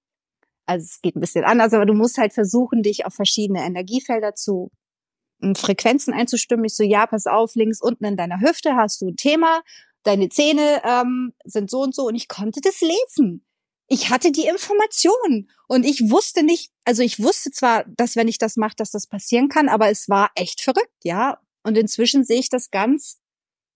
also 0.66 0.86
es 0.86 1.02
geht 1.02 1.16
ein 1.16 1.20
bisschen 1.20 1.44
anders, 1.44 1.74
aber 1.74 1.86
du 1.86 1.94
musst 1.94 2.18
halt 2.18 2.34
versuchen, 2.34 2.84
dich 2.84 3.06
auf 3.06 3.14
verschiedene 3.14 3.64
Energiefelder 3.64 4.36
zu 4.36 4.72
hm, 5.42 5.56
Frequenzen 5.56 6.14
einzustimmen. 6.14 6.66
Ich 6.66 6.76
so, 6.76 6.84
ja, 6.84 7.06
pass 7.08 7.28
auf, 7.28 7.56
links 7.56 7.82
unten 7.82 8.06
in 8.06 8.18
deiner 8.18 8.40
Hüfte 8.40 8.76
hast 8.76 9.02
du 9.02 9.10
ein 9.10 9.16
Thema 9.18 9.62
deine 10.04 10.30
Zähne 10.30 10.82
ähm, 10.84 11.34
sind 11.44 11.70
so 11.70 11.82
und 11.82 11.96
so 11.96 12.08
und 12.08 12.16
ich 12.16 12.28
konnte 12.28 12.62
das 12.62 12.82
lesen. 12.82 13.46
Ich 13.88 14.10
hatte 14.10 14.32
die 14.32 14.46
Information 14.48 15.50
und 15.68 15.86
ich 15.86 16.10
wusste 16.10 16.44
nicht, 16.44 16.72
also 16.86 17.04
ich 17.04 17.22
wusste 17.22 17.52
zwar, 17.52 17.84
dass 17.86 18.16
wenn 18.16 18.30
ich 18.30 18.38
das 18.38 18.56
mache, 18.56 18.76
dass 18.78 18.92
das 18.92 19.08
passieren 19.08 19.50
kann, 19.50 19.68
aber 19.68 19.90
es 19.90 20.08
war 20.08 20.32
echt 20.36 20.62
verrückt, 20.62 21.04
ja. 21.04 21.40
Und 21.64 21.78
inzwischen 21.78 22.24
sehe 22.24 22.40
ich 22.40 22.50
das 22.50 22.72
ganz, 22.72 23.20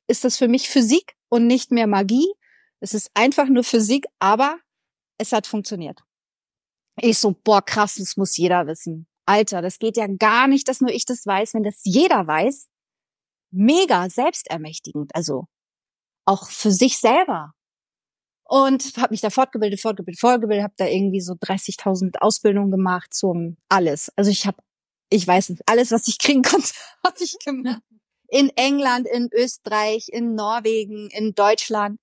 ist 0.08 0.24
das 0.24 0.38
für 0.38 0.48
mich 0.48 0.70
Physik 0.70 1.16
und 1.30 1.48
nicht 1.48 1.72
mehr 1.72 1.88
Magie. 1.88 2.32
Es 2.80 2.94
ist 2.94 3.12
einfach 3.14 3.48
nur 3.48 3.64
Physik, 3.64 4.06
aber 4.20 4.58
es 5.18 5.32
hat 5.32 5.48
funktioniert. 5.48 6.02
Ich 7.02 7.20
so, 7.20 7.36
boah, 7.44 7.62
krass, 7.62 7.96
das 7.96 8.16
muss 8.16 8.38
jeder 8.38 8.68
wissen. 8.68 9.08
Alter, 9.26 9.62
das 9.62 9.80
geht 9.80 9.98
ja 9.98 10.08
gar 10.08 10.48
nicht, 10.48 10.68
dass 10.68 10.82
nur 10.82 10.92
ich 10.92 11.06
das 11.06 11.26
weiß. 11.26 11.56
Wenn 11.56 11.64
das 11.64 11.82
jeder 11.84 12.26
weiß, 12.26 12.68
mega 13.52 14.10
selbstermächtigend. 14.10 15.14
Also 15.16 15.48
auch 16.26 16.50
für 16.50 16.72
sich 16.72 16.98
selber. 16.98 17.54
Und 18.48 18.98
habe 18.98 19.14
mich 19.14 19.22
da 19.22 19.32
fortgebildet, 19.32 19.82
fortgebildet, 19.82 20.20
fortgebildet, 20.20 20.64
habe 20.64 20.76
da 20.78 20.86
irgendwie 20.86 21.22
so 21.22 21.34
30.000 21.34 22.18
Ausbildungen 22.20 22.70
gemacht 22.70 23.12
zum 23.14 23.58
alles. 23.70 24.12
Also 24.16 24.30
ich 24.30 24.46
habe, 24.46 24.58
ich 25.10 25.28
weiß 25.28 25.50
nicht, 25.50 25.64
alles, 25.66 25.92
was 25.92 26.08
ich 26.08 26.20
kriegen 26.20 26.42
konnte, 26.44 26.70
habe 27.04 27.16
ich 27.20 27.38
gemacht. 27.44 27.82
In 28.28 28.50
England, 28.56 29.08
in 29.08 29.30
Österreich, 29.34 30.10
in 30.10 30.36
Norwegen, 30.36 31.10
in 31.12 31.34
Deutschland, 31.34 32.00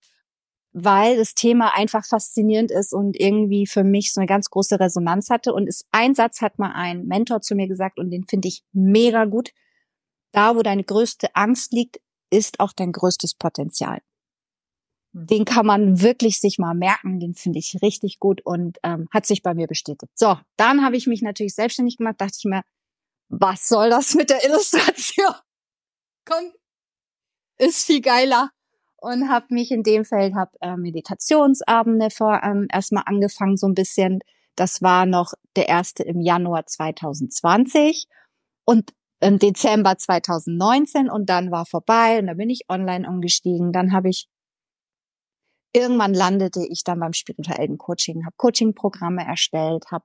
weil 0.73 1.17
das 1.17 1.35
Thema 1.35 1.75
einfach 1.75 2.05
faszinierend 2.05 2.71
ist 2.71 2.93
und 2.93 3.19
irgendwie 3.19 3.67
für 3.67 3.85
mich 3.85 4.13
so 4.13 4.21
eine 4.21 4.27
ganz 4.27 4.51
große 4.51 4.81
Resonanz 4.81 5.31
hatte. 5.31 5.53
Und 5.53 5.69
ist 5.69 5.87
ein 5.93 6.15
Satz 6.15 6.41
hat 6.41 6.59
mal 6.59 6.73
ein 6.75 7.07
Mentor 7.07 7.41
zu 7.41 7.55
mir 7.55 7.69
gesagt 7.69 7.99
und 7.99 8.11
den 8.11 8.25
finde 8.27 8.49
ich 8.49 8.65
mega 8.73 9.27
gut. 9.27 9.51
Da, 10.33 10.57
wo 10.57 10.63
deine 10.63 10.83
größte 10.83 11.35
Angst 11.37 11.73
liegt, 11.73 12.01
ist 12.31 12.59
auch 12.59 12.73
dein 12.73 12.91
größtes 12.93 13.35
Potenzial. 13.35 14.01
Den 15.15 15.45
kann 15.45 15.67
man 15.67 16.01
wirklich 16.01 16.41
sich 16.41 16.59
mal 16.59 16.75
merken, 16.75 17.21
den 17.21 17.35
finde 17.35 17.59
ich 17.59 17.77
richtig 17.83 18.19
gut 18.19 18.41
und 18.45 18.79
ähm, 18.83 19.09
hat 19.13 19.27
sich 19.27 19.43
bei 19.43 19.53
mir 19.53 19.67
bestätigt. 19.67 20.13
So, 20.15 20.39
dann 20.57 20.85
habe 20.85 20.97
ich 20.97 21.07
mich 21.07 21.21
natürlich 21.21 21.55
selbstständig 21.55 21.99
gemacht, 21.99 22.17
dachte 22.19 22.37
ich 22.39 22.45
mir, 22.45 22.63
was 23.29 23.69
soll 23.69 23.91
das 23.91 24.15
mit 24.15 24.31
der 24.31 24.45
Illustration? 24.45 25.35
komm, 26.25 26.53
ist 27.59 27.87
viel 27.87 28.01
geiler. 28.01 28.51
Und 28.97 29.29
habe 29.29 29.47
mich 29.51 29.73
in 29.73 29.83
dem 29.83 30.05
Feld, 30.05 30.35
habe 30.35 30.53
äh, 30.61 30.77
Meditationsabende 30.77 32.11
vor 32.11 32.41
ähm, 32.45 32.69
erstmal 32.73 33.03
angefangen, 33.07 33.57
so 33.57 33.67
ein 33.67 33.75
bisschen. 33.75 34.21
Das 34.55 34.81
war 34.81 35.07
noch 35.07 35.33
der 35.57 35.69
erste 35.69 36.05
im 36.05 36.21
Januar 36.21 36.67
2020 36.67 38.07
und 38.65 38.93
im 39.19 39.41
Dezember 39.41 39.97
2019 39.99 41.11
und 41.11 41.29
dann 41.29 41.51
war 41.51 41.67
vorbei 41.67 42.21
und 42.21 42.29
dann 42.29 42.37
bin 42.37 42.51
ich 42.51 42.69
online 42.69 43.09
umgestiegen. 43.09 43.73
Dann 43.73 43.93
habe 43.93 44.09
ich 44.09 44.29
irgendwann 45.73 46.15
landete 46.15 46.65
ich 46.69 46.85
dann 46.85 47.01
beim 47.01 47.13
spirituellen 47.13 47.79
Coaching, 47.79 48.25
habe 48.25 48.37
Coaching-Programme 48.37 49.25
erstellt, 49.25 49.87
habe 49.91 50.05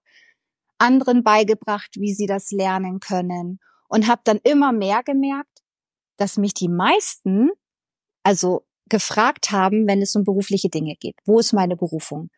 anderen 0.77 1.23
beigebracht, 1.23 1.95
wie 1.97 2.13
sie 2.13 2.27
das 2.27 2.51
lernen 2.51 2.99
können 2.99 3.59
und 3.87 4.07
habe 4.07 4.21
dann 4.23 4.39
immer 4.43 4.71
mehr 4.71 5.03
gemerkt, 5.03 5.63
dass 6.17 6.37
mich 6.37 6.53
die 6.53 6.69
meisten 6.69 7.49
also 8.23 8.65
gefragt 8.89 9.51
haben, 9.51 9.87
wenn 9.87 10.01
es 10.01 10.15
um 10.15 10.23
berufliche 10.23 10.69
Dinge 10.69 10.95
geht. 10.95 11.15
Wo 11.25 11.39
ist 11.39 11.53
meine 11.53 11.75
Berufung? 11.75 12.29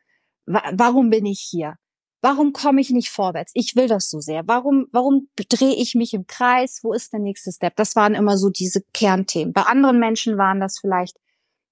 Warum 0.46 1.10
bin 1.10 1.26
ich 1.26 1.40
hier? 1.40 1.76
Warum 2.22 2.54
komme 2.54 2.82
ich 2.82 2.90
nicht 2.90 3.10
vorwärts? 3.10 3.52
Ich 3.56 3.76
will 3.76 3.88
das 3.88 4.10
so 4.10 4.20
sehr. 4.20 4.44
Warum, 4.46 4.88
warum 4.92 5.30
drehe 5.36 5.76
ich 5.76 5.96
mich 5.96 6.14
im 6.14 6.28
Kreis? 6.28 6.80
Wo 6.84 6.92
ist 6.92 7.14
der 7.14 7.20
nächste 7.20 7.52
Step? 7.52 7.76
Das 7.78 7.96
waren 7.96 8.14
immer 8.14 8.38
so 8.38 8.50
diese 8.50 8.82
Kernthemen. 8.94 9.54
Bei 9.54 9.64
anderen 9.64 10.00
Menschen 10.00 10.38
waren 10.38 10.60
das 10.60 10.80
vielleicht 10.80 11.18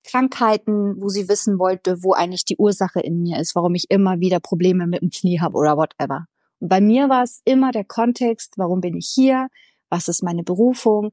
Krankheiten, 0.07 1.01
wo 1.01 1.09
sie 1.09 1.29
wissen 1.29 1.59
wollte, 1.59 2.03
wo 2.03 2.13
eigentlich 2.13 2.45
die 2.45 2.57
Ursache 2.57 2.99
in 2.99 3.21
mir 3.21 3.39
ist, 3.39 3.55
warum 3.55 3.75
ich 3.75 3.85
immer 3.89 4.19
wieder 4.19 4.39
Probleme 4.39 4.87
mit 4.87 5.01
dem 5.01 5.09
Knie 5.09 5.39
habe 5.39 5.57
oder 5.57 5.77
whatever. 5.77 6.25
Und 6.59 6.69
bei 6.69 6.81
mir 6.81 7.09
war 7.09 7.23
es 7.23 7.41
immer 7.45 7.71
der 7.71 7.83
Kontext, 7.83 8.53
warum 8.57 8.81
bin 8.81 8.95
ich 8.95 9.11
hier? 9.13 9.49
Was 9.89 10.07
ist 10.07 10.23
meine 10.23 10.43
Berufung? 10.43 11.11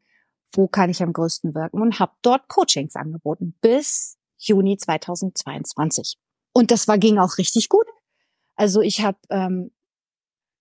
Wo 0.53 0.69
kann 0.69 0.91
ich 0.91 1.03
am 1.03 1.13
größten 1.13 1.55
wirken? 1.55 1.83
Und 1.83 1.99
habe 1.99 2.13
dort 2.23 2.49
Coachings 2.49 2.97
angeboten 2.97 3.57
bis 3.61 4.17
Juni 4.39 4.77
2022. 4.77 6.17
Und 6.53 6.71
das 6.71 6.89
war 6.89 6.99
ging 6.99 7.19
auch 7.19 7.39
richtig 7.39 7.69
gut. 7.69 7.87
Also 8.55 8.81
ich 8.81 9.03
habe, 9.03 9.19
ähm, 9.31 9.73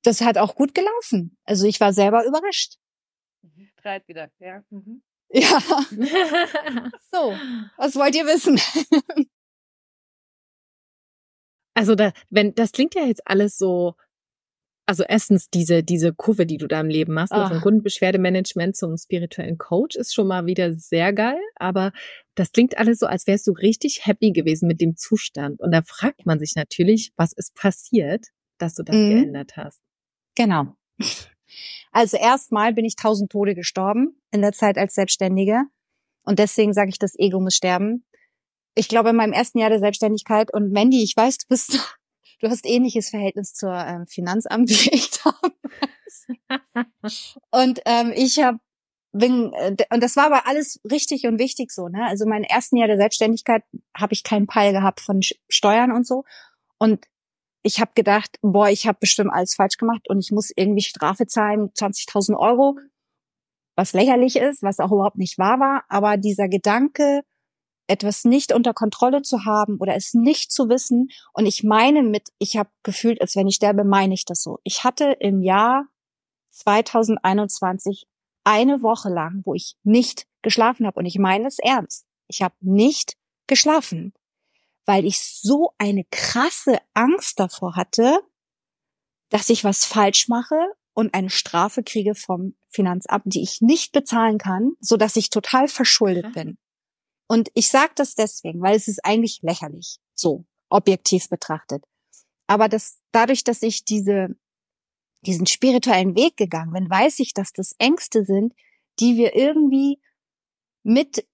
das 0.04 0.22
hat 0.22 0.38
auch 0.38 0.56
gut 0.56 0.74
gelaufen. 0.74 1.38
Also 1.46 1.68
ich 1.68 1.80
war 1.80 1.94
selber 1.94 2.26
überrascht. 2.26 2.78
Streit 3.78 4.08
wieder, 4.08 4.30
ja. 4.40 4.64
Mhm. 4.70 5.04
Ja. 5.34 5.60
so, 7.12 7.34
was 7.78 7.96
wollt 7.96 8.16
ihr 8.16 8.26
wissen? 8.26 8.60
also 11.74 11.96
da, 11.96 12.14
wenn 12.30 12.54
das 12.54 12.72
klingt 12.72 12.94
ja 12.94 13.06
jetzt 13.06 13.26
alles 13.26 13.58
so 13.58 13.96
also 14.86 15.04
erstens 15.08 15.50
diese, 15.50 15.84
diese 15.84 16.14
Kurve, 16.14 16.46
die 16.46 16.58
du 16.58 16.68
da 16.68 16.82
im 16.82 16.90
Leben 16.90 17.14
machst, 17.14 17.32
Ach. 17.32 17.50
vom 17.50 17.62
Kundenbeschwerdemanagement 17.62 18.76
zum 18.76 18.98
spirituellen 18.98 19.58
Coach 19.58 19.96
ist 19.96 20.14
schon 20.14 20.28
mal 20.28 20.46
wieder 20.46 20.74
sehr 20.74 21.14
geil, 21.14 21.40
aber 21.56 21.92
das 22.36 22.52
klingt 22.52 22.78
alles 22.78 23.00
so, 23.00 23.06
als 23.06 23.28
wärst 23.28 23.48
du 23.48 23.52
richtig 23.52 24.06
happy 24.06 24.32
gewesen 24.32 24.68
mit 24.68 24.82
dem 24.82 24.98
Zustand. 24.98 25.62
Und 25.62 25.72
da 25.72 25.82
fragt 25.84 26.26
man 26.26 26.40
sich 26.40 26.56
natürlich, 26.56 27.14
was 27.16 27.34
ist 27.34 27.56
passiert, 27.56 28.28
dass 28.58 28.76
du 28.76 28.84
das 28.84 28.96
mhm. 28.96 29.10
geändert 29.10 29.56
hast. 29.56 29.82
Genau. 30.36 30.76
Also 31.92 32.18
erstmal 32.18 32.74
bin 32.74 32.86
ich 32.86 32.96
tausend 32.96 33.32
Tode 33.32 33.56
gestorben 33.56 34.22
in 34.32 34.42
der 34.42 34.54
Zeit 34.54 34.78
als 34.78 34.96
Selbstständige. 34.96 35.64
Und 36.24 36.40
deswegen 36.40 36.74
sage 36.74 36.90
ich, 36.90 37.00
das 37.00 37.18
Ego 37.18 37.40
muss 37.40 37.56
sterben. 37.56 38.06
Ich 38.76 38.88
glaube, 38.88 39.10
in 39.10 39.16
meinem 39.16 39.34
ersten 39.34 39.60
Jahr 39.60 39.70
der 39.70 39.80
Selbstständigkeit 39.80 40.54
und 40.54 40.72
Mandy, 40.72 41.04
ich 41.04 41.16
weiß, 41.16 41.38
du 41.40 41.48
bist 41.48 41.80
Du 42.44 42.50
hast 42.50 42.66
ähnliches 42.66 43.10
Verhältnis 43.10 43.54
zur 43.54 43.74
ähm, 43.74 44.06
Finanzamt 44.06 44.70
wie 44.70 44.90
ich 44.94 45.12
damals. 45.12 46.28
und 47.52 47.80
ähm, 47.86 48.12
ich 48.14 48.40
habe 48.40 48.60
bin, 49.14 49.54
äh, 49.54 49.78
und 49.94 50.04
das 50.04 50.18
war 50.18 50.26
aber 50.26 50.46
alles 50.46 50.82
richtig 50.90 51.26
und 51.26 51.40
wichtig 51.40 51.72
so, 51.72 51.88
ne? 51.88 52.06
Also 52.06 52.26
mein 52.26 52.44
ersten 52.44 52.76
Jahr 52.76 52.90
der 52.90 52.98
Selbstständigkeit 52.98 53.64
habe 53.96 54.12
ich 54.12 54.24
keinen 54.24 54.48
Peil 54.48 54.74
gehabt 54.74 55.00
von 55.00 55.22
Steuern 55.48 55.94
und 55.94 56.06
so. 56.06 56.26
Und 56.80 57.06
ich 57.64 57.80
habe 57.80 57.92
gedacht, 57.96 58.38
boah, 58.42 58.70
ich 58.70 58.88
habe 58.88 58.98
bestimmt 59.00 59.32
alles 59.34 59.56
falsch 59.56 59.78
gemacht 59.78 60.10
und 60.10 60.20
ich 60.20 60.32
muss 60.32 60.52
irgendwie 60.56 60.84
Strafe 60.84 61.26
zahlen, 61.26 61.72
20.000 61.72 62.38
Euro, 62.38 62.78
was 63.76 63.94
lächerlich 63.94 64.36
ist, 64.36 64.62
was 64.62 64.80
auch 64.80 64.92
überhaupt 64.92 65.18
nicht 65.18 65.38
wahr 65.38 65.60
war. 65.60 65.84
Aber 65.88 66.18
dieser 66.18 66.50
Gedanke, 66.50 67.24
etwas 67.88 68.26
nicht 68.26 68.54
unter 68.54 68.74
Kontrolle 68.74 69.22
zu 69.22 69.46
haben 69.46 69.78
oder 69.80 69.96
es 69.96 70.14
nicht 70.14 70.52
zu 70.52 70.70
wissen. 70.70 71.10
Und 71.34 71.46
ich 71.46 71.64
meine 71.64 72.04
mit, 72.04 72.30
ich 72.38 72.58
habe 72.58 72.70
gefühlt, 72.84 73.22
als 73.22 73.36
wenn 73.36 73.48
ich 73.48 73.56
sterbe, 73.56 73.84
meine 73.84 74.14
ich 74.14 74.26
das 74.26 74.44
so. 74.44 74.60
Ich 74.64 74.84
hatte 74.84 75.16
im 75.20 75.42
Jahr 75.42 75.88
2021 76.52 78.06
eine 78.44 78.82
Woche 78.84 79.10
lang, 79.10 79.42
wo 79.46 79.54
ich 79.54 79.76
nicht 79.84 80.28
geschlafen 80.42 80.86
habe. 80.86 81.00
Und 81.00 81.06
ich 81.06 81.18
meine 81.18 81.48
es 81.48 81.60
ernst. 81.60 82.06
Ich 82.28 82.42
habe 82.42 82.56
nicht 82.62 83.16
geschlafen, 83.48 84.14
weil 84.86 85.06
ich 85.06 85.20
so 85.20 85.74
eine 85.78 86.04
krasse 86.12 86.78
Angst 86.94 87.40
davor 87.40 87.76
hatte, 87.76 88.20
dass 89.30 89.50
ich 89.50 89.64
was 89.64 89.86
falsch 89.86 90.28
mache 90.28 90.60
und 90.94 91.14
eine 91.14 91.30
Strafe 91.30 91.84
kriege 91.84 92.16
vom 92.16 92.56
Finanzamt, 92.70 93.34
die 93.34 93.42
ich 93.42 93.62
nicht 93.62 93.92
bezahlen 93.92 94.38
kann, 94.38 94.74
so 94.80 94.98
dass 94.98 95.16
ich 95.16 95.30
total 95.30 95.68
verschuldet 95.68 96.34
bin. 96.34 96.58
Und 97.28 97.50
ich 97.54 97.70
sage 97.70 97.94
das 97.96 98.16
deswegen, 98.16 98.62
weil 98.62 98.76
es 98.76 98.88
ist 98.88 99.04
eigentlich 99.04 99.40
lächerlich, 99.42 99.98
so 100.14 100.46
objektiv 100.70 101.30
betrachtet. 101.30 101.84
Aber 102.48 102.68
das, 102.70 103.00
dadurch, 103.12 103.44
dass 103.44 103.64
ich 103.64 103.86
diese, 103.86 104.36
diesen 105.22 105.48
spirituellen 105.48 106.16
Weg 106.16 106.38
gegangen 106.38 106.74
bin, 106.74 106.90
weiß 106.90 107.20
ich, 107.20 107.34
dass 107.34 107.54
das 107.54 107.74
Ängste 107.80 108.26
sind, 108.26 108.54
die 109.00 109.18
wir 109.18 109.36
irgendwie 109.36 110.00
mit 110.84 111.26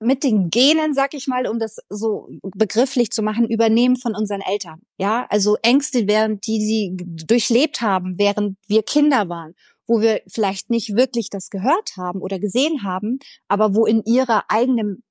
mit 0.00 0.24
den 0.24 0.50
Genen, 0.50 0.94
sag 0.94 1.14
ich 1.14 1.26
mal, 1.26 1.46
um 1.46 1.58
das 1.58 1.76
so 1.88 2.28
begrifflich 2.42 3.10
zu 3.10 3.22
machen, 3.22 3.48
übernehmen 3.48 3.96
von 3.96 4.14
unseren 4.14 4.40
Eltern. 4.40 4.80
Ja, 4.98 5.26
also 5.28 5.56
Ängste, 5.62 6.08
während 6.08 6.46
die 6.46 6.60
sie 6.60 6.96
durchlebt 7.26 7.82
haben, 7.82 8.18
während 8.18 8.56
wir 8.66 8.82
Kinder 8.82 9.28
waren, 9.28 9.54
wo 9.86 10.00
wir 10.00 10.22
vielleicht 10.26 10.70
nicht 10.70 10.96
wirklich 10.96 11.28
das 11.30 11.50
gehört 11.50 11.96
haben 11.96 12.20
oder 12.20 12.38
gesehen 12.38 12.82
haben, 12.82 13.18
aber 13.48 13.74
wo 13.74 13.86
in 13.86 14.02
ihrer 14.04 14.44
eigenen 14.48 15.02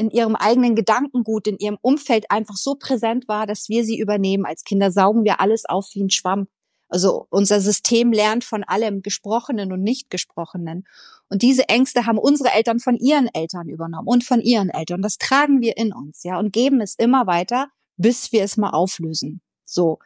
in 0.00 0.10
ihrem 0.10 0.36
eigenen 0.36 0.76
Gedankengut, 0.76 1.48
in 1.48 1.58
ihrem 1.58 1.76
Umfeld 1.82 2.30
einfach 2.30 2.54
so 2.54 2.76
präsent 2.76 3.26
war, 3.26 3.46
dass 3.46 3.68
wir 3.68 3.84
sie 3.84 3.98
übernehmen. 3.98 4.46
Als 4.46 4.62
Kinder 4.62 4.92
saugen 4.92 5.24
wir 5.24 5.40
alles 5.40 5.64
auf 5.64 5.88
wie 5.94 6.04
ein 6.04 6.10
Schwamm. 6.10 6.46
Also 6.88 7.26
unser 7.30 7.60
System 7.60 8.12
lernt 8.12 8.44
von 8.44 8.64
allem 8.64 9.02
Gesprochenen 9.02 9.72
und 9.72 9.82
Nicht-Gesprochenen. 9.82 10.86
Und 11.28 11.42
diese 11.42 11.68
Ängste 11.68 12.06
haben 12.06 12.18
unsere 12.18 12.50
Eltern 12.50 12.80
von 12.80 12.96
ihren 12.96 13.28
Eltern 13.32 13.68
übernommen 13.68 14.08
und 14.08 14.24
von 14.24 14.40
ihren 14.40 14.70
Eltern. 14.70 15.02
Das 15.02 15.18
tragen 15.18 15.60
wir 15.60 15.76
in 15.76 15.92
uns, 15.92 16.22
ja, 16.22 16.38
und 16.38 16.52
geben 16.52 16.80
es 16.80 16.94
immer 16.94 17.26
weiter, 17.26 17.68
bis 17.96 18.32
wir 18.32 18.42
es 18.42 18.56
mal 18.56 18.70
auflösen. 18.70 19.42
So. 19.64 19.98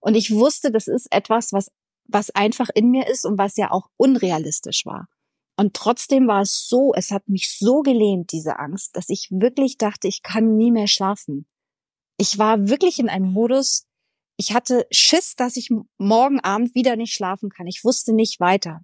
Und 0.00 0.14
ich 0.14 0.30
wusste, 0.30 0.70
das 0.70 0.86
ist 0.86 1.10
etwas, 1.10 1.52
was, 1.52 1.70
was 2.04 2.30
einfach 2.30 2.68
in 2.74 2.90
mir 2.90 3.08
ist 3.08 3.24
und 3.24 3.38
was 3.38 3.56
ja 3.56 3.70
auch 3.70 3.88
unrealistisch 3.96 4.84
war. 4.84 5.08
Und 5.56 5.74
trotzdem 5.74 6.28
war 6.28 6.42
es 6.42 6.68
so, 6.68 6.92
es 6.94 7.10
hat 7.10 7.28
mich 7.28 7.58
so 7.58 7.82
gelähmt, 7.82 8.30
diese 8.30 8.60
Angst, 8.60 8.96
dass 8.96 9.08
ich 9.08 9.28
wirklich 9.30 9.76
dachte, 9.76 10.06
ich 10.06 10.22
kann 10.22 10.56
nie 10.56 10.70
mehr 10.70 10.86
schlafen. 10.86 11.46
Ich 12.16 12.38
war 12.38 12.68
wirklich 12.68 13.00
in 13.00 13.08
einem 13.08 13.32
Modus, 13.32 13.87
ich 14.38 14.54
hatte 14.54 14.86
Schiss, 14.92 15.34
dass 15.34 15.56
ich 15.56 15.68
morgen 15.98 16.38
Abend 16.40 16.74
wieder 16.76 16.94
nicht 16.94 17.12
schlafen 17.12 17.50
kann. 17.50 17.66
Ich 17.66 17.82
wusste 17.82 18.14
nicht 18.14 18.38
weiter. 18.38 18.82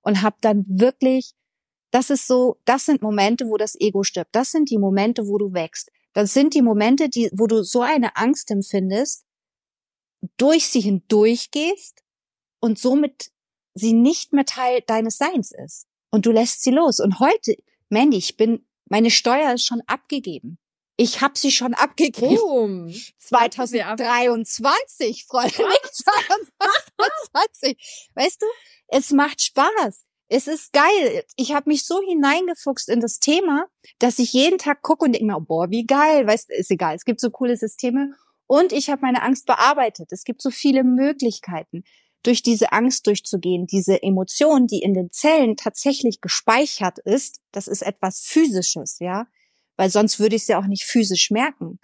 Und 0.00 0.22
habe 0.22 0.36
dann 0.40 0.64
wirklich, 0.66 1.34
das 1.90 2.08
ist 2.08 2.26
so, 2.26 2.56
das 2.64 2.86
sind 2.86 3.02
Momente, 3.02 3.46
wo 3.46 3.58
das 3.58 3.78
Ego 3.78 4.02
stirbt. 4.02 4.34
Das 4.34 4.50
sind 4.50 4.70
die 4.70 4.78
Momente, 4.78 5.26
wo 5.26 5.36
du 5.36 5.52
wächst. 5.52 5.90
Das 6.14 6.32
sind 6.32 6.54
die 6.54 6.62
Momente, 6.62 7.10
die, 7.10 7.28
wo 7.34 7.46
du 7.46 7.62
so 7.64 7.82
eine 7.82 8.16
Angst 8.16 8.50
empfindest, 8.50 9.26
durch 10.38 10.68
sie 10.68 10.80
hindurchgehst 10.80 12.02
und 12.60 12.78
somit 12.78 13.30
sie 13.74 13.92
nicht 13.92 14.32
mehr 14.32 14.46
Teil 14.46 14.80
deines 14.86 15.18
Seins 15.18 15.52
ist 15.52 15.86
und 16.10 16.24
du 16.24 16.32
lässt 16.32 16.62
sie 16.62 16.70
los. 16.70 16.98
Und 16.98 17.20
heute, 17.20 17.56
Mandy, 17.90 18.16
ich 18.16 18.38
bin, 18.38 18.66
meine 18.86 19.10
Steuer 19.10 19.52
ist 19.52 19.66
schon 19.66 19.82
abgegeben. 19.86 20.58
Ich 20.96 21.20
habe 21.20 21.36
sie 21.36 21.50
schon 21.50 21.74
abgegeben. 21.74 22.36
Boom. 22.36 22.94
2023, 23.18 25.26
Freunde, 25.26 25.48
nicht 25.68 25.94
2020. 25.94 28.10
Weißt 28.14 28.40
du, 28.40 28.46
es 28.88 29.10
macht 29.10 29.42
Spaß. 29.42 30.04
Es 30.28 30.46
ist 30.46 30.72
geil. 30.72 31.24
Ich 31.36 31.52
habe 31.52 31.68
mich 31.68 31.84
so 31.84 32.00
hineingefuchst 32.00 32.88
in 32.88 33.00
das 33.00 33.18
Thema, 33.18 33.66
dass 33.98 34.18
ich 34.18 34.32
jeden 34.32 34.56
Tag 34.58 34.80
gucke 34.82 35.04
und 35.04 35.12
denke 35.12 35.26
mir, 35.26 35.36
oh, 35.36 35.40
boah, 35.40 35.70
wie 35.70 35.84
geil. 35.84 36.26
Weißt 36.26 36.48
du, 36.48 36.54
ist 36.54 36.70
egal. 36.70 36.94
Es 36.94 37.04
gibt 37.04 37.20
so 37.20 37.28
coole 37.30 37.56
Systeme. 37.56 38.14
Und 38.46 38.72
ich 38.72 38.90
habe 38.90 39.02
meine 39.02 39.22
Angst 39.22 39.46
bearbeitet. 39.46 40.12
Es 40.12 40.24
gibt 40.24 40.42
so 40.42 40.50
viele 40.50 40.84
Möglichkeiten 40.84 41.84
durch 42.24 42.42
diese 42.42 42.72
Angst 42.72 43.06
durchzugehen, 43.06 43.66
diese 43.66 44.02
Emotion, 44.02 44.66
die 44.66 44.80
in 44.80 44.94
den 44.94 45.10
Zellen 45.10 45.56
tatsächlich 45.56 46.20
gespeichert 46.20 46.98
ist, 46.98 47.40
das 47.52 47.68
ist 47.68 47.82
etwas 47.82 48.20
physisches, 48.20 48.98
ja, 48.98 49.26
weil 49.76 49.90
sonst 49.90 50.18
würde 50.20 50.36
ich 50.36 50.42
es 50.42 50.48
ja 50.48 50.58
auch 50.58 50.66
nicht 50.66 50.84
physisch 50.84 51.30
merken. 51.30 51.78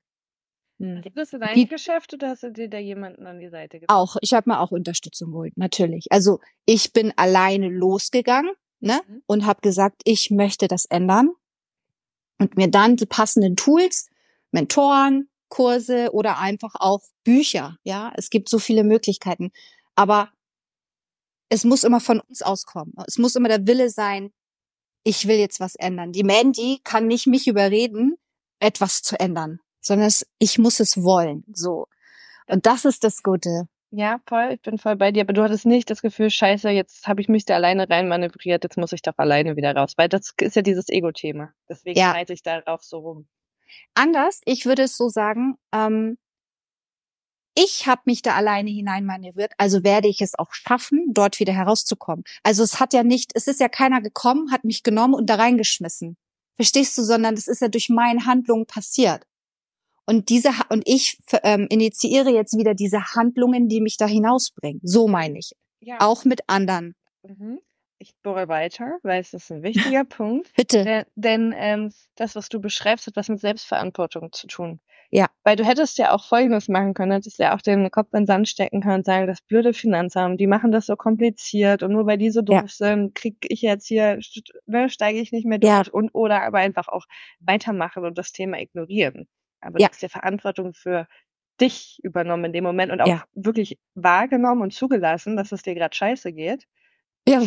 Hm. 0.78 1.02
Gibt 1.02 1.18
es 1.18 1.30
dein 1.30 1.68
Geschäft 1.68 2.14
oder 2.14 2.30
hast 2.30 2.42
du 2.42 2.50
dir 2.50 2.68
da 2.68 2.78
jemanden 2.78 3.26
an 3.26 3.38
die 3.38 3.50
Seite 3.50 3.80
gebracht? 3.80 3.96
Auch, 3.96 4.16
ich 4.22 4.32
habe 4.32 4.48
mir 4.48 4.60
auch 4.60 4.70
Unterstützung 4.70 5.32
geholt, 5.32 5.56
natürlich. 5.56 6.06
Also 6.10 6.40
ich 6.64 6.92
bin 6.92 7.12
alleine 7.16 7.68
losgegangen, 7.68 8.54
ne? 8.80 9.00
Mhm. 9.06 9.22
Und 9.26 9.46
habe 9.46 9.60
gesagt, 9.60 10.00
ich 10.04 10.30
möchte 10.30 10.68
das 10.68 10.86
ändern 10.86 11.30
und 12.38 12.56
mir 12.56 12.70
dann 12.70 12.96
die 12.96 13.06
passenden 13.06 13.56
Tools, 13.56 14.08
Mentoren, 14.52 15.28
Kurse 15.48 16.12
oder 16.12 16.38
einfach 16.38 16.74
auch 16.78 17.02
Bücher, 17.24 17.76
ja? 17.82 18.10
Es 18.16 18.30
gibt 18.30 18.48
so 18.48 18.58
viele 18.58 18.82
Möglichkeiten, 18.82 19.52
aber 19.94 20.30
es 21.50 21.64
muss 21.64 21.84
immer 21.84 22.00
von 22.00 22.20
uns 22.20 22.40
auskommen. 22.40 22.94
Es 23.06 23.18
muss 23.18 23.34
immer 23.34 23.48
der 23.48 23.66
Wille 23.66 23.90
sein, 23.90 24.32
ich 25.02 25.26
will 25.26 25.36
jetzt 25.36 25.60
was 25.60 25.74
ändern. 25.74 26.12
Die 26.12 26.24
Mandy 26.24 26.80
kann 26.84 27.06
nicht 27.06 27.26
mich 27.26 27.46
überreden, 27.46 28.16
etwas 28.60 29.02
zu 29.02 29.18
ändern, 29.18 29.60
sondern 29.80 30.08
es, 30.08 30.26
ich 30.38 30.58
muss 30.58 30.80
es 30.80 31.02
wollen, 31.02 31.44
so. 31.52 31.86
Und 32.46 32.66
das 32.66 32.84
ist 32.84 33.04
das 33.04 33.22
Gute. 33.22 33.68
Ja, 33.92 34.20
voll, 34.26 34.52
ich 34.54 34.62
bin 34.62 34.78
voll 34.78 34.94
bei 34.96 35.10
dir, 35.10 35.22
aber 35.22 35.32
du 35.32 35.42
hattest 35.42 35.66
nicht 35.66 35.90
das 35.90 36.00
Gefühl, 36.00 36.30
scheiße, 36.30 36.70
jetzt 36.70 37.08
habe 37.08 37.20
ich 37.20 37.28
mich 37.28 37.44
da 37.44 37.54
alleine 37.54 37.90
reinmanövriert, 37.90 38.62
jetzt 38.62 38.76
muss 38.76 38.92
ich 38.92 39.02
doch 39.02 39.18
alleine 39.18 39.56
wieder 39.56 39.74
raus, 39.74 39.94
weil 39.96 40.08
das 40.08 40.32
ist 40.40 40.54
ja 40.54 40.62
dieses 40.62 40.88
Ego-Thema. 40.88 41.52
Deswegen 41.68 41.98
ja. 41.98 42.12
reite 42.12 42.32
ich 42.32 42.42
darauf 42.42 42.84
so 42.84 42.98
rum. 42.98 43.28
Anders, 43.94 44.40
ich 44.44 44.66
würde 44.66 44.82
es 44.82 44.96
so 44.96 45.08
sagen, 45.08 45.56
ähm, 45.72 46.18
ich 47.62 47.86
habe 47.86 48.02
mich 48.06 48.22
da 48.22 48.34
alleine 48.34 48.70
hineinmanövriert, 48.70 49.52
also 49.58 49.84
werde 49.84 50.08
ich 50.08 50.20
es 50.22 50.38
auch 50.38 50.52
schaffen, 50.52 51.12
dort 51.12 51.40
wieder 51.40 51.52
herauszukommen. 51.52 52.24
Also 52.42 52.62
es 52.62 52.80
hat 52.80 52.94
ja 52.94 53.02
nicht, 53.02 53.32
es 53.34 53.46
ist 53.46 53.60
ja 53.60 53.68
keiner 53.68 54.00
gekommen, 54.00 54.50
hat 54.50 54.64
mich 54.64 54.82
genommen 54.82 55.14
und 55.14 55.26
da 55.26 55.34
reingeschmissen. 55.34 56.16
Verstehst 56.56 56.96
du, 56.96 57.02
sondern 57.02 57.34
es 57.34 57.48
ist 57.48 57.60
ja 57.60 57.68
durch 57.68 57.88
meine 57.88 58.24
Handlungen 58.24 58.66
passiert. 58.66 59.24
Und 60.06 60.28
diese 60.28 60.50
und 60.70 60.82
ich 60.86 61.18
ähm, 61.42 61.66
initiiere 61.70 62.30
jetzt 62.30 62.56
wieder 62.56 62.74
diese 62.74 63.14
Handlungen, 63.14 63.68
die 63.68 63.80
mich 63.80 63.96
da 63.96 64.06
hinausbringen. 64.06 64.80
So 64.82 65.06
meine 65.06 65.38
ich. 65.38 65.52
Ja. 65.80 65.98
Auch 66.00 66.24
mit 66.24 66.40
anderen. 66.48 66.94
Mhm. 67.22 67.60
Ich 67.98 68.14
bohre 68.22 68.48
weiter, 68.48 68.98
weil 69.02 69.20
es 69.20 69.34
ist 69.34 69.52
ein 69.52 69.62
wichtiger 69.62 70.04
Punkt. 70.08 70.50
Bitte. 70.56 70.84
Denn, 70.84 71.04
denn 71.14 71.54
ähm, 71.54 71.92
das, 72.16 72.34
was 72.34 72.48
du 72.48 72.58
beschreibst, 72.58 73.06
hat 73.06 73.16
was 73.16 73.28
mit 73.28 73.40
Selbstverantwortung 73.40 74.32
zu 74.32 74.46
tun. 74.46 74.80
Ja. 75.12 75.26
Weil 75.42 75.56
du 75.56 75.64
hättest 75.64 75.98
ja 75.98 76.12
auch 76.12 76.24
Folgendes 76.24 76.68
machen 76.68 76.94
können, 76.94 77.12
hättest 77.12 77.38
ja 77.40 77.54
auch 77.54 77.60
den 77.60 77.90
Kopf 77.90 78.08
in 78.12 78.20
den 78.20 78.26
Sand 78.26 78.48
stecken 78.48 78.80
können 78.80 78.96
und 78.96 79.04
sagen, 79.04 79.26
das 79.26 79.40
blöde 79.40 79.74
Finanzamt, 79.74 80.40
die 80.40 80.46
machen 80.46 80.70
das 80.70 80.86
so 80.86 80.94
kompliziert 80.94 81.82
und 81.82 81.92
nur 81.92 82.06
weil 82.06 82.18
die 82.18 82.30
so 82.30 82.42
doof 82.42 82.62
ja. 82.62 82.68
sind, 82.68 83.14
krieg 83.16 83.36
ich 83.48 83.62
jetzt 83.62 83.86
hier, 83.86 84.20
ne, 84.66 84.88
steige 84.88 85.18
ich 85.18 85.32
nicht 85.32 85.46
mehr 85.46 85.58
durch 85.58 85.86
ja. 85.86 85.92
und 85.92 86.10
oder 86.12 86.42
aber 86.42 86.58
einfach 86.58 86.86
auch 86.86 87.06
weitermachen 87.40 88.04
und 88.04 88.18
das 88.18 88.30
Thema 88.32 88.60
ignorieren. 88.60 89.26
Aber 89.60 89.80
ja. 89.80 89.88
du 89.88 89.92
hast 89.92 90.02
ja 90.02 90.08
Verantwortung 90.08 90.74
für 90.74 91.08
dich 91.60 91.98
übernommen 92.02 92.46
in 92.46 92.52
dem 92.52 92.64
Moment 92.64 92.92
und 92.92 93.00
auch 93.00 93.06
ja. 93.06 93.24
wirklich 93.34 93.78
wahrgenommen 93.94 94.62
und 94.62 94.72
zugelassen, 94.72 95.36
dass 95.36 95.52
es 95.52 95.62
dir 95.62 95.74
gerade 95.74 95.94
scheiße 95.94 96.32
geht. 96.32 96.66
Ja. 97.28 97.42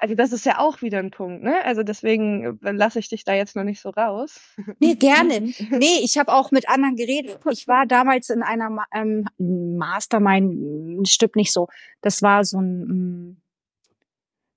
Also 0.00 0.14
das 0.14 0.32
ist 0.32 0.46
ja 0.46 0.60
auch 0.60 0.80
wieder 0.80 1.00
ein 1.00 1.10
Punkt, 1.10 1.42
ne? 1.42 1.64
Also 1.64 1.82
deswegen 1.82 2.58
äh, 2.62 2.70
lasse 2.70 3.00
ich 3.00 3.08
dich 3.08 3.24
da 3.24 3.34
jetzt 3.34 3.56
noch 3.56 3.64
nicht 3.64 3.80
so 3.80 3.90
raus. 3.90 4.40
Nee, 4.78 4.94
gerne. 4.94 5.40
Nee, 5.70 5.98
ich 6.02 6.18
habe 6.18 6.32
auch 6.32 6.52
mit 6.52 6.68
anderen 6.68 6.94
geredet. 6.94 7.40
Ich 7.50 7.66
war 7.66 7.84
damals 7.84 8.30
in 8.30 8.42
einer 8.42 8.86
ähm, 8.94 9.26
Mastermind, 9.38 11.08
stimmt 11.08 11.34
nicht 11.34 11.52
so. 11.52 11.66
Das 12.00 12.22
war 12.22 12.44
so 12.44 12.60
ein, 12.60 12.82
hm, 12.88 13.36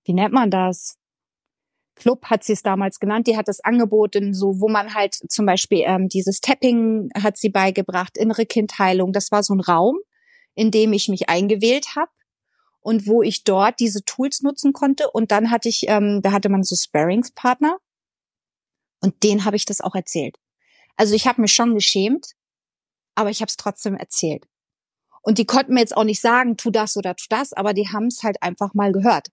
wie 0.05 0.13
nennt 0.13 0.33
man 0.33 0.51
das? 0.51 0.97
Club 1.95 2.25
hat 2.25 2.43
sie 2.43 2.53
es 2.53 2.61
damals 2.61 2.99
genannt, 2.99 3.27
die 3.27 3.37
hat 3.37 3.49
es 3.49 3.63
angeboten, 3.63 4.33
so 4.33 4.59
wo 4.59 4.69
man 4.69 4.93
halt 4.93 5.13
zum 5.13 5.45
Beispiel 5.45 5.83
ähm, 5.85 6.07
dieses 6.07 6.39
Tapping 6.39 7.09
hat 7.15 7.37
sie 7.37 7.49
beigebracht, 7.49 8.17
innere 8.17 8.45
Kindheilung. 8.45 9.11
Das 9.11 9.31
war 9.31 9.43
so 9.43 9.53
ein 9.55 9.59
Raum, 9.59 9.97
in 10.53 10.71
dem 10.71 10.93
ich 10.93 11.09
mich 11.09 11.29
eingewählt 11.29 11.95
habe 11.95 12.11
und 12.81 13.07
wo 13.07 13.21
ich 13.21 13.43
dort 13.43 13.79
diese 13.79 14.03
Tools 14.03 14.41
nutzen 14.41 14.73
konnte. 14.73 15.09
Und 15.09 15.31
dann 15.31 15.51
hatte 15.51 15.69
ich, 15.69 15.87
ähm, 15.87 16.21
da 16.21 16.31
hatte 16.31 16.49
man 16.49 16.63
so 16.63 16.75
Sparringspartner 16.75 17.77
und 19.01 19.23
denen 19.23 19.45
habe 19.45 19.55
ich 19.55 19.65
das 19.65 19.81
auch 19.81 19.95
erzählt. 19.95 20.37
Also 20.97 21.15
ich 21.15 21.27
habe 21.27 21.41
mich 21.41 21.53
schon 21.53 21.73
geschämt, 21.75 22.33
aber 23.15 23.29
ich 23.29 23.41
habe 23.41 23.49
es 23.49 23.57
trotzdem 23.57 23.95
erzählt. 23.95 24.47
Und 25.21 25.37
die 25.37 25.45
konnten 25.45 25.75
mir 25.75 25.81
jetzt 25.81 25.95
auch 25.95 26.03
nicht 26.03 26.21
sagen, 26.21 26.57
tu 26.57 26.71
das 26.71 26.97
oder 26.97 27.15
tu 27.15 27.25
das, 27.29 27.53
aber 27.53 27.73
die 27.73 27.89
haben 27.89 28.07
es 28.07 28.23
halt 28.23 28.41
einfach 28.41 28.73
mal 28.73 28.91
gehört. 28.91 29.29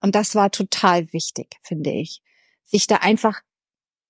Und 0.00 0.14
das 0.14 0.34
war 0.34 0.50
total 0.50 1.12
wichtig, 1.12 1.56
finde 1.62 1.90
ich. 1.90 2.22
Sich 2.64 2.86
da 2.86 2.96
einfach 2.96 3.40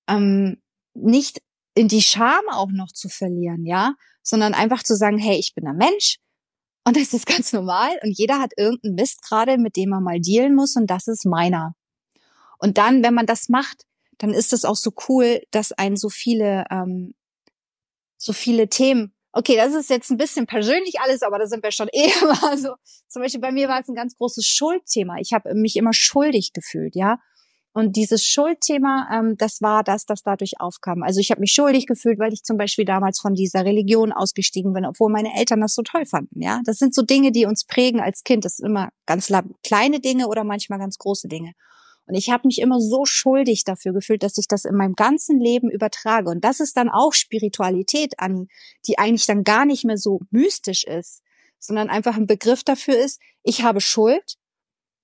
ähm, 0.08 0.62
nicht 0.94 1.42
in 1.74 1.88
die 1.88 2.02
Scham 2.02 2.42
auch 2.50 2.70
noch 2.70 2.92
zu 2.92 3.08
verlieren, 3.08 3.66
ja, 3.66 3.94
sondern 4.22 4.54
einfach 4.54 4.82
zu 4.82 4.96
sagen, 4.96 5.18
hey, 5.18 5.36
ich 5.36 5.54
bin 5.54 5.66
ein 5.66 5.76
Mensch 5.76 6.18
und 6.86 6.96
das 6.96 7.12
ist 7.12 7.26
ganz 7.26 7.52
normal 7.52 7.90
und 8.02 8.16
jeder 8.16 8.38
hat 8.38 8.52
irgendeinen 8.56 8.94
Mist 8.94 9.22
gerade, 9.22 9.58
mit 9.58 9.76
dem 9.76 9.92
er 9.92 10.00
mal 10.00 10.20
dealen 10.20 10.54
muss 10.54 10.76
und 10.76 10.86
das 10.86 11.08
ist 11.08 11.26
meiner. 11.26 11.74
Und 12.58 12.78
dann, 12.78 13.02
wenn 13.02 13.14
man 13.14 13.26
das 13.26 13.48
macht, 13.48 13.82
dann 14.18 14.32
ist 14.32 14.52
es 14.52 14.64
auch 14.64 14.76
so 14.76 14.92
cool, 15.08 15.42
dass 15.50 15.72
ein 15.72 15.96
so 15.96 16.08
viele 16.08 16.64
ähm, 16.70 17.14
so 18.16 18.32
viele 18.32 18.68
Themen 18.68 19.12
okay, 19.36 19.56
das 19.56 19.74
ist 19.74 19.90
jetzt 19.90 20.10
ein 20.10 20.16
bisschen 20.16 20.46
persönlich 20.46 20.98
alles, 21.00 21.22
aber 21.22 21.38
da 21.38 21.46
sind 21.46 21.62
wir 21.62 21.70
schon 21.70 21.88
eh 21.92 22.10
immer 22.20 22.56
so. 22.56 22.74
Zum 23.08 23.22
Beispiel 23.22 23.40
bei 23.40 23.52
mir 23.52 23.68
war 23.68 23.80
es 23.80 23.88
ein 23.88 23.94
ganz 23.94 24.16
großes 24.16 24.46
Schuldthema. 24.46 25.16
Ich 25.20 25.32
habe 25.32 25.54
mich 25.54 25.76
immer 25.76 25.92
schuldig 25.92 26.52
gefühlt, 26.52 26.96
ja. 26.96 27.18
Und 27.76 27.94
dieses 27.94 28.24
Schuldthema, 28.24 29.06
ähm, 29.12 29.36
das 29.36 29.60
war 29.60 29.84
das, 29.84 30.06
das 30.06 30.22
dadurch 30.22 30.58
aufkam. 30.60 31.02
Also 31.02 31.20
ich 31.20 31.30
habe 31.30 31.42
mich 31.42 31.52
schuldig 31.52 31.84
gefühlt, 31.84 32.18
weil 32.18 32.32
ich 32.32 32.42
zum 32.42 32.56
Beispiel 32.56 32.86
damals 32.86 33.20
von 33.20 33.34
dieser 33.34 33.66
Religion 33.66 34.12
ausgestiegen 34.12 34.72
bin, 34.72 34.86
obwohl 34.86 35.12
meine 35.12 35.36
Eltern 35.36 35.60
das 35.60 35.74
so 35.74 35.82
toll 35.82 36.06
fanden. 36.06 36.40
Ja, 36.40 36.62
das 36.64 36.78
sind 36.78 36.94
so 36.94 37.02
Dinge, 37.02 37.32
die 37.32 37.44
uns 37.44 37.66
prägen 37.66 38.00
als 38.00 38.24
Kind. 38.24 38.46
Das 38.46 38.56
sind 38.56 38.64
immer 38.64 38.88
ganz 39.04 39.30
kleine 39.62 40.00
Dinge 40.00 40.28
oder 40.28 40.42
manchmal 40.42 40.78
ganz 40.78 40.96
große 40.96 41.28
Dinge. 41.28 41.52
Und 42.06 42.14
ich 42.14 42.30
habe 42.30 42.46
mich 42.46 42.62
immer 42.62 42.80
so 42.80 43.04
schuldig 43.04 43.64
dafür 43.64 43.92
gefühlt, 43.92 44.22
dass 44.22 44.38
ich 44.38 44.48
das 44.48 44.64
in 44.64 44.74
meinem 44.74 44.94
ganzen 44.94 45.38
Leben 45.38 45.70
übertrage. 45.70 46.30
Und 46.30 46.46
das 46.46 46.60
ist 46.60 46.78
dann 46.78 46.88
auch 46.88 47.12
Spiritualität 47.12 48.18
an, 48.18 48.46
die 48.86 48.96
eigentlich 48.98 49.26
dann 49.26 49.44
gar 49.44 49.66
nicht 49.66 49.84
mehr 49.84 49.98
so 49.98 50.20
mystisch 50.30 50.84
ist, 50.84 51.20
sondern 51.58 51.90
einfach 51.90 52.16
ein 52.16 52.26
Begriff 52.26 52.64
dafür 52.64 52.96
ist, 52.96 53.20
ich 53.42 53.64
habe 53.64 53.82
Schuld 53.82 54.38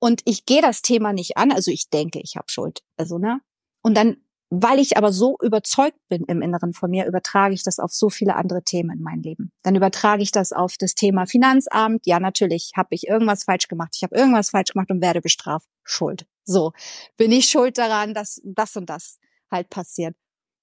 und 0.03 0.21
ich 0.25 0.47
gehe 0.47 0.61
das 0.61 0.83
Thema 0.83 1.13
nicht 1.13 1.37
an. 1.37 1.53
Also 1.53 1.71
ich 1.71 1.89
denke, 1.89 2.19
ich 2.19 2.35
habe 2.35 2.47
Schuld. 2.49 2.81
Also, 2.97 3.19
ne? 3.19 3.41
Und 3.83 3.97
dann 3.97 4.17
weil 4.55 4.81
ich 4.81 4.99
aber 4.99 5.15
so 5.15 5.39
überzeugt 5.41 5.97
bin 6.11 6.25
im 6.25 6.43
Inneren 6.43 6.75
von 6.75 6.91
mir, 6.91 7.07
übertrage 7.07 7.55
ich 7.55 7.63
das 7.63 7.79
auf 7.79 7.91
so 7.91 8.11
viele 8.11 8.37
andere 8.37 8.63
Themen 8.63 8.99
in 8.99 9.03
mein 9.03 9.23
Leben. 9.23 9.51
Dann 9.63 9.77
übertrage 9.77 10.23
ich 10.23 10.31
das 10.31 10.53
auf 10.53 10.75
das 10.79 10.95
Thema 10.95 11.25
Finanzamt. 11.25 12.05
Ja, 12.05 12.21
natürlich 12.21 12.73
habe 12.77 12.89
ich 12.91 13.07
irgendwas 13.07 13.45
falsch 13.45 13.67
gemacht. 13.67 13.95
Ich 13.97 14.03
habe 14.03 14.15
irgendwas 14.15 14.51
falsch 14.51 14.75
gemacht 14.75 14.91
und 14.91 15.01
werde 15.01 15.23
bestraft. 15.23 15.67
Schuld. 15.85 16.27
So, 16.45 16.73
bin 17.17 17.33
ich 17.33 17.47
schuld 17.47 17.79
daran, 17.79 18.13
dass 18.13 18.43
das 18.45 18.77
und 18.77 18.91
das 18.91 19.19
halt 19.51 19.71
passiert. 19.71 20.15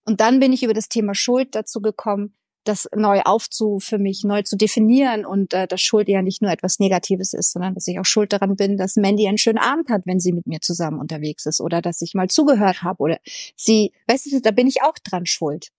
Und 0.05 0.21
dann 0.21 0.39
bin 0.39 0.53
ich 0.53 0.61
über 0.61 0.75
das 0.75 0.89
Thema 0.89 1.15
Schuld 1.15 1.55
dazu 1.55 1.81
gekommen, 1.81 2.35
das 2.63 2.87
neu 2.95 3.21
aufzu 3.21 3.79
für 3.79 3.97
mich 3.97 4.23
neu 4.23 4.43
zu 4.43 4.57
definieren 4.57 5.25
und 5.25 5.53
äh, 5.53 5.67
dass 5.67 5.81
Schuld 5.81 6.07
ja 6.07 6.21
nicht 6.21 6.41
nur 6.41 6.51
etwas 6.51 6.79
Negatives 6.79 7.33
ist, 7.33 7.53
sondern 7.53 7.73
dass 7.73 7.87
ich 7.87 7.99
auch 7.99 8.05
schuld 8.05 8.33
daran 8.33 8.55
bin, 8.55 8.77
dass 8.77 8.95
Mandy 8.95 9.27
einen 9.27 9.37
schönen 9.37 9.57
Abend 9.57 9.89
hat, 9.89 10.05
wenn 10.05 10.19
sie 10.19 10.33
mit 10.33 10.45
mir 10.45 10.59
zusammen 10.61 10.99
unterwegs 10.99 11.45
ist 11.45 11.61
oder 11.61 11.81
dass 11.81 12.01
ich 12.01 12.13
mal 12.13 12.29
zugehört 12.29 12.83
habe 12.83 13.01
oder 13.01 13.19
sie, 13.55 13.93
weißt 14.07 14.31
du, 14.31 14.41
da 14.41 14.51
bin 14.51 14.67
ich 14.67 14.81
auch 14.81 14.95
dran 15.03 15.25
schuld. 15.25 15.69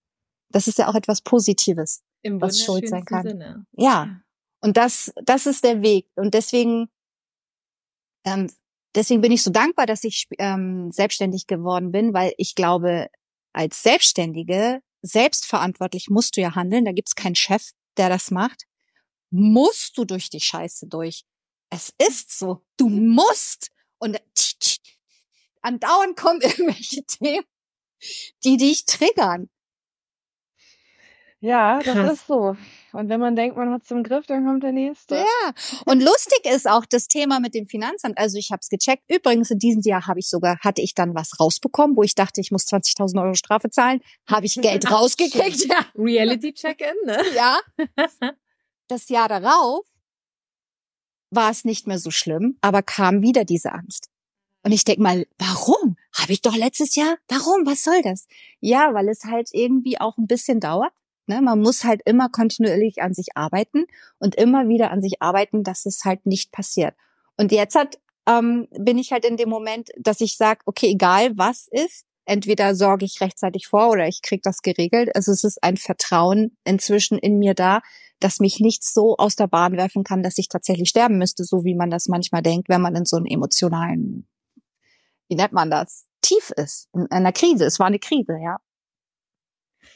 Das 0.51 0.69
ist 0.69 0.79
ja 0.79 0.89
auch 0.89 0.95
etwas 0.95 1.21
Positives, 1.21 2.03
Im 2.23 2.41
was 2.41 2.61
schuld 2.61 2.89
sein 2.89 3.05
kann. 3.05 3.27
Sinne. 3.27 3.67
Ja, 3.77 4.21
und 4.61 4.77
das, 4.77 5.13
das 5.25 5.47
ist 5.47 5.65
der 5.65 5.83
Weg 5.83 6.09
und 6.17 6.35
deswegen, 6.35 6.89
ähm, 8.25 8.51
deswegen 8.95 9.21
bin 9.21 9.33
ich 9.33 9.43
so 9.43 9.51
dankbar, 9.51 9.87
dass 9.87 10.03
ich 10.05 10.29
ähm, 10.39 10.91
selbstständig 10.93 11.47
geworden 11.47 11.93
bin, 11.93 12.15
weil 12.15 12.33
ich 12.37 12.55
glaube, 12.55 13.09
als 13.53 13.83
Selbstständige 13.83 14.81
selbstverantwortlich 15.03 16.09
musst 16.09 16.37
du 16.37 16.41
ja 16.41 16.55
handeln. 16.55 16.85
Da 16.85 16.93
gibt's 16.93 17.15
keinen 17.15 17.35
Chef, 17.35 17.71
der 17.97 18.09
das 18.09 18.31
macht. 18.31 18.65
Musst 19.31 19.97
du 19.97 20.05
durch 20.05 20.31
die 20.31 20.41
Scheiße 20.41 20.87
durch. 20.87 21.25
Es 21.71 21.93
ist 21.99 22.37
so. 22.37 22.63
Du 22.77 22.89
musst. 22.89 23.71
Und 23.99 24.21
andauernd 25.63 26.17
kommen 26.17 26.41
irgendwelche 26.43 27.05
Themen, 27.05 27.45
die 28.45 28.57
dich 28.57 28.85
triggern. 28.87 29.51
Ja, 31.43 31.79
das 31.79 31.95
Krass. 31.95 32.13
ist 32.13 32.27
so. 32.27 32.55
Und 32.93 33.09
wenn 33.09 33.19
man 33.19 33.35
denkt, 33.35 33.57
man 33.57 33.71
hat 33.73 33.83
es 33.83 33.91
im 33.91 34.03
Griff, 34.03 34.27
dann 34.27 34.45
kommt 34.45 34.63
der 34.63 34.73
nächste. 34.73 35.17
Ja. 35.17 35.53
Und 35.87 36.03
lustig 36.03 36.45
ist 36.45 36.69
auch 36.69 36.85
das 36.85 37.09
Thema 37.09 37.41
mit 37.41 37.55
dem 37.55 37.67
Finanzamt. 37.67 38.19
Also 38.19 38.37
ich 38.37 38.51
habe 38.51 38.61
es 38.61 38.69
gecheckt. 38.69 39.05
Übrigens 39.09 39.51
in 39.51 39.59
diesem 39.59 39.81
Jahr 39.83 40.07
habe 40.07 40.21
ich 40.21 40.29
sogar 40.29 40.59
hatte 40.61 40.83
ich 40.83 40.95
dann 40.95 41.15
was 41.15 41.41
rausbekommen, 41.41 41.97
wo 41.97 42.03
ich 42.03 42.15
dachte, 42.15 42.43
ich 42.43 42.51
muss 42.51 42.67
20.000 42.67 43.23
Euro 43.23 43.35
Strafe 43.35 43.71
zahlen. 43.71 44.03
Habe 44.29 44.45
ich 44.45 44.57
Geld 44.57 44.91
rausgekriegt. 44.91 45.65
Ja. 45.67 45.87
Reality 45.97 46.53
Check-in, 46.53 47.07
ne? 47.07 47.19
Ja. 47.35 47.59
Das 48.89 49.09
Jahr 49.09 49.29
darauf 49.29 49.87
war 51.31 51.51
es 51.51 51.65
nicht 51.65 51.87
mehr 51.87 51.99
so 51.99 52.11
schlimm, 52.11 52.59
aber 52.61 52.83
kam 52.83 53.23
wieder 53.23 53.45
diese 53.45 53.73
Angst. 53.73 54.11
Und 54.63 54.73
ich 54.73 54.85
denk 54.85 54.99
mal, 54.99 55.27
warum? 55.39 55.97
Habe 56.13 56.33
ich 56.33 56.43
doch 56.43 56.55
letztes 56.55 56.97
Jahr? 56.97 57.17
Warum? 57.29 57.65
Was 57.65 57.83
soll 57.83 58.03
das? 58.03 58.27
Ja, 58.59 58.93
weil 58.93 59.09
es 59.09 59.25
halt 59.25 59.49
irgendwie 59.53 59.99
auch 59.99 60.19
ein 60.19 60.27
bisschen 60.27 60.61
dauert 60.61 60.93
Ne? 61.27 61.41
Man 61.41 61.61
muss 61.61 61.85
halt 61.85 62.03
immer 62.05 62.29
kontinuierlich 62.29 63.03
an 63.03 63.15
sich 63.15 63.37
arbeiten 63.37 63.85
und 64.19 64.35
immer 64.35 64.69
wieder 64.69 64.91
an 64.91 65.03
sich 65.03 65.23
arbeiten, 65.23 65.63
dass 65.63 65.87
es 65.87 66.05
halt 66.05 66.27
nicht 66.27 66.53
passiert. 66.53 66.95
Und 67.37 67.53
jetzt 67.53 67.75
hat 67.75 67.99
ähm, 68.27 68.69
bin 68.71 68.99
ich 68.99 69.13
halt 69.13 69.25
in 69.25 69.37
dem 69.37 69.49
Moment, 69.49 69.91
dass 69.99 70.21
ich 70.21 70.37
sage, 70.37 70.61
okay, 70.67 70.89
egal 70.89 71.37
was 71.37 71.69
ist, 71.71 72.05
entweder 72.25 72.75
sorge 72.75 73.05
ich 73.05 73.21
rechtzeitig 73.21 73.67
vor 73.67 73.91
oder 73.91 74.07
ich 74.07 74.23
krieg 74.23 74.43
das 74.43 74.63
geregelt. 74.63 75.15
Also 75.15 75.33
es 75.33 75.45
ist 75.45 75.63
ein 75.63 75.77
Vertrauen 75.77 76.57
inzwischen 76.65 77.19
in 77.19 77.39
mir 77.39 77.55
da, 77.55 77.81
dass 78.21 78.39
mich 78.39 78.61
nichts 78.61 78.93
so 78.93 79.17
aus 79.17 79.37
der 79.37 79.47
Bahn 79.47 79.77
werfen 79.77 80.05
kann, 80.05 80.23
dass 80.23 80.39
ich 80.39 80.49
tatsächlich 80.49 80.91
sterben 80.91 81.19
müsste, 81.19 81.45
so 81.45 81.65
wie 81.65 81.75
man 81.75 81.91
das 81.91 82.07
manchmal 82.07 82.43
denkt, 82.43 82.69
wenn 82.69 82.83
man 82.83 82.95
in 82.95 83.07
so 83.07 83.17
einem 83.17 83.27
emotionalen, 83.27 84.29
wie 85.29 85.37
nennt 85.37 85.53
man 85.53 85.71
das, 85.71 86.07
tief 86.21 86.51
ist, 86.57 86.89
in 86.95 87.11
einer 87.11 87.33
Krise. 87.33 87.65
Es 87.65 87.79
war 87.79 87.87
eine 87.87 87.99
Krise, 87.99 88.39
ja. 88.43 88.59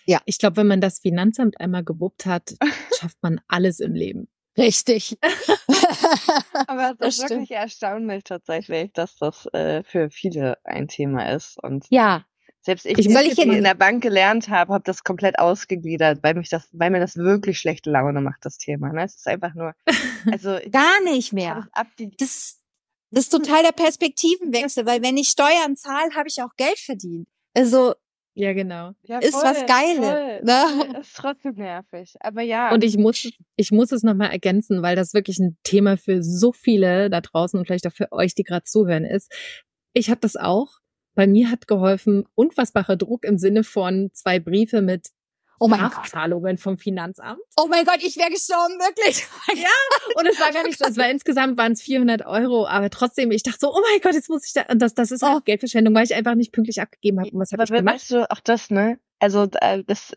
Ja. 0.06 0.20
Ich 0.24 0.38
glaube, 0.38 0.58
wenn 0.58 0.66
man 0.66 0.80
das 0.80 1.00
Finanzamt 1.00 1.60
einmal 1.60 1.84
gewuppt 1.84 2.26
hat, 2.26 2.54
schafft 2.98 3.18
man 3.22 3.40
alles 3.48 3.80
im 3.80 3.94
Leben. 3.94 4.28
Richtig. 4.56 5.18
Aber 6.68 6.94
das, 6.98 7.16
das 7.16 7.18
ist 7.18 7.30
wirklich 7.30 7.50
erstaunlich 7.50 8.24
tatsächlich, 8.24 8.92
dass 8.92 9.16
das 9.16 9.46
äh, 9.46 9.82
für 9.82 10.10
viele 10.10 10.58
ein 10.64 10.88
Thema 10.88 11.32
ist. 11.32 11.58
Und 11.62 11.86
ja. 11.90 12.24
Selbst 12.60 12.86
ich, 12.86 12.98
ich 12.98 13.08
die 13.08 13.12
ich 13.12 13.38
in 13.38 13.62
der 13.62 13.74
Bank 13.74 14.02
gelernt 14.02 14.48
habe, 14.48 14.72
habe 14.72 14.84
das 14.84 15.04
komplett 15.04 15.38
ausgegliedert, 15.38 16.22
weil 16.22 16.32
mich 16.32 16.48
das, 16.48 16.66
weil 16.72 16.90
mir 16.90 17.00
das 17.00 17.16
wirklich 17.16 17.58
schlechte 17.58 17.90
Laune 17.90 18.22
macht, 18.22 18.46
das 18.46 18.56
Thema. 18.56 18.90
Ne? 18.90 19.04
Es 19.04 19.16
ist 19.16 19.28
einfach 19.28 19.52
nur, 19.54 19.74
also 20.32 20.58
gar 20.70 21.02
nicht 21.02 21.34
mehr. 21.34 21.68
Das, 22.18 22.62
das 23.10 23.24
ist 23.24 23.30
total 23.30 23.64
der 23.64 23.72
Perspektivenwechsel, 23.72 24.86
weil 24.86 25.02
wenn 25.02 25.18
ich 25.18 25.28
Steuern 25.28 25.76
zahle, 25.76 26.14
habe 26.14 26.28
ich 26.28 26.40
auch 26.40 26.56
Geld 26.56 26.78
verdient. 26.78 27.28
Also 27.54 27.94
ja, 28.34 28.52
genau. 28.52 28.92
Ja, 29.02 29.20
voll, 29.20 29.28
ist 29.28 29.34
was 29.34 29.64
Geiles. 29.66 30.42
Ne? 30.42 31.00
Ist 31.00 31.16
trotzdem 31.16 31.54
nervig. 31.54 32.14
Aber 32.20 32.42
ja. 32.42 32.72
Und 32.72 32.82
ich 32.82 32.98
muss, 32.98 33.30
ich 33.56 33.70
muss 33.70 33.92
es 33.92 34.02
nochmal 34.02 34.30
ergänzen, 34.30 34.82
weil 34.82 34.96
das 34.96 35.14
wirklich 35.14 35.38
ein 35.38 35.56
Thema 35.62 35.96
für 35.96 36.22
so 36.22 36.52
viele 36.52 37.10
da 37.10 37.20
draußen 37.20 37.58
und 37.58 37.66
vielleicht 37.66 37.86
auch 37.86 37.92
für 37.92 38.10
euch, 38.10 38.34
die 38.34 38.42
gerade 38.42 38.64
zuhören, 38.64 39.04
ist. 39.04 39.32
Ich 39.92 40.10
habe 40.10 40.20
das 40.20 40.36
auch. 40.36 40.78
Bei 41.14 41.28
mir 41.28 41.48
hat 41.48 41.68
geholfen 41.68 42.24
unfassbarer 42.34 42.96
Druck 42.96 43.24
im 43.24 43.38
Sinne 43.38 43.62
von 43.62 44.10
zwei 44.12 44.40
Briefe 44.40 44.82
mit 44.82 45.10
Oh 45.60 45.68
mein 45.68 45.80
Nachzahlungen 45.80 46.58
vom 46.58 46.78
Finanzamt. 46.78 47.40
Oh 47.56 47.66
mein 47.68 47.84
Gott, 47.84 47.98
ich 48.02 48.16
wäre 48.16 48.30
gestorben, 48.30 48.74
wirklich. 48.78 49.26
ja, 49.54 49.68
und 50.16 50.26
es 50.26 50.40
war 50.40 50.52
gar 50.52 50.64
nicht 50.64 50.78
so, 50.78 50.84
es 50.84 50.96
war 50.96 51.08
insgesamt 51.08 51.56
waren 51.56 51.72
es 51.72 51.82
400 51.82 52.26
Euro, 52.26 52.66
aber 52.66 52.90
trotzdem, 52.90 53.30
ich 53.30 53.42
dachte 53.42 53.58
so, 53.60 53.72
oh 53.72 53.80
mein 53.80 54.00
Gott, 54.00 54.14
jetzt 54.14 54.28
muss 54.28 54.46
ich 54.46 54.52
da, 54.52 54.62
und 54.70 54.80
das, 54.80 54.94
das 54.94 55.10
ist 55.10 55.22
halt 55.22 55.38
oh. 55.38 55.40
Geldverschwendung, 55.44 55.94
weil 55.94 56.04
ich 56.04 56.14
einfach 56.14 56.34
nicht 56.34 56.52
pünktlich 56.52 56.80
abgegeben 56.80 57.20
habe. 57.20 57.30
Und 57.30 57.40
was 57.40 57.52
habe 57.52 57.64
ich 57.64 57.70
gemacht? 57.70 57.94
Weißt 57.94 58.10
du, 58.10 58.30
auch 58.30 58.40
das, 58.40 58.70
ne? 58.70 58.98
Also, 59.20 59.48
äh, 59.60 59.84
das, 59.86 60.12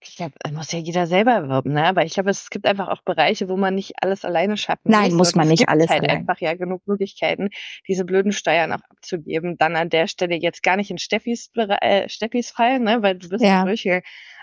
ich 0.00 0.16
glaube, 0.16 0.34
muss 0.52 0.70
ja 0.72 0.78
jeder 0.78 1.06
selber 1.06 1.32
erwerben, 1.32 1.72
ne? 1.72 1.84
Aber 1.84 2.04
ich 2.04 2.14
glaube, 2.14 2.30
es 2.30 2.50
gibt 2.50 2.66
einfach 2.66 2.88
auch 2.88 3.02
Bereiche, 3.02 3.48
wo 3.48 3.56
man 3.56 3.74
nicht 3.74 3.94
alles 4.00 4.24
alleine 4.24 4.56
schaffen 4.56 4.90
Nein, 4.90 5.10
muss, 5.10 5.28
muss 5.28 5.34
man 5.34 5.48
nicht 5.48 5.68
alles 5.68 5.88
halt 5.88 6.04
allein. 6.04 6.18
einfach 6.18 6.40
ja 6.40 6.54
genug 6.54 6.86
Möglichkeiten, 6.86 7.48
diese 7.88 8.04
blöden 8.04 8.32
Steuern 8.32 8.72
auch 8.72 8.82
abzugeben. 8.90 9.58
Dann 9.58 9.76
an 9.76 9.90
der 9.90 10.06
Stelle 10.06 10.36
jetzt 10.36 10.62
gar 10.62 10.76
nicht 10.76 10.90
in 10.90 10.98
Steffis, 10.98 11.50
äh, 11.56 12.08
Steffis 12.08 12.50
Fall, 12.50 12.78
ne? 12.78 13.02
Weil 13.02 13.16
du 13.16 13.28
bist 13.28 13.44
ja 13.44 13.64
durch 13.64 13.88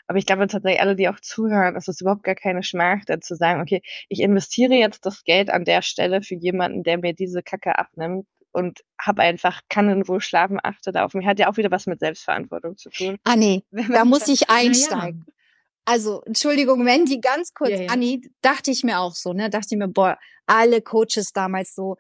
Aber 0.08 0.18
ich 0.18 0.26
glaube 0.26 0.46
tatsächlich 0.48 0.82
alle, 0.82 0.96
die 0.96 1.08
auch 1.08 1.20
zuhören, 1.22 1.76
ist 1.76 1.88
es 1.88 2.02
überhaupt 2.02 2.24
gar 2.24 2.36
keine 2.36 2.62
Schmach, 2.62 3.06
dann 3.06 3.22
zu 3.22 3.36
sagen, 3.36 3.62
okay, 3.62 3.82
ich 4.10 4.20
investiere 4.20 4.74
jetzt 4.74 5.06
das 5.06 5.24
Geld 5.24 5.50
an 5.50 5.64
der 5.64 5.82
Stelle 5.82 6.22
für 6.22 6.36
jemanden, 6.36 6.84
der 6.84 6.98
mir 6.98 7.14
diese 7.14 7.42
Kacke 7.42 7.80
abnimmt 7.80 8.28
und 8.52 8.84
habe 9.00 9.22
einfach, 9.22 9.62
kann 9.70 9.90
in 9.90 10.02
Ruhe 10.02 10.22
schlafen, 10.22 10.60
achte 10.62 10.92
da 10.92 11.06
auf 11.06 11.14
mich. 11.14 11.26
Hat 11.26 11.40
ja 11.40 11.50
auch 11.50 11.58
wieder 11.58 11.72
was 11.72 11.88
mit 11.88 12.00
Selbstverantwortung 12.00 12.78
zu 12.78 12.90
tun. 12.90 13.18
Ah 13.24 13.36
nee, 13.36 13.64
da 13.72 14.06
muss 14.06 14.28
ich 14.28 14.50
einsteigen. 14.50 15.26
Also 15.86 16.24
Entschuldigung, 16.26 16.86
Wendy, 16.86 17.20
ganz 17.20 17.54
kurz, 17.54 17.72
ja, 17.72 17.82
ja. 17.82 17.90
Anni, 17.92 18.30
dachte 18.42 18.72
ich 18.72 18.84
mir 18.84 19.00
auch 19.00 19.14
so, 19.14 19.34
ne? 19.34 19.50
Dachte 19.52 19.68
ich 19.72 19.78
mir, 19.78 19.88
boah, 19.88 20.18
alle 20.48 20.82
Coaches 20.82 21.32
damals 21.32 21.76
so, 21.76 21.98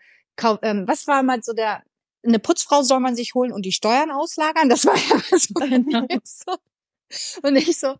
ähm, 0.63 0.87
was 0.87 1.07
war 1.07 1.21
mal 1.23 1.41
so 1.43 1.53
der, 1.53 1.83
eine 2.25 2.39
Putzfrau 2.39 2.81
soll 2.81 2.99
man 2.99 3.15
sich 3.15 3.35
holen 3.35 3.51
und 3.51 3.63
die 3.63 3.71
Steuern 3.71 4.09
auslagern? 4.09 4.69
Das 4.69 4.85
war 4.85 4.95
ja 4.95 5.21
was 5.31 5.47
genau. 5.47 6.07
so. 6.23 6.55
Und 7.43 7.55
ich 7.55 7.79
so, 7.79 7.95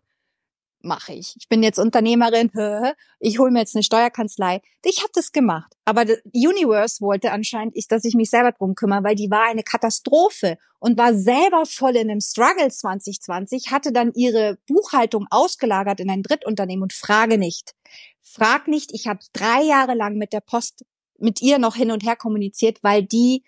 mache 0.86 1.12
ich. 1.12 1.34
Ich 1.38 1.48
bin 1.48 1.62
jetzt 1.62 1.78
Unternehmerin, 1.78 2.50
ich 3.20 3.38
hole 3.38 3.50
mir 3.50 3.60
jetzt 3.60 3.76
eine 3.76 3.82
Steuerkanzlei. 3.82 4.62
Ich 4.84 4.98
habe 4.98 5.10
das 5.12 5.32
gemacht. 5.32 5.74
Aber 5.84 6.04
Universe 6.32 7.00
wollte 7.00 7.32
anscheinend, 7.32 7.74
dass 7.90 8.04
ich 8.04 8.14
mich 8.14 8.30
selber 8.30 8.52
drum 8.52 8.74
kümmere, 8.74 9.04
weil 9.04 9.14
die 9.14 9.30
war 9.30 9.44
eine 9.44 9.62
Katastrophe 9.62 10.56
und 10.78 10.96
war 10.96 11.14
selber 11.14 11.66
voll 11.66 11.96
in 11.96 12.10
einem 12.10 12.20
Struggle 12.20 12.68
2020, 12.68 13.70
hatte 13.70 13.92
dann 13.92 14.12
ihre 14.14 14.58
Buchhaltung 14.66 15.26
ausgelagert 15.30 16.00
in 16.00 16.10
ein 16.10 16.22
Drittunternehmen 16.22 16.84
und 16.84 16.92
frage 16.92 17.38
nicht. 17.38 17.74
Frag 18.22 18.68
nicht, 18.68 18.92
ich 18.92 19.06
habe 19.06 19.20
drei 19.32 19.62
Jahre 19.62 19.94
lang 19.94 20.16
mit 20.16 20.32
der 20.32 20.40
Post, 20.40 20.84
mit 21.18 21.42
ihr 21.42 21.58
noch 21.58 21.76
hin 21.76 21.90
und 21.90 22.04
her 22.04 22.16
kommuniziert, 22.16 22.78
weil 22.82 23.02
die 23.02 23.44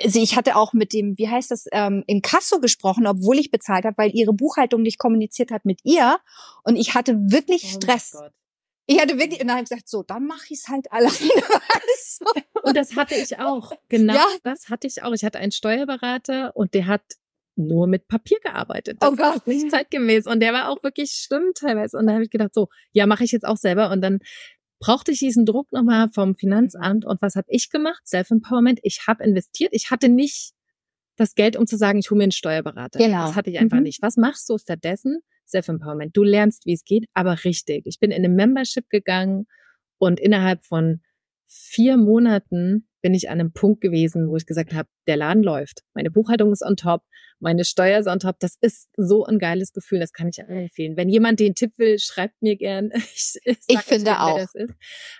also 0.00 0.20
ich 0.20 0.36
hatte 0.36 0.56
auch 0.56 0.72
mit 0.72 0.92
dem, 0.92 1.18
wie 1.18 1.28
heißt 1.28 1.50
das, 1.50 1.66
ähm, 1.72 2.04
im 2.06 2.22
Kasso 2.22 2.60
gesprochen, 2.60 3.06
obwohl 3.06 3.38
ich 3.38 3.50
bezahlt 3.50 3.84
habe, 3.84 3.96
weil 3.98 4.14
ihre 4.14 4.32
Buchhaltung 4.32 4.82
nicht 4.82 4.98
kommuniziert 4.98 5.50
hat 5.50 5.64
mit 5.64 5.80
ihr. 5.84 6.18
Und 6.62 6.76
ich 6.76 6.94
hatte 6.94 7.16
wirklich 7.18 7.64
oh 7.64 7.76
Stress. 7.76 8.16
Ich 8.86 9.00
hatte 9.00 9.18
wirklich, 9.18 9.40
und 9.40 9.48
dann 9.48 9.56
habe 9.56 9.64
ich 9.64 9.70
gesagt, 9.70 9.88
so, 9.88 10.02
dann 10.02 10.26
mache 10.26 10.46
ich 10.50 10.58
es 10.58 10.68
halt 10.68 10.92
alleine. 10.92 11.14
und 12.62 12.76
das 12.76 12.96
hatte 12.96 13.14
ich 13.14 13.38
auch. 13.38 13.72
Genau, 13.88 14.14
ja. 14.14 14.26
das 14.42 14.68
hatte 14.68 14.86
ich 14.86 15.02
auch. 15.02 15.12
Ich 15.12 15.24
hatte 15.24 15.38
einen 15.38 15.52
Steuerberater 15.52 16.54
und 16.54 16.74
der 16.74 16.86
hat 16.86 17.02
nur 17.56 17.86
mit 17.86 18.08
Papier 18.08 18.38
gearbeitet. 18.40 18.98
Das 19.00 19.10
oh 19.10 19.16
Gott. 19.16 19.36
Ist 19.36 19.46
nicht 19.46 19.70
zeitgemäß. 19.70 20.26
Und 20.26 20.40
der 20.40 20.52
war 20.52 20.68
auch 20.68 20.82
wirklich 20.82 21.12
schlimm 21.12 21.52
teilweise. 21.54 21.96
Und 21.96 22.06
da 22.06 22.14
habe 22.14 22.24
ich 22.24 22.30
gedacht, 22.30 22.52
so, 22.52 22.68
ja, 22.92 23.06
mache 23.06 23.24
ich 23.24 23.32
jetzt 23.32 23.46
auch 23.46 23.56
selber. 23.56 23.90
Und 23.90 24.02
dann 24.02 24.18
brauchte 24.84 25.12
ich 25.12 25.18
diesen 25.18 25.46
Druck 25.46 25.72
nochmal 25.72 26.10
vom 26.12 26.36
Finanzamt. 26.36 27.06
Und 27.06 27.22
was 27.22 27.36
habe 27.36 27.46
ich 27.48 27.70
gemacht? 27.70 28.06
Self-Empowerment. 28.06 28.80
Ich 28.82 29.06
habe 29.06 29.24
investiert. 29.24 29.70
Ich 29.72 29.90
hatte 29.90 30.10
nicht 30.10 30.52
das 31.16 31.34
Geld, 31.34 31.56
um 31.56 31.66
zu 31.66 31.78
sagen, 31.78 31.98
ich 32.00 32.10
hole 32.10 32.18
mir 32.18 32.24
einen 32.24 32.32
Steuerberater. 32.32 32.98
Genau. 32.98 33.26
Das 33.26 33.34
hatte 33.34 33.48
ich 33.48 33.58
einfach 33.58 33.78
mhm. 33.78 33.84
nicht. 33.84 34.02
Was 34.02 34.18
machst 34.18 34.46
du 34.50 34.58
stattdessen? 34.58 35.20
Self-Empowerment. 35.46 36.14
Du 36.14 36.22
lernst, 36.22 36.66
wie 36.66 36.74
es 36.74 36.84
geht, 36.84 37.06
aber 37.14 37.44
richtig. 37.44 37.86
Ich 37.86 37.98
bin 37.98 38.10
in 38.10 38.18
eine 38.18 38.28
Membership 38.28 38.90
gegangen 38.90 39.46
und 39.96 40.20
innerhalb 40.20 40.66
von 40.66 41.00
vier 41.46 41.96
Monaten 41.96 42.86
bin 43.04 43.12
ich 43.12 43.28
an 43.28 43.38
einem 43.38 43.52
Punkt 43.52 43.82
gewesen, 43.82 44.30
wo 44.30 44.36
ich 44.38 44.46
gesagt 44.46 44.72
habe, 44.72 44.88
der 45.06 45.18
Laden 45.18 45.42
läuft. 45.42 45.82
Meine 45.92 46.10
Buchhaltung 46.10 46.50
ist 46.52 46.62
on 46.62 46.74
top, 46.74 47.02
meine 47.38 47.66
Steuer 47.66 47.98
ist 47.98 48.06
on 48.06 48.18
top. 48.18 48.36
Das 48.38 48.56
ist 48.62 48.88
so 48.96 49.26
ein 49.26 49.38
geiles 49.38 49.74
Gefühl, 49.74 50.00
das 50.00 50.14
kann 50.14 50.28
ich 50.28 50.42
allen 50.42 50.62
empfehlen. 50.62 50.96
Wenn 50.96 51.10
jemand 51.10 51.38
den 51.38 51.54
Tipp 51.54 51.74
will, 51.76 51.98
schreibt 51.98 52.40
mir 52.40 52.56
gern. 52.56 52.90
Ich, 53.14 53.38
ich, 53.44 53.58
ich 53.68 53.78
finde 53.80 54.12
nicht, 54.12 54.20
auch. 54.20 54.38
Ist. 54.38 54.56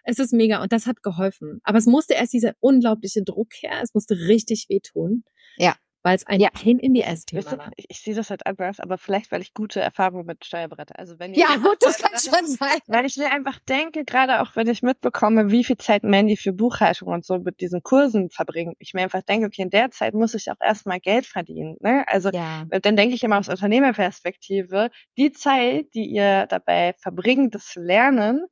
Es 0.05 0.19
ist 0.19 0.33
mega 0.33 0.63
und 0.63 0.73
das 0.73 0.87
hat 0.87 1.03
geholfen. 1.03 1.61
Aber 1.63 1.77
es 1.77 1.85
musste 1.85 2.15
erst 2.15 2.33
dieser 2.33 2.55
unglaubliche 2.61 3.23
Druck 3.23 3.53
her. 3.61 3.81
Es 3.83 3.93
musste 3.93 4.15
richtig 4.15 4.67
wehtun. 4.71 5.23
Ja 5.59 5.77
weil 6.05 6.17
es 6.17 6.27
ein 6.27 6.39
ja. 6.39 6.51
Pain 6.51 6.79
in 6.79 6.93
die 6.93 7.01
S-Thema 7.01 7.59
war. 7.59 7.71
Ich, 7.77 7.87
ich 7.89 8.01
sehe 8.03 8.15
das 8.15 8.29
halt 8.29 8.47
anders, 8.47 8.79
aber 8.79 8.99
vielleicht, 8.99 9.33
weil 9.33 9.41
ich 9.41 9.55
gute 9.55 9.81
Erfahrungen 9.81 10.27
mit 10.27 10.45
Steuerberater. 10.45 10.99
Also 10.99 11.19
wenn 11.19 11.33
ja, 11.33 11.57
gut, 11.57 11.79
das 11.81 11.97
kann 11.97 12.13
schon 12.13 12.47
sein. 12.47 12.79
Weil 12.87 13.07
ich 13.07 13.17
mir 13.17 13.33
einfach 13.33 13.59
denke, 13.61 14.05
gerade 14.05 14.43
auch 14.43 14.55
wenn 14.55 14.69
ich 14.69 14.83
mitbekomme, 14.83 15.51
wie 15.51 15.65
viel 15.65 15.79
Zeit 15.79 16.05
Mandy 16.05 16.37
für 16.37 16.53
Buchhaltung 16.53 17.09
und 17.09 17.25
so 17.25 17.39
mit 17.39 17.61
diesen 17.61 17.83
Kursen 17.83 18.29
verbringt, 18.29 18.77
ich 18.81 18.93
mir 18.93 19.03
einfach 19.03 19.23
denke, 19.23 19.47
okay, 19.47 19.63
in 19.63 19.71
der 19.71 19.91
Zeit 19.91 20.13
muss 20.13 20.35
ich 20.35 20.51
auch 20.51 20.61
erstmal 20.61 21.01
Geld 21.01 21.25
verdienen. 21.25 21.77
Ne? 21.81 22.05
Also 22.07 22.29
ja. 22.31 22.67
dann 22.83 22.97
denke 22.97 23.15
ich 23.15 23.25
immer 23.25 23.39
aus 23.39 23.49
Unternehmerperspektive, 23.49 24.91
die 25.17 25.33
Zeit, 25.33 25.87
die 25.95 26.05
ihr 26.05 26.47
dabei 26.47 26.95
verbringt, 26.99 27.55
das 27.55 27.75
Lernen, 27.77 28.45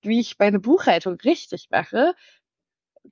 wie 0.00 0.20
ich 0.20 0.38
meine 0.38 0.60
Buchhaltung 0.60 1.16
richtig 1.16 1.68
mache, 1.70 2.14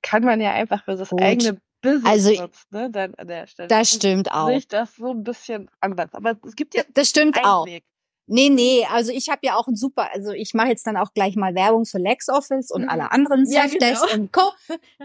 kann 0.01 0.23
man 0.23 0.41
ja 0.41 0.53
einfach 0.53 0.85
für 0.85 0.95
das 0.95 1.09
Gut. 1.09 1.21
eigene 1.21 1.61
Business 1.81 2.05
also, 2.05 2.41
nutzt, 2.41 2.71
ne, 2.71 2.89
dann 2.89 3.15
an 3.15 3.27
der 3.27 3.47
Stelle. 3.47 3.67
Das 3.67 3.89
stimmt 3.91 4.31
auch. 4.31 4.47
Sehe 4.47 4.61
das 4.67 4.95
so 4.95 5.11
ein 5.11 5.23
bisschen 5.23 5.69
anders. 5.79 6.13
Aber 6.13 6.37
es 6.45 6.55
gibt 6.55 6.75
ja 6.75 6.83
Das 6.93 7.09
stimmt 7.09 7.37
einen 7.37 7.45
auch. 7.45 7.65
Weg. 7.65 7.83
Nee, 8.31 8.49
nee, 8.49 8.85
also 8.91 9.11
ich 9.11 9.27
habe 9.29 9.39
ja 9.41 9.55
auch 9.55 9.67
ein 9.67 9.75
super, 9.75 10.13
also 10.13 10.31
ich 10.31 10.53
mache 10.53 10.67
jetzt 10.67 10.85
dann 10.85 10.97
auch 10.97 11.13
gleich 11.15 11.35
mal 11.35 11.55
Werbung 11.55 11.85
für 11.85 11.97
LexOffice 11.97 12.69
und 12.69 12.83
mhm. 12.83 12.89
alle 12.89 13.11
anderen 13.11 13.47
Selfdesk 13.47 14.03
ja, 14.03 14.07
genau. 14.07 14.23
und 14.23 14.31
Co. 14.31 14.51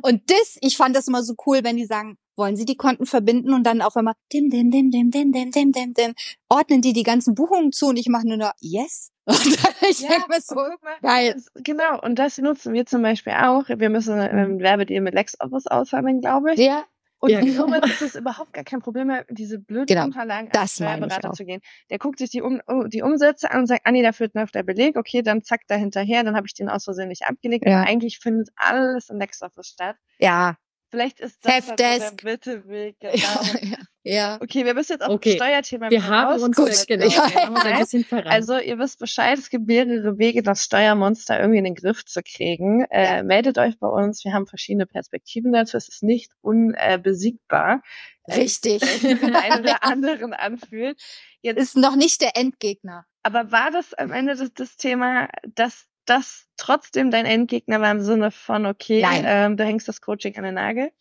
Und 0.02 0.30
das, 0.30 0.58
ich 0.60 0.76
fand 0.76 0.94
das 0.94 1.08
immer 1.08 1.22
so 1.22 1.34
cool, 1.46 1.60
wenn 1.62 1.78
die 1.78 1.86
sagen, 1.86 2.18
wollen 2.36 2.56
Sie 2.56 2.64
die 2.64 2.76
Konten 2.76 3.06
verbinden 3.06 3.54
und 3.54 3.64
dann 3.64 3.80
auf 3.82 3.96
einmal 3.96 4.14
dim 4.32 4.50
dim 4.50 4.70
dim 4.70 4.90
dim 4.90 5.10
dim 5.10 5.32
dim 5.32 5.50
dim 5.50 5.72
dim 5.72 5.94
dim 5.94 6.14
ordnen 6.48 6.82
die 6.82 6.92
die 6.92 7.02
ganzen 7.02 7.34
Buchungen 7.34 7.72
zu 7.72 7.86
und 7.86 7.96
ich 7.96 8.08
mache 8.08 8.26
nur 8.26 8.36
noch 8.36 8.52
yes. 8.60 9.10
Und 9.26 9.58
ich 9.88 10.00
ja, 10.00 10.08
denke 10.10 10.28
mir 10.28 10.40
so 10.42 10.54
mal, 10.54 10.98
geil. 11.00 11.42
Genau 11.54 11.98
und 12.02 12.18
das 12.18 12.36
nutzen 12.36 12.74
wir 12.74 12.84
zum 12.84 13.00
Beispiel 13.00 13.32
auch. 13.32 13.66
Wir 13.68 13.88
müssen 13.88 14.18
ein 14.18 14.60
Werbedeal 14.60 15.00
mit 15.00 15.14
LexOffice 15.14 15.66
aushandeln, 15.66 16.20
glaube 16.20 16.52
ich. 16.52 16.58
Ja. 16.58 16.84
Und 17.24 17.30
ja, 17.30 17.40
genau. 17.40 17.62
somit 17.62 17.86
ist 17.86 18.02
es 18.02 18.16
überhaupt 18.16 18.52
gar 18.52 18.64
kein 18.64 18.80
Problem 18.80 19.06
mehr, 19.06 19.24
diese 19.30 19.58
blöden 19.58 19.86
genau, 19.86 20.04
Unterlagen 20.04 20.50
als 20.54 20.74
Steuerberater 20.74 21.32
zu 21.32 21.46
gehen. 21.46 21.62
Der 21.88 21.96
guckt 21.96 22.18
sich 22.18 22.28
die, 22.28 22.42
um, 22.42 22.60
oh, 22.66 22.82
die 22.84 23.00
Umsätze 23.00 23.50
an 23.50 23.60
und 23.60 23.66
sagt, 23.66 23.86
Anni, 23.86 24.02
da 24.02 24.12
fehlt 24.12 24.34
noch 24.34 24.50
der 24.50 24.62
Beleg. 24.62 24.98
Okay, 24.98 25.22
dann 25.22 25.42
zack, 25.42 25.62
da 25.66 25.74
hinterher. 25.74 26.22
Dann 26.22 26.36
habe 26.36 26.46
ich 26.46 26.52
den 26.52 26.68
aus 26.68 26.84
Versehen 26.84 27.08
nicht 27.08 27.22
abgelegt. 27.24 27.66
Ja. 27.66 27.80
Aber 27.80 27.88
eigentlich 27.88 28.18
findet 28.18 28.50
alles 28.56 29.08
in 29.08 29.18
LexOffice 29.18 29.68
statt. 29.68 29.96
Ja. 30.18 30.58
Vielleicht 30.94 31.20
ist 31.20 31.44
das 31.44 31.52
Helpdesk. 31.52 32.18
der 32.18 32.30
Mittelweg. 32.32 33.00
Genau. 33.00 33.14
Ja, 33.62 33.68
ja. 33.68 33.76
Ja. 34.06 34.38
Okay, 34.42 34.66
wir 34.66 34.74
müssen 34.74 34.92
jetzt 34.92 35.02
auf 35.02 35.14
okay. 35.14 35.36
Steuerthema 35.36 35.88
Wir 35.88 36.06
haben 36.06 36.42
uns 36.42 36.54
gut, 36.54 36.86
genau. 36.86 37.06
ja. 37.06 37.26
wir 37.32 37.46
haben 37.46 37.54
uns 37.54 37.64
ein 37.64 37.78
bisschen 37.78 38.04
verrannt. 38.04 38.28
Also 38.28 38.58
ihr 38.58 38.78
wisst 38.78 38.98
Bescheid, 38.98 39.38
es 39.38 39.48
gibt 39.48 39.66
mehrere 39.66 40.18
Wege, 40.18 40.42
das 40.42 40.62
Steuermonster 40.62 41.40
irgendwie 41.40 41.58
in 41.58 41.64
den 41.64 41.74
Griff 41.74 42.04
zu 42.04 42.22
kriegen. 42.22 42.84
Äh, 42.90 43.22
meldet 43.22 43.56
euch 43.56 43.78
bei 43.78 43.88
uns, 43.88 44.22
wir 44.24 44.34
haben 44.34 44.46
verschiedene 44.46 44.84
Perspektiven 44.84 45.52
dazu. 45.52 45.78
Es 45.78 45.88
ist 45.88 46.02
nicht 46.02 46.32
unbesiegbar. 46.42 47.82
Äh, 48.26 48.34
Richtig. 48.34 48.82
Äh, 48.82 49.14
den 49.14 49.34
einen 49.34 49.62
oder 49.62 49.82
anderen 49.82 50.34
anfühlt. 50.34 51.00
Jetzt, 51.40 51.58
ist 51.58 51.76
noch 51.76 51.96
nicht 51.96 52.20
der 52.20 52.36
Endgegner. 52.36 53.06
Aber 53.22 53.52
war 53.52 53.70
das 53.70 53.94
am 53.94 54.12
Ende 54.12 54.36
das, 54.36 54.52
das 54.52 54.76
Thema, 54.76 55.30
dass 55.54 55.86
das 56.04 56.46
trotzdem 56.56 57.10
dein 57.10 57.26
Endgegner 57.26 57.80
war 57.80 57.90
im 57.90 58.02
Sinne 58.02 58.30
von, 58.30 58.66
okay, 58.66 59.02
ähm, 59.04 59.56
du 59.56 59.64
hängst 59.64 59.88
das 59.88 60.00
Coaching 60.00 60.36
an 60.36 60.44
den 60.44 60.54
Nagel? 60.54 60.92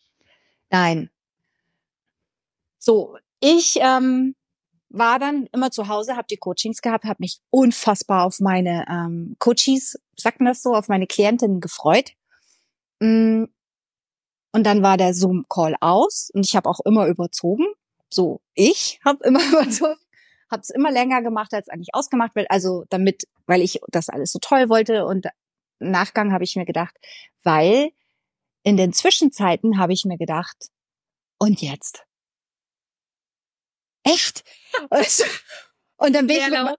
Nein. 0.70 1.10
So, 2.78 3.16
ich 3.40 3.78
ähm, 3.80 4.34
war 4.88 5.18
dann 5.18 5.46
immer 5.52 5.70
zu 5.70 5.88
Hause, 5.88 6.16
habe 6.16 6.26
die 6.30 6.36
Coachings 6.36 6.80
gehabt, 6.82 7.04
habe 7.04 7.16
mich 7.20 7.40
unfassbar 7.50 8.24
auf 8.24 8.40
meine 8.40 8.86
ähm, 8.88 9.36
Coaches, 9.38 9.98
sagt 10.16 10.40
man 10.40 10.52
das 10.52 10.62
so, 10.62 10.74
auf 10.74 10.88
meine 10.88 11.06
Klientinnen 11.06 11.60
gefreut. 11.60 12.12
Mm, 13.00 13.44
und 14.52 14.64
dann 14.64 14.82
war 14.82 14.96
der 14.96 15.14
Zoom-Call 15.14 15.74
aus 15.80 16.30
und 16.32 16.46
ich 16.46 16.54
habe 16.54 16.68
auch 16.68 16.80
immer 16.84 17.06
überzogen. 17.06 17.66
So, 18.08 18.40
ich 18.54 19.00
habe 19.04 19.24
immer 19.26 19.40
überzogen, 19.48 20.00
habe 20.54 20.62
es 20.62 20.70
immer 20.70 20.90
länger 20.90 21.22
gemacht, 21.22 21.52
als 21.52 21.68
eigentlich 21.68 21.94
ausgemacht 21.94 22.34
wird. 22.34 22.50
Also 22.50 22.84
damit, 22.88 23.24
weil 23.46 23.60
ich 23.60 23.80
das 23.88 24.08
alles 24.08 24.32
so 24.32 24.38
toll 24.38 24.68
wollte. 24.68 25.04
Und 25.04 25.26
im 25.80 25.90
Nachgang 25.90 26.32
habe 26.32 26.44
ich 26.44 26.56
mir 26.56 26.64
gedacht, 26.64 26.96
weil 27.42 27.90
in 28.62 28.76
den 28.76 28.92
Zwischenzeiten 28.92 29.78
habe 29.78 29.92
ich 29.92 30.04
mir 30.04 30.16
gedacht, 30.16 30.70
und 31.38 31.60
jetzt? 31.60 32.06
Echt? 34.04 34.44
Und 35.96 36.12
dann 36.14 36.26
bin 36.26 36.36
ich 36.36 36.48
mit, 36.48 36.76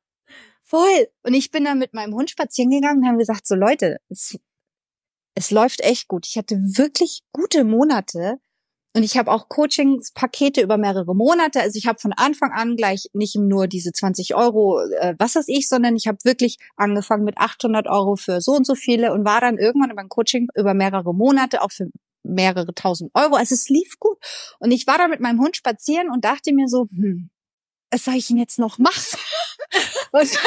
voll. 0.64 1.08
Und 1.24 1.34
ich 1.34 1.52
bin 1.52 1.66
dann 1.66 1.80
mit 1.80 1.94
meinem 1.94 2.14
Hund 2.14 2.30
spazieren 2.30 2.72
gegangen 2.72 3.00
und 3.00 3.08
haben 3.08 3.18
gesagt, 3.18 3.48
so 3.48 3.56
Leute, 3.56 3.98
es, 4.10 4.38
es 5.36 5.52
läuft 5.52 5.82
echt 5.82 6.08
gut. 6.08 6.28
Ich 6.28 6.38
hatte 6.38 6.58
wirklich 6.58 7.24
gute 7.32 7.64
Monate. 7.64 8.40
Und 8.96 9.04
ich 9.04 9.18
habe 9.18 9.30
auch 9.30 9.50
Coachingspakete 9.50 10.62
über 10.62 10.78
mehrere 10.78 11.14
Monate. 11.14 11.60
Also 11.60 11.78
ich 11.78 11.86
habe 11.86 12.00
von 12.00 12.14
Anfang 12.14 12.54
an 12.54 12.78
gleich 12.78 13.10
nicht 13.12 13.36
nur 13.36 13.68
diese 13.68 13.92
20 13.92 14.36
Euro, 14.36 14.80
äh, 15.02 15.16
was 15.20 15.36
weiß 15.36 15.50
ich, 15.50 15.68
sondern 15.68 15.98
ich 15.98 16.08
habe 16.08 16.18
wirklich 16.24 16.58
angefangen 16.78 17.26
mit 17.26 17.38
800 17.38 17.88
Euro 17.88 18.16
für 18.16 18.40
so 18.40 18.54
und 18.54 18.66
so 18.66 18.74
viele 18.74 19.12
und 19.12 19.26
war 19.26 19.42
dann 19.42 19.58
irgendwann 19.58 19.92
über 19.92 20.00
ein 20.00 20.08
Coaching 20.08 20.48
über 20.56 20.74
mehrere 20.74 21.14
Monate 21.14 21.62
auch 21.62 21.74
für 21.74 21.90
mehrere 22.24 22.74
tausend 22.74 23.12
Euro. 23.16 23.36
Also 23.36 23.54
es 23.54 23.68
lief 23.68 24.00
gut. 24.00 24.18
Und 24.60 24.72
ich 24.72 24.88
war 24.88 24.98
da 24.98 25.10
mit 25.10 25.20
meinem 25.20 25.42
Hund 25.42 25.58
spazieren 25.58 26.10
und 26.10 26.24
dachte 26.24 26.54
mir 26.54 26.70
so, 26.70 26.88
hm, 26.90 27.30
was 27.92 28.06
soll 28.06 28.16
ich 28.16 28.28
denn 28.28 28.38
jetzt 28.38 28.60
noch 28.60 28.78
machen? 28.78 29.20
und, 30.14 30.40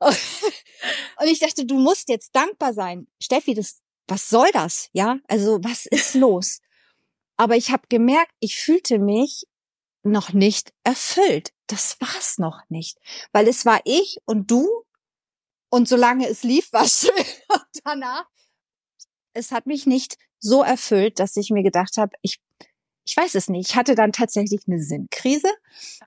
und 0.00 1.28
ich 1.28 1.38
dachte, 1.38 1.64
du 1.66 1.76
musst 1.76 2.08
jetzt 2.08 2.34
dankbar 2.34 2.74
sein. 2.74 3.06
Steffi, 3.22 3.54
das, 3.54 3.78
was 4.08 4.28
soll 4.28 4.48
das? 4.52 4.88
Ja, 4.92 5.18
also 5.28 5.60
was 5.62 5.86
ist 5.86 6.16
los? 6.16 6.58
Aber 7.40 7.56
ich 7.56 7.70
habe 7.70 7.84
gemerkt, 7.88 8.32
ich 8.40 8.58
fühlte 8.58 8.98
mich 8.98 9.46
noch 10.02 10.34
nicht 10.34 10.74
erfüllt. 10.84 11.54
Das 11.68 11.98
war's 11.98 12.36
noch 12.36 12.60
nicht, 12.68 12.98
weil 13.32 13.48
es 13.48 13.64
war 13.64 13.80
ich 13.86 14.18
und 14.26 14.50
du 14.50 14.68
und 15.70 15.88
solange 15.88 16.28
es 16.28 16.42
lief, 16.42 16.70
war 16.74 16.84
es 16.84 17.00
schön. 17.06 17.26
Und 17.48 17.80
danach, 17.82 18.26
es 19.32 19.52
hat 19.52 19.64
mich 19.64 19.86
nicht 19.86 20.18
so 20.38 20.62
erfüllt, 20.62 21.18
dass 21.18 21.34
ich 21.36 21.48
mir 21.48 21.62
gedacht 21.62 21.96
habe, 21.96 22.12
ich 22.20 22.42
ich 23.06 23.16
weiß 23.16 23.34
es 23.34 23.48
nicht. 23.48 23.70
Ich 23.70 23.76
hatte 23.76 23.94
dann 23.94 24.12
tatsächlich 24.12 24.60
eine 24.66 24.82
Sinnkrise 24.82 25.50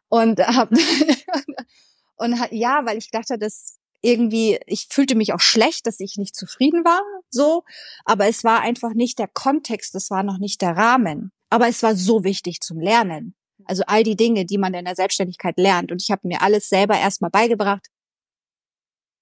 und 0.10 0.40
hab, 0.40 0.70
und 2.18 2.48
ja, 2.52 2.86
weil 2.86 3.00
ich 3.00 3.10
dachte, 3.10 3.40
dass 3.40 3.80
irgendwie 4.02 4.60
ich 4.68 4.86
fühlte 4.92 5.16
mich 5.16 5.34
auch 5.34 5.42
schlecht, 5.42 5.88
dass 5.88 6.00
ich 6.00 6.18
nicht 6.18 6.36
zufrieden 6.36 6.86
war, 6.86 7.02
so, 7.34 7.64
aber 8.06 8.28
es 8.28 8.44
war 8.44 8.62
einfach 8.62 8.94
nicht 8.94 9.20
der 9.20 9.28
Kontext, 9.28 9.96
es 9.96 10.10
war 10.10 10.24
noch 10.24 10.38
nicht 10.38 10.62
der 10.62 10.78
Rahmen, 10.78 11.32
aber 11.50 11.68
es 11.68 11.84
war 11.84 11.96
so 11.96 12.24
wichtig 12.24 12.62
zum 12.62 12.80
Lernen. 12.80 13.36
Also 13.66 13.84
all 13.88 14.04
die 14.04 14.16
Dinge, 14.16 14.46
die 14.46 14.58
man 14.58 14.74
in 14.74 14.86
der 14.86 14.96
Selbstständigkeit 14.96 15.58
lernt 15.58 15.92
und 15.92 16.02
ich 16.02 16.12
habe 16.12 16.28
mir 16.28 16.42
alles 16.42 16.70
selber 16.70 16.98
erstmal 16.98 17.32
beigebracht 17.32 17.88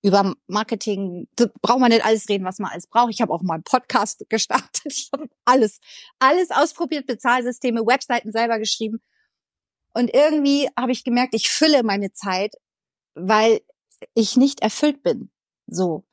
über 0.03 0.33
Marketing, 0.47 1.27
braucht 1.61 1.79
man 1.79 1.91
nicht 1.91 2.03
alles 2.03 2.27
reden, 2.27 2.43
was 2.43 2.57
man 2.57 2.71
alles 2.71 2.87
braucht. 2.87 3.13
Ich 3.13 3.21
habe 3.21 3.31
auch 3.31 3.43
mal 3.43 3.55
einen 3.55 3.63
Podcast 3.63 4.25
gestartet. 4.29 4.71
Ich 4.85 5.09
habe 5.13 5.29
alles, 5.45 5.79
alles 6.19 6.49
ausprobiert, 6.49 7.05
Bezahlsysteme, 7.05 7.85
Webseiten 7.85 8.31
selber 8.31 8.57
geschrieben. 8.57 8.99
Und 9.93 10.11
irgendwie 10.13 10.69
habe 10.77 10.91
ich 10.91 11.03
gemerkt, 11.03 11.35
ich 11.35 11.49
fülle 11.49 11.83
meine 11.83 12.11
Zeit, 12.13 12.55
weil 13.13 13.61
ich 14.15 14.37
nicht 14.37 14.61
erfüllt 14.61 15.03
bin. 15.03 15.29
So. 15.67 16.03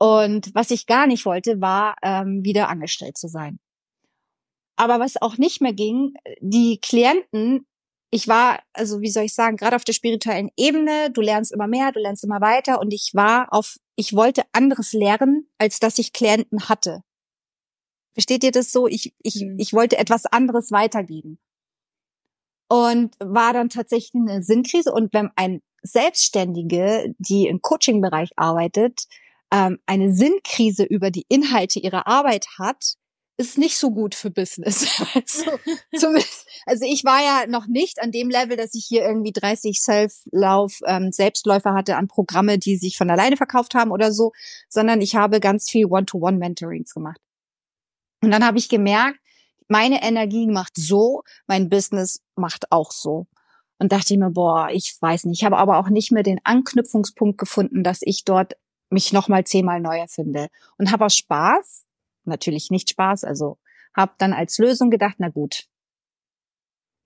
Und 0.00 0.54
was 0.54 0.70
ich 0.70 0.86
gar 0.86 1.06
nicht 1.06 1.26
wollte, 1.26 1.60
war 1.60 1.96
ähm, 2.02 2.42
wieder 2.42 2.68
angestellt 2.68 3.18
zu 3.18 3.28
sein. 3.28 3.60
Aber 4.76 4.98
was 4.98 5.20
auch 5.20 5.36
nicht 5.36 5.60
mehr 5.60 5.74
ging, 5.74 6.14
die 6.40 6.80
Klienten 6.80 7.66
ich 8.10 8.26
war, 8.26 8.60
also 8.72 9.00
wie 9.00 9.10
soll 9.10 9.24
ich 9.24 9.34
sagen, 9.34 9.56
gerade 9.56 9.76
auf 9.76 9.84
der 9.84 9.92
spirituellen 9.92 10.50
Ebene, 10.56 11.10
du 11.12 11.20
lernst 11.20 11.52
immer 11.52 11.68
mehr, 11.68 11.92
du 11.92 12.00
lernst 12.00 12.24
immer 12.24 12.40
weiter 12.40 12.80
und 12.80 12.92
ich 12.92 13.12
war 13.14 13.52
auf, 13.52 13.76
ich 13.94 14.14
wollte 14.14 14.42
anderes 14.52 14.92
lernen, 14.92 15.48
als 15.58 15.78
dass 15.78 15.98
ich 15.98 16.12
Klienten 16.12 16.68
hatte. 16.68 17.02
Versteht 18.14 18.42
ihr 18.42 18.50
das 18.50 18.72
so? 18.72 18.88
Ich, 18.88 19.14
ich, 19.22 19.44
mhm. 19.44 19.56
ich 19.58 19.72
wollte 19.72 19.96
etwas 19.96 20.26
anderes 20.26 20.72
weitergeben. 20.72 21.38
Und 22.68 23.14
war 23.18 23.52
dann 23.52 23.68
tatsächlich 23.68 24.14
eine 24.14 24.42
Sinnkrise. 24.42 24.92
Und 24.92 25.12
wenn 25.12 25.30
ein 25.36 25.60
Selbstständige, 25.82 27.14
die 27.18 27.46
im 27.46 27.62
Coaching-Bereich 27.62 28.30
arbeitet, 28.36 29.06
ähm, 29.52 29.78
eine 29.86 30.14
Sinnkrise 30.14 30.84
über 30.84 31.10
die 31.10 31.26
Inhalte 31.28 31.80
ihrer 31.80 32.06
Arbeit 32.06 32.46
hat, 32.58 32.94
ist 33.40 33.56
nicht 33.56 33.78
so 33.78 33.90
gut 33.90 34.14
für 34.14 34.30
Business. 34.30 34.86
Also, 35.14 35.44
zumindest, 35.96 36.46
also 36.66 36.84
ich 36.86 37.04
war 37.04 37.20
ja 37.20 37.46
noch 37.48 37.66
nicht 37.66 38.00
an 38.02 38.12
dem 38.12 38.28
Level, 38.28 38.56
dass 38.56 38.74
ich 38.74 38.84
hier 38.86 39.02
irgendwie 39.02 39.32
30 39.32 39.80
Self-Lauf, 39.80 40.80
ähm, 40.86 41.10
Selbstläufer 41.10 41.72
hatte 41.72 41.96
an 41.96 42.06
Programme, 42.06 42.58
die 42.58 42.76
sich 42.76 42.96
von 42.96 43.10
alleine 43.10 43.36
verkauft 43.36 43.74
haben 43.74 43.90
oder 43.90 44.12
so, 44.12 44.32
sondern 44.68 45.00
ich 45.00 45.16
habe 45.16 45.40
ganz 45.40 45.70
viel 45.70 45.86
One-to-One-Mentorings 45.86 46.92
gemacht. 46.92 47.18
Und 48.22 48.30
dann 48.30 48.44
habe 48.44 48.58
ich 48.58 48.68
gemerkt, 48.68 49.18
meine 49.68 50.02
Energie 50.02 50.46
macht 50.46 50.76
so, 50.76 51.22
mein 51.46 51.68
Business 51.68 52.20
macht 52.34 52.70
auch 52.70 52.92
so. 52.92 53.26
Und 53.78 53.92
dachte 53.92 54.12
ich 54.12 54.20
mir, 54.20 54.30
boah, 54.30 54.68
ich 54.70 54.96
weiß 55.00 55.24
nicht. 55.24 55.40
Ich 55.40 55.44
habe 55.44 55.56
aber 55.56 55.78
auch 55.78 55.88
nicht 55.88 56.12
mehr 56.12 56.22
den 56.22 56.40
Anknüpfungspunkt 56.44 57.38
gefunden, 57.38 57.82
dass 57.82 58.00
ich 58.02 58.24
dort 58.24 58.54
mich 58.90 59.12
nochmal 59.12 59.44
zehnmal 59.44 59.80
neu 59.80 59.98
erfinde. 59.98 60.48
Und 60.78 60.92
habe 60.92 61.06
aus 61.06 61.16
Spaß 61.16 61.86
natürlich 62.24 62.70
nicht 62.70 62.90
Spaß. 62.90 63.24
Also 63.24 63.58
habe 63.96 64.12
dann 64.18 64.32
als 64.32 64.58
Lösung 64.58 64.90
gedacht, 64.90 65.16
na 65.18 65.28
gut, 65.28 65.66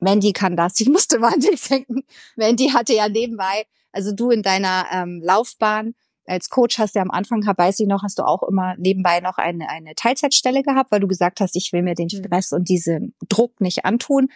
Mandy 0.00 0.32
kann 0.32 0.56
das. 0.56 0.80
Ich 0.80 0.88
musste 0.90 1.20
dich 1.38 1.62
denken. 1.68 2.02
Mandy 2.36 2.70
hatte 2.70 2.94
ja 2.94 3.08
nebenbei, 3.08 3.66
also 3.92 4.12
du 4.12 4.30
in 4.30 4.42
deiner 4.42 4.86
ähm, 4.92 5.20
Laufbahn 5.22 5.94
als 6.26 6.48
Coach 6.48 6.78
hast 6.78 6.94
ja 6.94 7.02
am 7.02 7.10
Anfang, 7.10 7.42
weiß 7.44 7.80
ich 7.80 7.86
noch, 7.86 8.02
hast 8.02 8.18
du 8.18 8.22
auch 8.22 8.42
immer 8.42 8.74
nebenbei 8.78 9.20
noch 9.20 9.38
eine, 9.38 9.68
eine 9.68 9.94
Teilzeitstelle 9.94 10.62
gehabt, 10.62 10.90
weil 10.90 11.00
du 11.00 11.08
gesagt 11.08 11.40
hast, 11.40 11.56
ich 11.56 11.72
will 11.72 11.82
mir 11.82 11.94
den 11.94 12.08
mhm. 12.10 12.24
Stress 12.24 12.52
und 12.52 12.68
diesen 12.68 13.14
Druck 13.28 13.60
nicht 13.60 13.84
antun. 13.84 14.28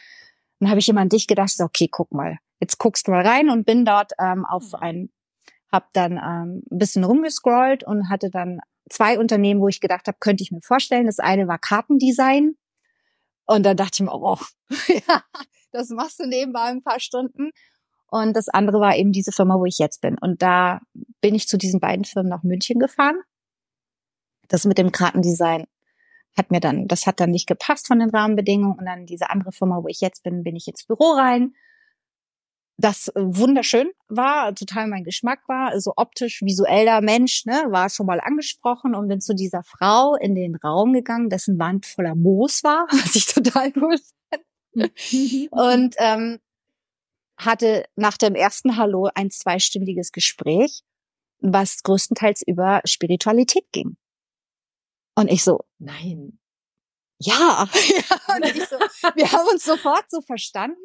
Dann 0.60 0.70
habe 0.70 0.80
ich 0.80 0.88
immer 0.88 1.00
an 1.00 1.08
dich 1.08 1.26
gedacht, 1.26 1.50
so, 1.50 1.64
okay, 1.64 1.88
guck 1.90 2.12
mal, 2.12 2.38
jetzt 2.60 2.78
guckst 2.78 3.06
du 3.06 3.12
mal 3.12 3.26
rein 3.26 3.48
und 3.48 3.64
bin 3.64 3.84
dort 3.84 4.12
ähm, 4.18 4.44
auf 4.44 4.72
mhm. 4.72 4.78
ein, 4.80 5.10
hab 5.70 5.92
dann 5.92 6.12
ähm, 6.12 6.62
ein 6.70 6.78
bisschen 6.78 7.04
rumgescrollt 7.04 7.84
und 7.84 8.08
hatte 8.08 8.30
dann 8.30 8.60
zwei 8.90 9.18
Unternehmen, 9.18 9.60
wo 9.60 9.68
ich 9.68 9.80
gedacht 9.80 10.06
habe, 10.08 10.18
könnte 10.20 10.42
ich 10.42 10.50
mir 10.50 10.62
vorstellen. 10.62 11.06
Das 11.06 11.18
eine 11.18 11.46
war 11.46 11.58
Kartendesign. 11.58 12.56
Und 13.46 13.64
dann 13.64 13.76
dachte 13.76 13.96
ich 13.96 14.00
mir, 14.00 14.12
oh, 14.12 14.38
ja, 14.88 15.22
das 15.72 15.90
machst 15.90 16.20
du 16.20 16.26
nebenbei 16.26 16.64
ein 16.64 16.82
paar 16.82 17.00
Stunden. 17.00 17.50
Und 18.10 18.34
das 18.34 18.48
andere 18.48 18.80
war 18.80 18.96
eben 18.96 19.12
diese 19.12 19.32
Firma, 19.32 19.58
wo 19.58 19.66
ich 19.66 19.78
jetzt 19.78 20.00
bin. 20.00 20.16
Und 20.18 20.40
da 20.40 20.80
bin 21.20 21.34
ich 21.34 21.48
zu 21.48 21.58
diesen 21.58 21.80
beiden 21.80 22.04
Firmen 22.04 22.30
nach 22.30 22.42
München 22.42 22.78
gefahren. 22.78 23.20
Das 24.48 24.64
mit 24.64 24.78
dem 24.78 24.92
Kartendesign 24.92 25.66
hat 26.36 26.50
mir 26.50 26.60
dann, 26.60 26.88
das 26.88 27.06
hat 27.06 27.20
dann 27.20 27.30
nicht 27.30 27.46
gepasst 27.46 27.86
von 27.86 27.98
den 27.98 28.10
Rahmenbedingungen. 28.10 28.78
Und 28.78 28.86
dann 28.86 29.04
diese 29.04 29.28
andere 29.28 29.52
Firma, 29.52 29.82
wo 29.82 29.88
ich 29.88 30.00
jetzt 30.00 30.22
bin, 30.22 30.42
bin 30.42 30.56
ich 30.56 30.68
ins 30.68 30.84
Büro 30.84 31.12
rein 31.12 31.54
das 32.78 33.08
äh, 33.08 33.12
wunderschön 33.16 33.90
war, 34.08 34.54
total 34.54 34.86
mein 34.86 35.04
Geschmack 35.04 35.40
war, 35.48 35.70
also 35.70 35.92
optisch, 35.96 36.40
visueller 36.42 37.00
Mensch, 37.00 37.44
ne, 37.44 37.66
war 37.68 37.90
schon 37.90 38.06
mal 38.06 38.20
angesprochen 38.20 38.94
und 38.94 39.08
bin 39.08 39.20
zu 39.20 39.34
dieser 39.34 39.64
Frau 39.64 40.14
in 40.14 40.34
den 40.34 40.54
Raum 40.54 40.92
gegangen, 40.92 41.28
dessen 41.28 41.58
Wand 41.58 41.86
voller 41.86 42.14
Moos 42.14 42.62
war, 42.62 42.86
was 42.90 43.16
ich 43.16 43.26
total 43.26 43.72
cool 43.76 43.96
fand. 44.30 44.92
und 45.50 45.96
ähm, 45.98 46.38
hatte 47.36 47.84
nach 47.96 48.16
dem 48.16 48.34
ersten 48.34 48.76
Hallo 48.76 49.08
ein 49.14 49.30
zweistündiges 49.30 50.12
Gespräch, 50.12 50.82
was 51.40 51.82
größtenteils 51.82 52.42
über 52.46 52.80
Spiritualität 52.84 53.64
ging. 53.72 53.96
Und 55.16 55.28
ich 55.28 55.42
so, 55.42 55.64
nein, 55.78 56.38
ja, 57.20 57.68
ja 57.74 58.66
so, 58.68 58.78
wir 59.14 59.32
haben 59.32 59.48
uns 59.48 59.64
sofort 59.64 60.04
so 60.08 60.20
verstanden 60.20 60.76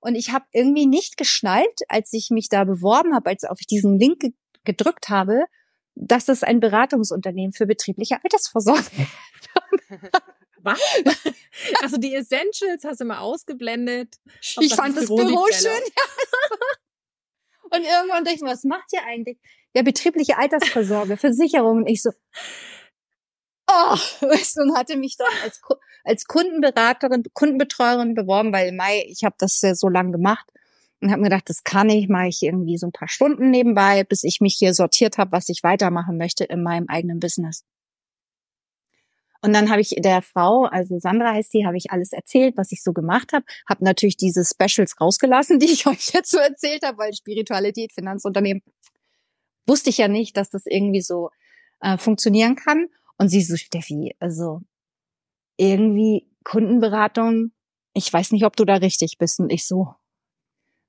und 0.00 0.14
ich 0.14 0.30
habe 0.30 0.44
irgendwie 0.52 0.86
nicht 0.86 1.16
geschnallt, 1.16 1.80
als 1.88 2.12
ich 2.12 2.30
mich 2.30 2.48
da 2.48 2.64
beworben 2.64 3.14
habe, 3.14 3.30
als 3.30 3.44
ich 3.58 3.66
diesen 3.66 3.98
Link 3.98 4.20
ge 4.20 4.32
gedrückt 4.62 5.08
habe, 5.08 5.46
dass 5.94 6.28
es 6.28 6.42
ein 6.42 6.60
Beratungsunternehmen 6.60 7.54
für 7.54 7.66
betriebliche 7.66 8.22
Altersvorsorge 8.22 8.80
ist. 8.80 8.90
Was? 10.62 10.78
Also 11.80 11.96
die 11.96 12.14
Essentials 12.14 12.84
hast 12.84 13.00
du 13.00 13.06
mal 13.06 13.20
ausgeblendet. 13.20 14.16
Ich 14.60 14.74
fand 14.74 14.94
das 14.98 15.06
Büro, 15.06 15.16
Büro 15.16 15.46
schön. 15.50 15.80
Und 17.70 17.84
irgendwann 17.84 18.24
dachte 18.24 18.36
ich 18.36 18.42
mir, 18.42 18.50
was 18.50 18.64
macht 18.64 18.92
ihr 18.92 19.02
eigentlich? 19.04 19.38
Ja, 19.74 19.82
betriebliche 19.82 20.36
Altersvorsorge, 20.36 21.16
Versicherungen. 21.16 21.86
Ich 21.86 22.02
so, 22.02 22.10
oh, 23.70 23.94
weißt 24.26 24.56
du, 24.56 24.62
und 24.62 24.76
hatte 24.76 24.96
mich 24.96 25.16
dann 25.16 25.32
als, 25.42 25.60
als 26.04 26.24
Kundenberaterin, 26.24 27.24
Kundenbetreuerin 27.32 28.14
beworben, 28.14 28.52
weil 28.52 28.72
Mai, 28.72 29.04
ich 29.08 29.24
habe 29.24 29.36
das 29.38 29.60
ja 29.60 29.74
so 29.74 29.88
lange 29.88 30.12
gemacht 30.12 30.46
und 31.00 31.10
habe 31.10 31.22
mir 31.22 31.28
gedacht, 31.28 31.48
das 31.48 31.64
kann 31.64 31.88
ich, 31.88 32.08
mache 32.08 32.28
ich 32.28 32.42
irgendwie 32.42 32.76
so 32.76 32.86
ein 32.86 32.92
paar 32.92 33.08
Stunden 33.08 33.50
nebenbei, 33.50 34.04
bis 34.04 34.24
ich 34.24 34.40
mich 34.40 34.56
hier 34.58 34.74
sortiert 34.74 35.18
habe, 35.18 35.32
was 35.32 35.48
ich 35.48 35.62
weitermachen 35.62 36.18
möchte 36.18 36.44
in 36.44 36.62
meinem 36.62 36.88
eigenen 36.88 37.20
Business. 37.20 37.64
Und 39.42 39.54
dann 39.54 39.70
habe 39.70 39.80
ich 39.80 39.94
der 39.96 40.20
Frau, 40.20 40.64
also 40.64 40.98
Sandra 40.98 41.32
heißt 41.32 41.54
die, 41.54 41.64
habe 41.64 41.78
ich 41.78 41.90
alles 41.90 42.12
erzählt, 42.12 42.58
was 42.58 42.72
ich 42.72 42.82
so 42.82 42.92
gemacht 42.92 43.32
habe. 43.32 43.46
Habe 43.68 43.84
natürlich 43.84 44.18
diese 44.18 44.44
Specials 44.44 45.00
rausgelassen, 45.00 45.58
die 45.60 45.72
ich 45.72 45.86
euch 45.86 46.10
jetzt 46.12 46.30
so 46.30 46.38
erzählt 46.38 46.84
habe, 46.84 46.98
weil 46.98 47.14
Spiritualität, 47.14 47.92
Finanzunternehmen, 47.92 48.62
wusste 49.66 49.90
ich 49.90 49.98
ja 49.98 50.08
nicht, 50.08 50.36
dass 50.36 50.50
das 50.50 50.66
irgendwie 50.66 51.00
so 51.00 51.30
äh, 51.80 51.96
funktionieren 51.96 52.56
kann. 52.56 52.88
Und 53.20 53.28
sie 53.28 53.42
so, 53.42 53.54
Steffi, 53.54 54.16
also 54.18 54.62
irgendwie 55.58 56.26
Kundenberatung, 56.42 57.52
ich 57.92 58.10
weiß 58.10 58.32
nicht, 58.32 58.46
ob 58.46 58.56
du 58.56 58.64
da 58.64 58.76
richtig 58.76 59.18
bist. 59.18 59.40
Und 59.40 59.52
ich 59.52 59.66
so, 59.66 59.94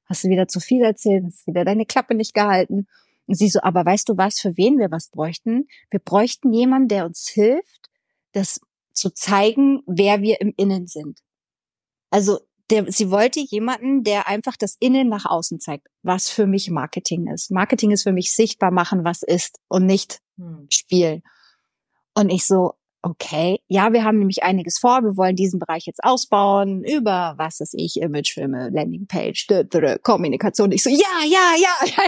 hast 0.05 0.23
du 0.23 0.29
wieder 0.29 0.47
zu 0.47 0.61
viel 0.61 0.81
erzählt, 0.81 1.25
hast 1.25 1.45
wieder 1.45 1.65
deine 1.65 1.85
Klappe 1.85 2.15
nicht 2.15 2.33
gehalten. 2.33 2.87
Und 3.27 3.35
sie 3.35 3.49
so, 3.49 3.59
aber 3.61 3.85
weißt 3.85 4.07
du 4.07 4.15
was, 4.15 4.39
für 4.39 4.55
wen 4.55 4.79
wir 4.79 4.91
was 4.91 5.09
bräuchten? 5.09 5.67
Wir 5.89 5.99
bräuchten 5.99 6.53
jemanden, 6.53 6.87
der 6.87 7.05
uns 7.05 7.27
hilft, 7.27 7.89
das 8.31 8.61
zu 8.93 9.09
zeigen, 9.13 9.81
wer 9.85 10.21
wir 10.21 10.39
im 10.39 10.53
Innen 10.55 10.87
sind. 10.87 11.19
Also 12.11 12.39
der, 12.69 12.89
sie 12.89 13.11
wollte 13.11 13.41
jemanden, 13.41 14.05
der 14.05 14.29
einfach 14.29 14.55
das 14.55 14.77
Innen 14.79 15.09
nach 15.09 15.25
außen 15.25 15.59
zeigt, 15.59 15.89
was 16.01 16.29
für 16.29 16.47
mich 16.47 16.69
Marketing 16.69 17.27
ist. 17.27 17.51
Marketing 17.51 17.91
ist 17.91 18.03
für 18.03 18.13
mich 18.13 18.33
sichtbar 18.33 18.71
machen, 18.71 19.03
was 19.03 19.21
ist 19.21 19.59
und 19.67 19.85
nicht 19.85 20.21
hm. 20.37 20.67
spielen. 20.69 21.23
Und 22.13 22.29
ich 22.29 22.45
so, 22.45 22.73
okay, 23.03 23.59
ja, 23.67 23.93
wir 23.93 24.03
haben 24.03 24.19
nämlich 24.19 24.43
einiges 24.43 24.77
vor. 24.77 25.03
Wir 25.03 25.17
wollen 25.17 25.35
diesen 25.35 25.59
Bereich 25.59 25.85
jetzt 25.85 26.03
ausbauen 26.03 26.83
über, 26.83 27.33
was 27.37 27.59
ist 27.59 27.73
ich, 27.75 27.99
Imagefilme, 27.99 28.69
Landingpage, 28.69 29.47
Kommunikation. 30.03 30.71
Ich 30.71 30.83
so, 30.83 30.89
ja, 30.89 30.97
ja, 31.25 31.53
ja, 31.57 31.73
ja, 31.85 32.03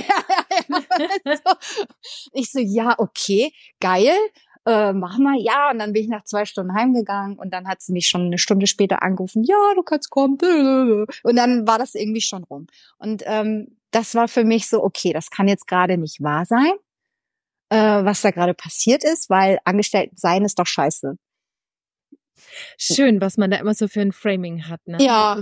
ja, 1.25 1.33
ja. 1.33 1.57
ich 2.33 2.51
so, 2.51 2.59
ja, 2.59 2.95
okay, 2.97 3.51
geil. 3.79 4.13
Äh, 4.65 4.93
mach 4.93 5.17
mal, 5.17 5.35
ja. 5.39 5.71
Und 5.71 5.79
dann 5.79 5.93
bin 5.93 6.03
ich 6.03 6.09
nach 6.09 6.23
zwei 6.23 6.45
Stunden 6.45 6.73
heimgegangen 6.73 7.37
und 7.37 7.51
dann 7.51 7.67
hat 7.67 7.81
sie 7.81 7.91
mich 7.91 8.07
schon 8.07 8.27
eine 8.27 8.37
Stunde 8.37 8.67
später 8.67 9.03
angerufen, 9.03 9.43
ja, 9.43 9.73
du 9.75 9.83
kannst 9.83 10.09
kommen. 10.09 10.37
Und 11.23 11.35
dann 11.35 11.67
war 11.67 11.79
das 11.79 11.95
irgendwie 11.95 12.21
schon 12.21 12.43
rum. 12.43 12.67
Und 12.97 13.23
ähm, 13.25 13.77
das 13.91 14.15
war 14.15 14.27
für 14.27 14.45
mich 14.45 14.69
so, 14.69 14.83
okay, 14.83 15.11
das 15.11 15.29
kann 15.29 15.47
jetzt 15.47 15.67
gerade 15.67 15.97
nicht 15.97 16.21
wahr 16.21 16.45
sein 16.45 16.73
äh, 17.73 18.05
was 18.05 18.21
da 18.21 18.29
gerade 18.29 18.53
passiert 18.53 19.03
ist, 19.03 19.31
weil 19.31 19.59
Angestellten 19.65 20.15
sein 20.15 20.45
ist 20.45 20.59
doch 20.59 20.67
scheiße. 20.67 21.17
Schön, 22.77 23.19
was 23.19 23.37
man 23.37 23.49
da 23.49 23.57
immer 23.57 23.73
so 23.73 23.87
für 23.87 24.01
ein 24.01 24.11
Framing 24.11 24.69
hat. 24.69 24.79
Ne? 24.85 24.97
Ja. 25.01 25.41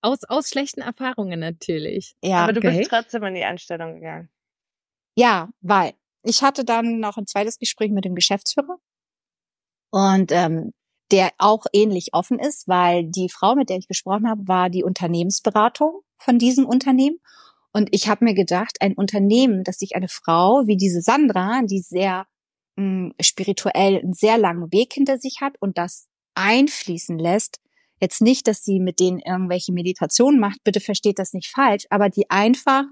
Aus, 0.00 0.24
aus 0.24 0.48
schlechten 0.48 0.80
Erfahrungen 0.80 1.40
natürlich. 1.40 2.14
Ja. 2.22 2.44
Aber 2.44 2.52
du 2.52 2.60
okay. 2.60 2.78
bist 2.78 2.90
trotzdem 2.90 3.24
in 3.24 3.34
die 3.34 3.44
Anstellung 3.44 3.94
gegangen. 3.94 4.30
Ja, 5.16 5.48
weil 5.60 5.94
ich 6.22 6.42
hatte 6.42 6.64
dann 6.64 7.00
noch 7.00 7.16
ein 7.16 7.26
zweites 7.26 7.58
Gespräch 7.58 7.90
mit 7.90 8.04
dem 8.04 8.14
Geschäftsführer 8.14 8.78
und 9.90 10.32
ähm, 10.32 10.72
der 11.10 11.30
auch 11.38 11.66
ähnlich 11.72 12.14
offen 12.14 12.38
ist, 12.38 12.66
weil 12.68 13.04
die 13.04 13.28
Frau, 13.28 13.54
mit 13.54 13.68
der 13.68 13.76
ich 13.76 13.88
gesprochen 13.88 14.28
habe, 14.28 14.46
war 14.48 14.70
die 14.70 14.84
Unternehmensberatung 14.84 16.02
von 16.16 16.38
diesem 16.38 16.64
Unternehmen 16.64 17.18
und 17.72 17.88
ich 17.92 18.08
habe 18.08 18.24
mir 18.24 18.34
gedacht, 18.34 18.78
ein 18.80 18.94
Unternehmen, 18.94 19.64
das 19.64 19.78
sich 19.78 19.96
eine 19.96 20.08
Frau 20.08 20.66
wie 20.66 20.76
diese 20.76 21.00
Sandra, 21.00 21.62
die 21.64 21.80
sehr 21.80 22.26
mh, 22.76 22.84
hm, 22.84 23.14
spirituell 23.20 23.98
einen 23.98 24.12
sehr 24.12 24.38
langen 24.38 24.72
Weg 24.72 24.92
hinter 24.92 25.18
sich 25.18 25.38
hat 25.40 25.56
und 25.60 25.78
das 25.78 26.08
einfließen 26.34 27.18
lässt, 27.18 27.60
jetzt 28.00 28.20
nicht, 28.20 28.46
dass 28.48 28.64
sie 28.64 28.80
mit 28.80 29.00
denen 29.00 29.20
irgendwelche 29.20 29.72
Meditationen 29.72 30.40
macht, 30.40 30.62
bitte 30.64 30.80
versteht 30.80 31.18
das 31.18 31.32
nicht 31.32 31.48
falsch, 31.48 31.86
aber 31.90 32.08
die 32.08 32.28
einfach 32.30 32.84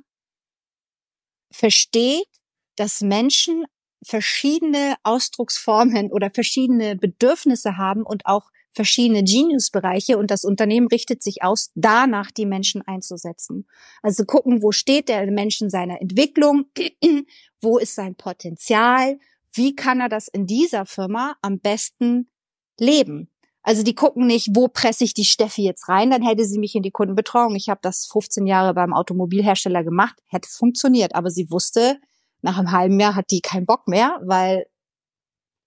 versteht, 1.52 2.28
dass 2.76 3.00
Menschen 3.00 3.64
verschiedene 4.02 4.94
Ausdrucksformen 5.02 6.10
oder 6.12 6.30
verschiedene 6.30 6.96
Bedürfnisse 6.96 7.76
haben 7.76 8.02
und 8.02 8.24
auch 8.26 8.50
verschiedene 8.72 9.24
Genius-Bereiche 9.24 10.16
und 10.18 10.30
das 10.30 10.44
Unternehmen 10.44 10.86
richtet 10.86 11.22
sich 11.22 11.42
aus, 11.42 11.70
danach 11.74 12.30
die 12.30 12.46
Menschen 12.46 12.82
einzusetzen. 12.82 13.66
Also 14.02 14.24
gucken, 14.24 14.62
wo 14.62 14.72
steht 14.72 15.08
der 15.08 15.28
Mensch 15.30 15.60
in 15.60 15.70
seiner 15.70 16.00
Entwicklung, 16.00 16.66
wo 17.60 17.78
ist 17.78 17.94
sein 17.94 18.14
Potenzial, 18.14 19.18
wie 19.52 19.74
kann 19.74 20.00
er 20.00 20.08
das 20.08 20.28
in 20.28 20.46
dieser 20.46 20.86
Firma 20.86 21.36
am 21.42 21.58
besten 21.58 22.30
leben. 22.78 23.30
Also 23.62 23.82
die 23.82 23.94
gucken 23.94 24.26
nicht, 24.26 24.48
wo 24.54 24.68
presse 24.68 25.04
ich 25.04 25.12
die 25.12 25.24
Steffi 25.24 25.62
jetzt 25.62 25.88
rein, 25.88 26.10
dann 26.10 26.22
hätte 26.22 26.44
sie 26.44 26.58
mich 26.58 26.74
in 26.74 26.82
die 26.82 26.90
Kundenbetreuung. 26.90 27.56
Ich 27.56 27.68
habe 27.68 27.80
das 27.82 28.06
15 28.06 28.46
Jahre 28.46 28.72
beim 28.72 28.94
Automobilhersteller 28.94 29.84
gemacht, 29.84 30.16
hätte 30.28 30.48
funktioniert, 30.48 31.14
aber 31.14 31.30
sie 31.30 31.50
wusste, 31.50 31.98
nach 32.40 32.56
einem 32.56 32.72
halben 32.72 32.98
Jahr 32.98 33.14
hat 33.14 33.30
die 33.30 33.42
keinen 33.42 33.66
Bock 33.66 33.86
mehr, 33.86 34.18
weil 34.24 34.66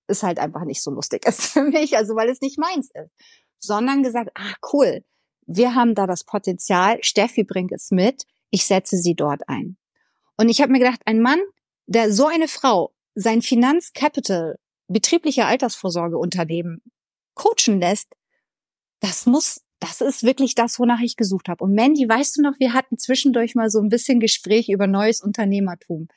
es 0.07 0.23
halt 0.23 0.39
einfach 0.39 0.65
nicht 0.65 0.81
so 0.81 0.91
lustig 0.91 1.25
ist 1.27 1.47
für 1.47 1.63
mich, 1.63 1.97
also 1.97 2.15
weil 2.15 2.29
es 2.29 2.41
nicht 2.41 2.57
meins 2.57 2.89
ist, 2.93 3.11
sondern 3.59 4.03
gesagt, 4.03 4.31
ah 4.35 4.53
cool, 4.71 5.03
wir 5.45 5.75
haben 5.75 5.95
da 5.95 6.07
das 6.07 6.23
Potenzial, 6.23 6.97
Steffi 7.01 7.43
bringt 7.43 7.71
es 7.71 7.91
mit, 7.91 8.23
ich 8.49 8.65
setze 8.65 8.97
sie 8.97 9.15
dort 9.15 9.47
ein. 9.47 9.77
Und 10.37 10.49
ich 10.49 10.61
habe 10.61 10.71
mir 10.71 10.79
gedacht, 10.79 11.01
ein 11.05 11.21
Mann, 11.21 11.39
der 11.85 12.11
so 12.11 12.27
eine 12.27 12.47
Frau 12.47 12.93
sein 13.15 13.41
Finanzcapital, 13.41 14.57
betriebliche 14.87 15.45
Altersvorsorgeunternehmen 15.45 16.81
coachen 17.35 17.79
lässt, 17.79 18.13
das 18.99 19.25
muss, 19.25 19.61
das 19.79 20.01
ist 20.01 20.23
wirklich 20.23 20.55
das, 20.55 20.79
wonach 20.79 21.01
ich 21.01 21.15
gesucht 21.15 21.49
habe. 21.49 21.63
Und 21.63 21.73
Mandy, 21.73 22.07
weißt 22.07 22.37
du 22.37 22.41
noch, 22.41 22.59
wir 22.59 22.73
hatten 22.73 22.97
zwischendurch 22.97 23.53
mal 23.55 23.69
so 23.69 23.79
ein 23.79 23.89
bisschen 23.89 24.19
Gespräch 24.19 24.69
über 24.69 24.87
neues 24.87 25.21
Unternehmertum. 25.21 26.07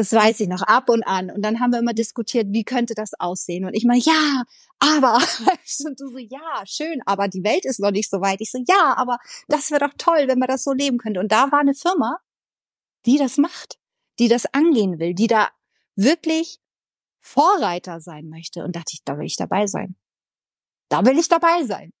Das 0.00 0.14
weiß 0.14 0.40
ich 0.40 0.48
noch, 0.48 0.62
ab 0.62 0.88
und 0.88 1.02
an. 1.02 1.30
Und 1.30 1.42
dann 1.42 1.60
haben 1.60 1.72
wir 1.72 1.78
immer 1.78 1.92
diskutiert, 1.92 2.46
wie 2.52 2.64
könnte 2.64 2.94
das 2.94 3.12
aussehen? 3.20 3.66
Und 3.66 3.74
ich 3.74 3.84
meine, 3.84 4.00
ja, 4.00 4.44
aber, 4.78 5.16
und 5.84 6.00
du 6.00 6.08
so, 6.08 6.16
ja, 6.16 6.64
schön, 6.64 7.02
aber 7.04 7.28
die 7.28 7.44
Welt 7.44 7.66
ist 7.66 7.80
noch 7.80 7.90
nicht 7.90 8.08
so 8.08 8.22
weit. 8.22 8.40
Ich 8.40 8.50
so, 8.50 8.64
ja, 8.66 8.96
aber 8.96 9.18
das 9.48 9.70
wäre 9.70 9.86
doch 9.86 9.92
toll, 9.98 10.26
wenn 10.26 10.38
man 10.38 10.48
das 10.48 10.64
so 10.64 10.72
leben 10.72 10.96
könnte. 10.96 11.20
Und 11.20 11.30
da 11.30 11.52
war 11.52 11.60
eine 11.60 11.74
Firma, 11.74 12.16
die 13.04 13.18
das 13.18 13.36
macht, 13.36 13.78
die 14.18 14.28
das 14.28 14.46
angehen 14.54 14.98
will, 15.00 15.12
die 15.12 15.26
da 15.26 15.50
wirklich 15.96 16.60
Vorreiter 17.20 18.00
sein 18.00 18.30
möchte. 18.30 18.64
Und 18.64 18.76
dachte 18.76 18.92
ich, 18.94 19.04
da 19.04 19.18
will 19.18 19.26
ich 19.26 19.36
dabei 19.36 19.66
sein. 19.66 19.96
Da 20.88 21.04
will 21.04 21.18
ich 21.18 21.28
dabei 21.28 21.64
sein. 21.64 21.92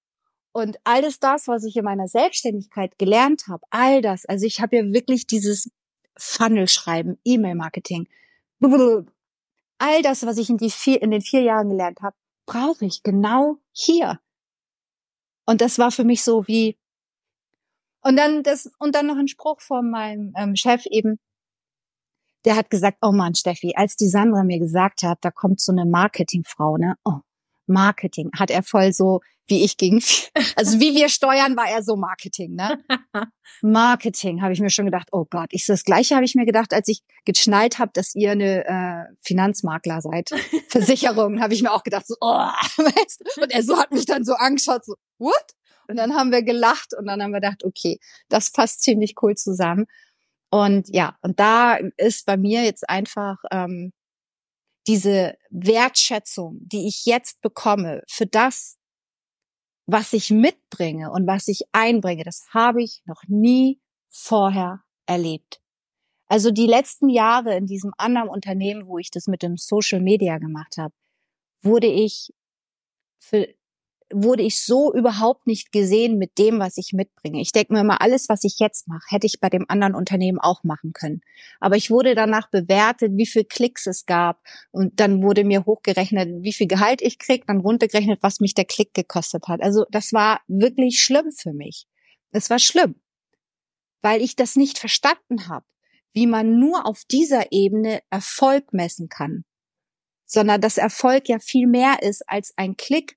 Und 0.52 0.78
alles 0.84 1.18
das, 1.18 1.48
was 1.48 1.64
ich 1.64 1.76
in 1.76 1.84
meiner 1.84 2.08
Selbstständigkeit 2.08 2.96
gelernt 2.96 3.42
habe, 3.46 3.62
all 3.68 4.00
das, 4.00 4.24
also 4.24 4.46
ich 4.46 4.62
habe 4.62 4.76
ja 4.76 4.84
wirklich 4.84 5.26
dieses 5.26 5.68
Funnel 6.16 6.68
schreiben, 6.68 7.18
E-Mail-Marketing. 7.24 8.08
All 9.78 10.02
das, 10.02 10.26
was 10.26 10.36
ich 10.36 10.50
in, 10.50 10.58
die 10.58 10.70
vier, 10.70 11.00
in 11.00 11.10
den 11.10 11.22
vier 11.22 11.42
Jahren 11.42 11.70
gelernt 11.70 12.00
habe, 12.02 12.16
brauche 12.46 12.84
ich 12.84 13.02
genau 13.02 13.58
hier. 13.72 14.20
Und 15.46 15.60
das 15.60 15.78
war 15.78 15.90
für 15.90 16.04
mich 16.04 16.22
so 16.22 16.46
wie, 16.46 16.78
und 18.02 18.16
dann 18.16 18.42
das, 18.42 18.70
und 18.78 18.94
dann 18.94 19.06
noch 19.06 19.16
ein 19.16 19.28
Spruch 19.28 19.60
von 19.60 19.90
meinem 19.90 20.32
ähm, 20.36 20.56
Chef 20.56 20.86
eben, 20.86 21.18
der 22.44 22.56
hat 22.56 22.70
gesagt, 22.70 22.98
oh 23.02 23.12
Mann, 23.12 23.34
Steffi, 23.34 23.74
als 23.76 23.96
die 23.96 24.08
Sandra 24.08 24.44
mir 24.44 24.58
gesagt 24.58 25.02
hat, 25.02 25.18
da 25.22 25.30
kommt 25.30 25.60
so 25.60 25.72
eine 25.72 25.84
Marketingfrau, 25.84 26.76
ne? 26.76 26.96
Oh, 27.04 27.20
Marketing 27.66 28.30
hat 28.38 28.50
er 28.50 28.62
voll 28.62 28.92
so 28.92 29.20
wie 29.50 29.64
ich 29.64 29.76
gegen, 29.76 30.02
also 30.56 30.80
wie 30.80 30.94
wir 30.94 31.08
steuern, 31.08 31.56
war 31.56 31.68
er 31.68 31.82
so 31.82 31.96
Marketing, 31.96 32.54
ne? 32.54 32.82
Marketing, 33.62 34.40
habe 34.40 34.52
ich 34.52 34.60
mir 34.60 34.70
schon 34.70 34.86
gedacht, 34.86 35.08
oh 35.12 35.26
Gott, 35.28 35.48
ich 35.50 35.66
so 35.66 35.72
das 35.72 35.84
Gleiche 35.84 36.14
habe 36.14 36.24
ich 36.24 36.34
mir 36.34 36.46
gedacht, 36.46 36.72
als 36.72 36.88
ich 36.88 37.02
geschnallt 37.24 37.78
habe, 37.78 37.90
dass 37.92 38.14
ihr 38.14 38.30
eine 38.30 38.64
äh, 38.64 39.14
Finanzmakler 39.20 40.00
seid. 40.00 40.30
Versicherung, 40.68 41.42
habe 41.42 41.52
ich 41.52 41.62
mir 41.62 41.72
auch 41.72 41.82
gedacht, 41.82 42.06
so, 42.06 42.14
oh, 42.20 42.48
weißt 42.76 43.22
du? 43.36 43.42
Und 43.42 43.52
er 43.52 43.62
so 43.62 43.78
hat 43.78 43.92
mich 43.92 44.06
dann 44.06 44.24
so 44.24 44.34
angeschaut, 44.34 44.84
so, 44.84 44.94
what? 45.18 45.34
Und 45.88 45.96
dann 45.96 46.14
haben 46.14 46.30
wir 46.30 46.42
gelacht 46.42 46.94
und 46.96 47.06
dann 47.06 47.20
haben 47.22 47.32
wir 47.32 47.40
gedacht, 47.40 47.64
okay, 47.64 47.98
das 48.28 48.52
passt 48.52 48.82
ziemlich 48.82 49.16
cool 49.22 49.34
zusammen. 49.34 49.86
Und 50.50 50.88
ja, 50.88 51.16
und 51.22 51.38
da 51.40 51.78
ist 51.96 52.26
bei 52.26 52.36
mir 52.36 52.64
jetzt 52.64 52.88
einfach 52.88 53.36
ähm, 53.50 53.92
diese 54.86 55.36
Wertschätzung, 55.50 56.58
die 56.62 56.88
ich 56.88 57.04
jetzt 57.06 57.40
bekomme 57.40 58.02
für 58.08 58.26
das, 58.26 58.79
was 59.92 60.12
ich 60.12 60.30
mitbringe 60.30 61.10
und 61.10 61.26
was 61.26 61.48
ich 61.48 61.62
einbringe, 61.72 62.24
das 62.24 62.46
habe 62.52 62.82
ich 62.82 63.02
noch 63.06 63.22
nie 63.26 63.80
vorher 64.08 64.82
erlebt. 65.06 65.60
Also 66.26 66.50
die 66.50 66.66
letzten 66.66 67.08
Jahre 67.08 67.56
in 67.56 67.66
diesem 67.66 67.92
anderen 67.98 68.28
Unternehmen, 68.28 68.86
wo 68.86 68.98
ich 68.98 69.10
das 69.10 69.26
mit 69.26 69.42
dem 69.42 69.56
Social 69.56 70.00
Media 70.00 70.38
gemacht 70.38 70.76
habe, 70.78 70.94
wurde 71.62 71.88
ich 71.88 72.32
für 73.18 73.48
wurde 74.12 74.42
ich 74.42 74.64
so 74.64 74.92
überhaupt 74.92 75.46
nicht 75.46 75.72
gesehen 75.72 76.18
mit 76.18 76.38
dem, 76.38 76.58
was 76.58 76.76
ich 76.76 76.92
mitbringe. 76.92 77.40
Ich 77.40 77.52
denke 77.52 77.72
mir 77.72 77.80
immer, 77.80 78.00
alles, 78.00 78.28
was 78.28 78.44
ich 78.44 78.58
jetzt 78.58 78.88
mache, 78.88 79.04
hätte 79.08 79.26
ich 79.26 79.40
bei 79.40 79.48
dem 79.48 79.66
anderen 79.68 79.94
Unternehmen 79.94 80.38
auch 80.38 80.64
machen 80.64 80.92
können. 80.92 81.20
Aber 81.60 81.76
ich 81.76 81.90
wurde 81.90 82.14
danach 82.14 82.50
bewertet, 82.50 83.12
wie 83.16 83.26
viel 83.26 83.44
Klicks 83.44 83.86
es 83.86 84.06
gab. 84.06 84.42
Und 84.70 85.00
dann 85.00 85.22
wurde 85.22 85.44
mir 85.44 85.64
hochgerechnet, 85.64 86.42
wie 86.42 86.52
viel 86.52 86.66
Gehalt 86.66 87.02
ich 87.02 87.18
krieg, 87.18 87.46
dann 87.46 87.60
runtergerechnet, 87.60 88.22
was 88.22 88.40
mich 88.40 88.54
der 88.54 88.64
Klick 88.64 88.94
gekostet 88.94 89.48
hat. 89.48 89.62
Also 89.62 89.84
das 89.90 90.12
war 90.12 90.40
wirklich 90.48 91.02
schlimm 91.02 91.30
für 91.30 91.52
mich. 91.52 91.86
Es 92.32 92.50
war 92.50 92.58
schlimm, 92.58 92.96
weil 94.02 94.22
ich 94.22 94.36
das 94.36 94.56
nicht 94.56 94.78
verstanden 94.78 95.48
habe, 95.48 95.66
wie 96.12 96.26
man 96.26 96.58
nur 96.58 96.86
auf 96.86 97.04
dieser 97.04 97.52
Ebene 97.52 98.00
Erfolg 98.10 98.72
messen 98.72 99.08
kann 99.08 99.44
sondern 100.30 100.60
dass 100.60 100.78
Erfolg 100.78 101.28
ja 101.28 101.40
viel 101.40 101.66
mehr 101.66 102.02
ist 102.02 102.22
als 102.28 102.56
ein 102.56 102.76
Klick 102.76 103.16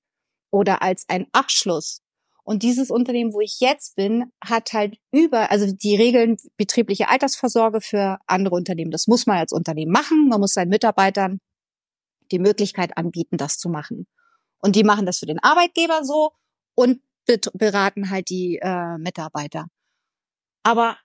oder 0.54 0.82
als 0.82 1.04
ein 1.08 1.26
Abschluss. 1.32 2.00
Und 2.44 2.62
dieses 2.62 2.90
Unternehmen, 2.90 3.32
wo 3.32 3.40
ich 3.40 3.58
jetzt 3.58 3.96
bin, 3.96 4.30
hat 4.42 4.72
halt 4.72 4.98
über, 5.10 5.50
also 5.50 5.66
die 5.72 5.96
Regeln 5.96 6.36
betriebliche 6.56 7.08
Altersvorsorge 7.08 7.80
für 7.80 8.18
andere 8.28 8.54
Unternehmen. 8.54 8.92
Das 8.92 9.08
muss 9.08 9.26
man 9.26 9.38
als 9.38 9.50
Unternehmen 9.50 9.90
machen. 9.90 10.28
Man 10.28 10.40
muss 10.40 10.54
seinen 10.54 10.68
Mitarbeitern 10.68 11.40
die 12.30 12.38
Möglichkeit 12.38 12.96
anbieten, 12.96 13.36
das 13.36 13.58
zu 13.58 13.68
machen. 13.68 14.06
Und 14.58 14.76
die 14.76 14.84
machen 14.84 15.06
das 15.06 15.18
für 15.18 15.26
den 15.26 15.42
Arbeitgeber 15.42 16.04
so 16.04 16.30
und 16.76 17.00
beraten 17.54 18.10
halt 18.10 18.28
die 18.28 18.60
äh, 18.62 18.96
Mitarbeiter. 18.98 19.66
Aber 20.62 20.98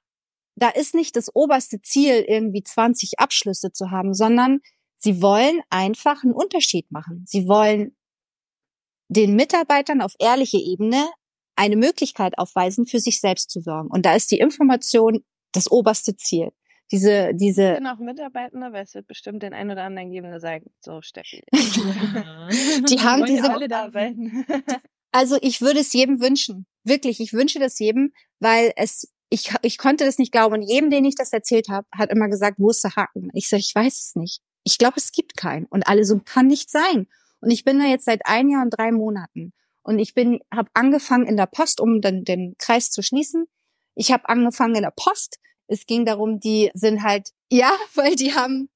da 0.56 0.70
ist 0.70 0.93
nicht 0.93 1.16
das 1.16 1.34
oberste 1.34 1.82
Ziel, 1.82 2.24
irgendwie 2.28 2.62
20 2.62 3.18
Abschlüsse 3.18 3.72
zu 3.72 3.89
haben, 3.89 4.14
sondern 4.14 4.60
sie 4.97 5.24
wollen 5.24 5.62
einfach 5.70 6.24
einen 6.24 6.34
Unterschied 6.34 6.91
machen. 6.91 7.24
Sie 7.26 7.47
wollen 7.47 7.95
den 9.10 9.36
Mitarbeitern 9.36 10.01
auf 10.01 10.14
ehrliche 10.20 10.57
Ebene 10.57 11.10
eine 11.55 11.76
Möglichkeit 11.76 12.38
aufweisen, 12.38 12.86
für 12.86 12.99
sich 12.99 13.20
selbst 13.20 13.49
zu 13.49 13.60
sorgen. 13.60 13.89
Und 13.89 14.05
da 14.05 14.16
ist 14.16 14.32
die 14.32 14.39
Information 14.39 15.26
das 15.51 15.70
oberste 15.70 16.16
Ziel. 16.16 16.51
Diese, 16.91 17.32
diese. 17.34 17.74
Ich 17.74 17.78
bin 17.78 17.88
auch 17.88 17.99
Mitarbeitende, 17.99 18.72
weil 18.72 18.84
es 18.84 18.95
wird 18.95 19.07
bestimmt 19.07 19.43
den 19.43 19.53
einen 19.53 19.72
oder 19.72 19.84
anderen 19.84 20.10
geben, 20.10 20.30
der 20.30 20.39
sagt, 20.39 20.66
so 20.80 21.01
Steffi. 21.01 21.43
die 21.51 22.99
haben 22.99 23.26
diese. 23.26 23.51
Alle 23.51 23.68
da 23.68 23.84
arbeiten. 23.84 24.45
also 25.12 25.38
ich 25.41 25.62
würde 25.62 25.82
es 25.82 25.93
jedem 25.93 26.20
wünschen. 26.22 26.66
Wirklich, 26.84 27.20
ich 27.20 27.34
wünsche 27.34 27.60
das 27.60 27.78
jedem, 27.78 28.14
weil 28.39 28.72
es, 28.76 29.12
ich, 29.30 29.53
ich 29.62 29.78
konnte 29.78 30.05
das 30.05 30.18
nicht 30.18 30.32
glauben. 30.32 30.55
Und 30.55 30.62
jedem, 30.64 30.89
den 30.89 31.05
ich 31.05 31.16
das 31.16 31.32
erzählt 31.32 31.70
habe, 31.70 31.86
hat 31.93 32.10
immer 32.10 32.28
gesagt, 32.28 32.57
wo 32.60 32.70
ist 32.70 32.84
der 32.84 32.95
Haken? 32.95 33.30
Ich 33.34 33.49
sage, 33.49 33.62
ich 33.62 33.76
weiß 33.76 34.01
es 34.01 34.16
nicht. 34.16 34.41
Ich 34.64 34.78
glaube, 34.78 34.95
es 34.97 35.12
gibt 35.12 35.38
keinen. 35.38 35.66
Und 35.66 35.88
alle 35.88 36.05
so, 36.05 36.20
kann 36.24 36.47
nicht 36.47 36.72
sein. 36.72 37.07
Und 37.42 37.52
ich 37.52 37.64
bin 37.64 37.80
da 37.80 37.86
jetzt 37.86 38.06
seit 38.06 38.26
ein 38.26 38.50
Jahr 38.50 38.64
und 38.64 38.72
drei 38.72 38.92
Monaten. 38.92 39.54
Und 39.82 40.00
ich 40.00 40.14
bin, 40.14 40.40
habe 40.54 40.70
angefangen 40.74 41.26
in 41.26 41.38
der 41.38 41.46
Post, 41.46 41.80
um 41.80 42.02
dann 42.02 42.24
den 42.24 42.56
Kreis 42.58 42.92
zu 42.92 43.02
schließen. 43.02 43.46
Ich 43.96 44.12
habe 44.12 44.28
angefangen 44.30 44.76
in 44.76 44.84
der 44.84 44.94
Post. 44.96 45.40
Es 45.68 45.86
ging 45.86 46.06
darum, 46.06 46.40
die 46.40 46.72
sind 46.74 47.04
halt, 47.04 47.30
ja, 47.52 47.72
weil 47.96 48.16
die 48.16 48.34
haben, 48.34 48.70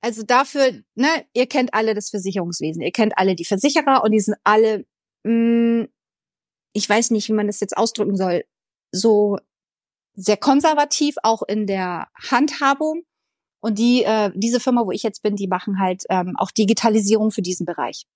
also 0.00 0.22
dafür, 0.22 0.82
ne, 0.94 1.08
ihr 1.32 1.46
kennt 1.46 1.74
alle 1.74 1.94
das 1.94 2.10
Versicherungswesen, 2.10 2.82
ihr 2.82 2.92
kennt 2.92 3.16
alle 3.16 3.36
die 3.36 3.44
Versicherer 3.44 4.02
und 4.02 4.12
die 4.12 4.20
sind 4.20 4.36
alle, 4.44 4.84
mh, 5.24 5.32
mm, 5.84 5.88
ich 6.74 6.88
weiß 6.88 7.10
nicht, 7.10 7.28
wie 7.28 7.34
man 7.34 7.46
das 7.46 7.60
jetzt 7.60 7.76
ausdrücken 7.76 8.16
soll, 8.16 8.44
so 8.90 9.38
sehr 10.14 10.36
konservativ 10.36 11.16
auch 11.22 11.42
in 11.42 11.66
der 11.66 12.08
Handhabung 12.30 13.04
und 13.62 13.78
die, 13.78 14.02
äh, 14.02 14.32
diese 14.34 14.58
Firma, 14.58 14.84
wo 14.84 14.90
ich 14.90 15.04
jetzt 15.04 15.22
bin, 15.22 15.36
die 15.36 15.46
machen 15.46 15.78
halt 15.78 16.02
ähm, 16.10 16.34
auch 16.36 16.50
Digitalisierung 16.50 17.30
für 17.30 17.42
diesen 17.42 17.64
Bereich. 17.64 18.06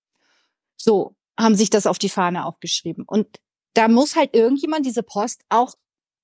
So 0.76 1.14
haben 1.38 1.54
sich 1.54 1.70
das 1.70 1.86
auf 1.86 1.98
die 1.98 2.08
Fahne 2.08 2.46
auch 2.46 2.58
geschrieben. 2.58 3.04
Und 3.06 3.28
da 3.74 3.86
muss 3.86 4.16
halt 4.16 4.34
irgendjemand 4.34 4.84
diese 4.86 5.04
Post 5.04 5.42
auch 5.48 5.74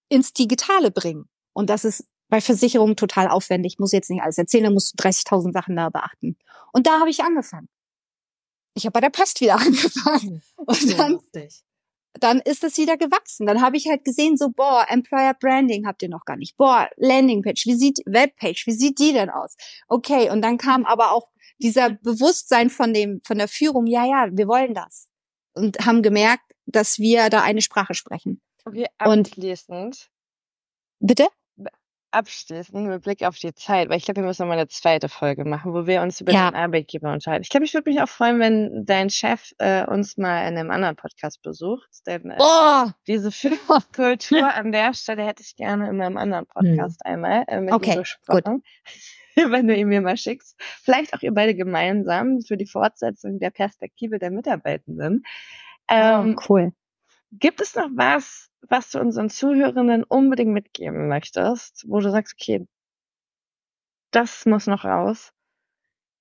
ins 0.08 0.32
Digitale 0.32 0.90
bringen. 0.90 1.28
Und 1.52 1.70
das 1.70 1.84
ist 1.84 2.04
bei 2.28 2.40
Versicherungen 2.40 2.96
total 2.96 3.28
aufwendig. 3.28 3.74
Ich 3.74 3.78
muss 3.78 3.92
jetzt 3.92 4.10
nicht 4.10 4.22
alles 4.22 4.38
erzählen, 4.38 4.64
da 4.64 4.70
musst 4.70 4.98
du 4.98 5.02
30.000 5.02 5.52
Sachen 5.52 5.76
da 5.76 5.88
beachten. 5.88 6.36
Und 6.72 6.88
da 6.88 6.98
habe 6.98 7.10
ich 7.10 7.22
angefangen. 7.22 7.68
Ich 8.74 8.86
habe 8.86 8.92
bei 8.92 9.00
der 9.00 9.10
Post 9.10 9.40
wieder 9.40 9.54
angefangen. 9.60 10.42
Und 10.56 10.98
dann, 10.98 11.20
dann 12.20 12.40
ist 12.40 12.64
es 12.64 12.78
wieder 12.78 12.96
gewachsen. 12.96 13.46
Dann 13.46 13.62
habe 13.62 13.76
ich 13.76 13.88
halt 13.88 14.04
gesehen, 14.04 14.36
so, 14.36 14.50
boah, 14.50 14.86
Employer 14.88 15.34
Branding 15.34 15.86
habt 15.86 16.02
ihr 16.02 16.08
noch 16.08 16.24
gar 16.24 16.36
nicht. 16.36 16.56
Boah, 16.56 16.88
Landingpage, 16.96 17.66
wie 17.66 17.74
sieht, 17.74 18.00
Webpage, 18.06 18.66
wie 18.66 18.72
sieht 18.72 18.98
die 18.98 19.12
denn 19.12 19.30
aus? 19.30 19.56
Okay, 19.88 20.30
und 20.30 20.42
dann 20.42 20.58
kam 20.58 20.84
aber 20.84 21.12
auch 21.12 21.28
dieser 21.58 21.90
Bewusstsein 21.90 22.70
von 22.70 22.92
dem, 22.92 23.20
von 23.24 23.38
der 23.38 23.48
Führung, 23.48 23.86
ja, 23.86 24.04
ja, 24.04 24.28
wir 24.30 24.48
wollen 24.48 24.74
das. 24.74 25.08
Und 25.54 25.78
haben 25.84 26.02
gemerkt, 26.02 26.52
dass 26.66 26.98
wir 26.98 27.30
da 27.30 27.42
eine 27.42 27.62
Sprache 27.62 27.94
sprechen. 27.94 28.40
Okay, 28.64 28.86
abschließend. 28.98 29.78
Und, 29.78 30.10
bitte? 31.00 31.28
Abschließen 32.12 32.86
mit 32.86 33.02
Blick 33.02 33.22
auf 33.24 33.38
die 33.38 33.54
Zeit, 33.54 33.88
weil 33.88 33.98
ich 33.98 34.04
glaube, 34.04 34.20
wir 34.20 34.26
müssen 34.26 34.42
nochmal 34.42 34.58
eine 34.58 34.68
zweite 34.68 35.08
Folge 35.08 35.44
machen, 35.44 35.72
wo 35.72 35.86
wir 35.86 36.02
uns 36.02 36.20
über 36.20 36.32
ja. 36.32 36.50
den 36.50 36.56
Arbeitgeber 36.56 37.12
unterhalten. 37.12 37.42
Ich 37.42 37.48
glaube, 37.48 37.64
ich 37.64 37.74
würde 37.74 37.90
mich 37.90 38.00
auch 38.00 38.08
freuen, 38.08 38.38
wenn 38.40 38.84
dein 38.84 39.10
Chef 39.10 39.52
äh, 39.58 39.84
uns 39.86 40.16
mal 40.16 40.46
in 40.48 40.58
einem 40.58 40.70
anderen 40.70 40.96
Podcast 40.96 41.42
besucht. 41.42 41.88
Denn 42.06 42.30
äh, 42.30 42.36
oh. 42.38 42.90
diese 43.06 43.32
Filmkultur 43.32 44.52
an 44.54 44.72
der 44.72 44.94
Stelle 44.94 45.26
hätte 45.26 45.42
ich 45.42 45.56
gerne 45.56 45.88
in 45.88 45.96
meinem 45.96 46.16
anderen 46.16 46.46
hm. 46.54 46.76
Podcast 46.76 47.00
hm. 47.04 47.12
einmal 47.12 47.44
äh, 47.48 47.60
mit 47.60 47.72
okay, 47.72 47.94
ihm 47.94 47.98
besprochen. 48.00 48.62
wenn 49.34 49.66
du 49.66 49.74
ihn 49.74 49.88
mir 49.88 50.00
mal 50.00 50.16
schickst. 50.16 50.60
Vielleicht 50.82 51.14
auch 51.14 51.22
ihr 51.22 51.32
beide 51.32 51.54
gemeinsam 51.54 52.40
für 52.40 52.56
die 52.56 52.66
Fortsetzung 52.66 53.38
der 53.38 53.50
Perspektive 53.50 54.18
der 54.18 54.30
Mitarbeitenden. 54.30 55.24
Oh, 55.90 55.94
ähm, 55.94 56.36
oh, 56.38 56.42
cool. 56.48 56.72
Gibt 57.32 57.60
es 57.62 57.74
noch 57.74 57.88
was, 57.94 58.50
was 58.68 58.90
du 58.90 59.00
unseren 59.00 59.30
Zuhörenden 59.30 60.04
unbedingt 60.04 60.52
mitgeben 60.52 61.08
möchtest, 61.08 61.84
wo 61.88 62.00
du 62.00 62.10
sagst, 62.10 62.34
okay, 62.38 62.66
das 64.12 64.46
muss 64.46 64.66
noch 64.66 64.84
raus? 64.84 65.32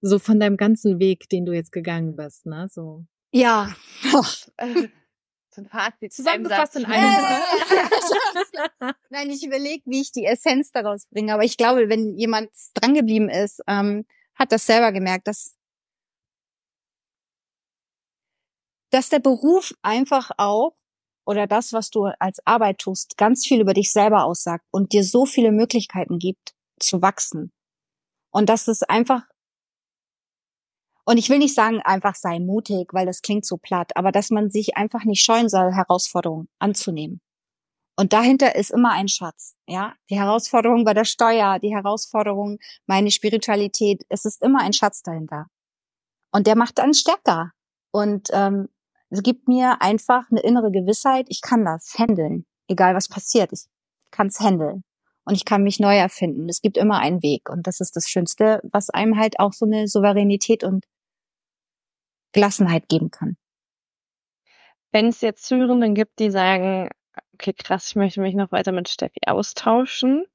So 0.02 0.18
von 0.18 0.40
deinem 0.40 0.58
ganzen 0.58 1.00
Weg, 1.00 1.30
den 1.30 1.46
du 1.46 1.54
jetzt 1.54 1.72
gegangen 1.72 2.16
bist, 2.16 2.46
ne? 2.46 2.68
So. 2.72 3.06
Ja. 3.32 3.72
so 4.12 5.62
ein 5.62 5.68
Fazit. 5.68 6.12
Zusammengefasst 6.12 6.76
in 6.78 6.86
einem 6.86 7.04
Nein, 9.10 9.30
ich 9.30 9.46
überlege, 9.46 9.84
wie 9.86 10.02
ich 10.02 10.12
die 10.12 10.26
Essenz 10.26 10.72
daraus 10.72 11.06
bringe. 11.08 11.34
Aber 11.34 11.44
ich 11.44 11.58
glaube, 11.58 11.90
wenn 11.90 12.18
jemand 12.18 12.50
drangeblieben 12.74 13.30
ist, 13.30 13.62
ähm, 13.68 14.06
hat 14.34 14.52
das 14.52 14.66
selber 14.66 14.92
gemerkt, 14.92 15.28
dass, 15.28 15.56
dass 18.90 19.10
der 19.10 19.20
Beruf 19.20 19.74
einfach 19.84 20.32
auch 20.38 20.76
oder 21.32 21.48
das, 21.48 21.72
was 21.72 21.90
du 21.90 22.10
als 22.20 22.46
Arbeit 22.46 22.80
tust, 22.80 23.18
ganz 23.18 23.48
viel 23.48 23.62
über 23.62 23.74
dich 23.74 23.92
selber 23.92 24.26
aussagt 24.26 24.66
und 24.70 24.92
dir 24.92 25.04
so 25.04 25.26
viele 25.26 25.52
Möglichkeiten 25.52 26.20
gibt, 26.20 26.54
zu 26.80 27.02
wachsen. 27.02 27.52
Und 28.32 28.50
dass 28.50 28.68
es 28.68 28.84
einfach, 28.84 29.24
und 31.06 31.18
ich 31.18 31.30
will 31.30 31.40
nicht 31.40 31.56
sagen, 31.56 31.82
einfach 31.82 32.16
sei 32.16 32.40
mutig, 32.40 32.94
weil 32.94 33.06
das 33.06 33.22
klingt 33.22 33.46
so 33.46 33.58
platt, 33.58 33.96
aber 33.96 34.12
dass 34.12 34.30
man 34.30 34.50
sich 34.50 34.76
einfach 34.76 35.06
nicht 35.06 35.24
scheuen 35.24 35.50
soll, 35.50 35.74
Herausforderungen 35.74 36.50
anzunehmen. 36.60 37.22
Und 37.98 38.14
dahinter 38.14 38.56
ist 38.56 38.72
immer 38.72 38.92
ein 38.92 39.08
Schatz, 39.08 39.56
ja. 39.68 39.94
Die 40.10 40.20
Herausforderung 40.20 40.84
bei 40.84 40.94
der 40.94 41.06
Steuer, 41.06 41.60
die 41.60 41.74
Herausforderung, 41.74 42.58
meine 42.88 43.12
Spiritualität, 43.12 44.04
es 44.10 44.26
ist 44.26 44.42
immer 44.42 44.62
ein 44.62 44.74
Schatz 44.74 45.02
dahinter. 45.02 45.48
Und 46.34 46.48
der 46.48 46.58
macht 46.58 46.78
dann 46.78 46.94
stärker. 46.94 47.52
Und 47.92 48.30
ähm, 48.32 48.70
es 49.12 49.24
gibt 49.24 49.50
mir 49.50 49.82
einfach 49.82 50.32
eine 50.32 50.40
innere 50.40 50.72
Gewissheit, 50.72 51.26
ich 51.28 51.42
kann 51.42 51.66
das 51.66 51.94
handeln, 52.00 52.46
egal 52.70 52.96
was 52.96 53.10
passiert. 53.10 53.52
Ich 53.52 53.68
kann 54.10 54.28
es 54.28 54.40
handeln 54.40 54.84
und 55.26 55.36
ich 55.36 55.44
kann 55.44 55.64
mich 55.64 55.80
neu 55.80 55.98
erfinden. 55.98 56.48
Es 56.48 56.62
gibt 56.62 56.78
immer 56.78 57.00
einen 57.00 57.22
Weg 57.22 57.50
und 57.50 57.68
das 57.68 57.82
ist 57.82 57.96
das 57.98 58.08
Schönste, 58.10 58.62
was 58.72 58.90
einem 58.90 59.20
halt 59.20 59.40
auch 59.40 59.52
so 59.52 59.66
eine 59.66 59.88
Souveränität 59.90 60.64
und 60.64 60.86
Gelassenheit 62.32 62.88
geben 62.88 63.12
kann. 63.12 63.36
Wenn 64.94 65.08
es 65.08 65.20
jetzt 65.20 65.46
Zuhörenden 65.46 65.94
gibt, 65.94 66.20
die 66.20 66.32
sagen, 66.32 66.90
okay, 67.34 67.54
krass, 67.54 67.90
ich 67.90 67.96
möchte 67.98 68.22
mich 68.22 68.36
noch 68.36 68.54
weiter 68.54 68.72
mit 68.72 68.88
Steffi 68.88 69.20
austauschen, 69.28 70.26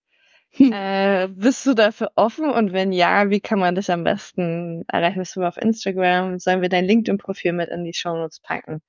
hm. 0.57 0.73
Äh, 0.73 1.29
bist 1.29 1.67
du 1.67 1.75
dafür 1.75 2.11
offen? 2.15 2.51
Und 2.51 2.73
wenn 2.73 2.93
ja, 2.93 3.31
wie 3.31 3.41
kann 3.41 3.59
man 3.59 3.75
dich 3.75 3.91
am 3.91 4.05
besten 4.05 4.85
erreichen? 4.89 5.19
Bist 5.19 5.37
du 5.37 5.43
auf 5.43 5.57
Instagram? 5.57 6.39
Sollen 6.39 6.63
wir 6.63 6.69
dein 6.69 6.85
LinkedIn-Profil 6.85 7.53
mit 7.53 7.69
in 7.71 7.85
die 7.85 7.95
Shownotes 7.95 8.41
packen? 8.41 8.81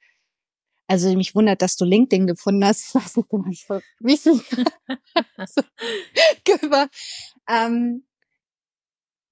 Also 0.88 1.14
mich 1.16 1.36
wundert, 1.36 1.62
dass 1.62 1.76
du 1.76 1.84
LinkedIn 1.84 2.28
gefunden 2.28 2.66
hast. 2.66 2.96
Was 2.96 3.18
ist 3.18 3.32
denn 3.32 3.44
das 3.46 3.60
für 3.60 3.82
Wissen? 4.00 4.42
ähm, 7.50 8.06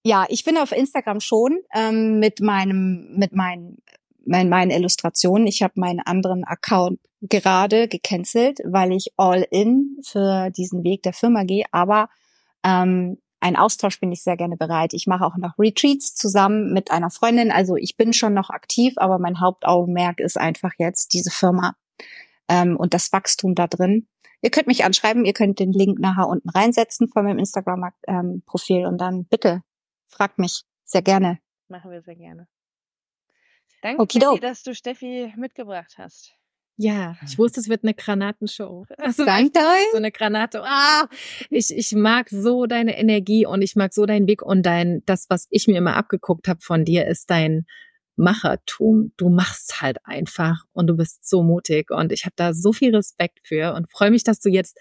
ja, 0.03 0.25
ich 0.29 0.43
bin 0.43 0.57
auf 0.57 0.71
Instagram 0.71 1.19
schon 1.19 1.59
ähm, 1.73 2.19
mit 2.19 2.41
meinem 2.41 3.15
mit 3.15 3.33
meinen 3.33 3.77
mein, 4.25 4.49
meine 4.49 4.75
Illustrationen. 4.75 5.47
Ich 5.47 5.63
habe 5.63 5.73
meinen 5.77 5.99
anderen 5.99 6.43
Account 6.43 6.99
gerade 7.21 7.87
gecancelt, 7.87 8.59
weil 8.65 8.91
ich 8.91 9.13
all 9.17 9.47
in 9.49 9.97
für 10.03 10.49
diesen 10.51 10.83
Weg 10.83 11.03
der 11.03 11.13
Firma 11.13 11.43
gehe. 11.43 11.65
Aber 11.71 12.09
ähm, 12.65 13.17
ein 13.39 13.55
Austausch 13.55 13.99
bin 13.99 14.11
ich 14.11 14.23
sehr 14.23 14.37
gerne 14.37 14.57
bereit. 14.57 14.93
Ich 14.93 15.05
mache 15.05 15.23
auch 15.23 15.37
noch 15.37 15.59
Retreats 15.59 16.15
zusammen 16.15 16.73
mit 16.73 16.89
einer 16.89 17.11
Freundin. 17.11 17.51
Also 17.51 17.75
ich 17.75 17.95
bin 17.95 18.11
schon 18.11 18.33
noch 18.33 18.49
aktiv, 18.49 18.93
aber 18.97 19.19
mein 19.19 19.39
Hauptaugenmerk 19.39 20.19
ist 20.19 20.39
einfach 20.39 20.71
jetzt 20.79 21.13
diese 21.13 21.29
Firma 21.29 21.75
ähm, 22.49 22.75
und 22.75 22.95
das 22.95 23.11
Wachstum 23.11 23.53
da 23.53 23.67
drin. 23.67 24.07
Ihr 24.41 24.49
könnt 24.49 24.67
mich 24.67 24.83
anschreiben, 24.83 25.25
ihr 25.25 25.33
könnt 25.33 25.59
den 25.59 25.73
Link 25.73 25.99
nachher 25.99 26.27
unten 26.27 26.49
reinsetzen 26.49 27.07
von 27.07 27.23
meinem 27.25 27.39
Instagram-Profil 27.39 28.77
ähm, 28.79 28.87
und 28.87 28.97
dann 28.99 29.25
bitte 29.25 29.61
fragt 30.07 30.39
mich 30.39 30.63
sehr 30.83 31.01
gerne. 31.01 31.39
Machen 31.67 31.91
wir 31.91 32.01
sehr 32.01 32.15
gerne. 32.15 32.47
Danke, 33.81 34.05
Steffi, 34.09 34.39
dass 34.39 34.63
du 34.63 34.73
Steffi 34.73 35.33
mitgebracht 35.35 35.95
hast. 35.97 36.33
Ja, 36.77 37.15
ich 37.25 37.37
wusste, 37.37 37.61
es 37.61 37.69
wird 37.69 37.83
eine 37.83 37.93
Granatenshow. 37.93 38.85
Also 38.97 39.25
Danke 39.25 39.59
euch. 39.59 39.85
So 39.91 39.97
eine 39.97 40.11
Granate. 40.11 40.61
Ah, 40.63 41.07
ich, 41.49 41.75
ich 41.75 41.93
mag 41.93 42.29
so 42.29 42.65
deine 42.65 42.97
Energie 42.97 43.45
und 43.45 43.61
ich 43.61 43.75
mag 43.75 43.93
so 43.93 44.05
deinen 44.05 44.27
Weg 44.27 44.41
und 44.41 44.65
dein, 44.65 45.03
das, 45.05 45.27
was 45.29 45.47
ich 45.49 45.67
mir 45.67 45.77
immer 45.77 45.95
abgeguckt 45.95 46.47
habe 46.47 46.59
von 46.61 46.83
dir, 46.83 47.07
ist 47.07 47.29
dein 47.29 47.65
Machertum. 48.17 49.13
Du 49.17 49.29
machst 49.29 49.81
halt 49.81 49.97
einfach 50.03 50.63
und 50.73 50.87
du 50.87 50.95
bist 50.95 51.27
so 51.27 51.43
mutig 51.43 51.91
und 51.91 52.11
ich 52.11 52.25
habe 52.25 52.33
da 52.35 52.53
so 52.53 52.73
viel 52.73 52.93
Respekt 52.95 53.39
für 53.43 53.73
und 53.73 53.89
freue 53.91 54.11
mich, 54.11 54.23
dass 54.23 54.39
du 54.39 54.49
jetzt 54.49 54.77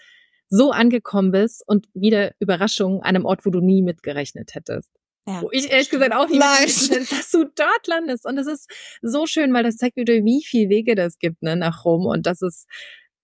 so 0.49 0.71
angekommen 0.71 1.31
bist 1.31 1.63
und 1.65 1.87
wieder 1.93 2.33
Überraschung 2.39 3.01
an 3.01 3.15
einem 3.15 3.25
Ort, 3.25 3.45
wo 3.45 3.49
du 3.49 3.61
nie 3.61 3.81
mitgerechnet 3.81 4.53
hättest. 4.53 4.91
Ja. 5.27 5.41
Wo 5.41 5.49
ich 5.51 5.71
ehrlich 5.71 5.89
gesagt 5.89 6.13
auch 6.13 6.29
nicht 6.29 6.39
weiß, 6.39 6.89
dass 7.09 7.31
du 7.31 7.45
dort 7.45 7.87
landest. 7.87 8.25
Und 8.25 8.37
es 8.37 8.47
ist 8.47 8.69
so 9.01 9.25
schön, 9.25 9.53
weil 9.53 9.63
das 9.63 9.77
zeigt 9.77 9.97
wieder, 9.97 10.13
wie 10.13 10.43
viel 10.43 10.69
Wege 10.69 10.95
das 10.95 11.17
gibt, 11.17 11.41
ne, 11.41 11.55
nach 11.55 11.83
Rom. 11.83 12.05
Und 12.05 12.27
das 12.27 12.41
ist, 12.41 12.67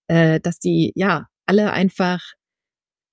äh, 0.08 0.39
dass 0.39 0.60
die, 0.60 0.93
ja, 0.95 1.28
alle 1.45 1.72
einfach, 1.72 2.22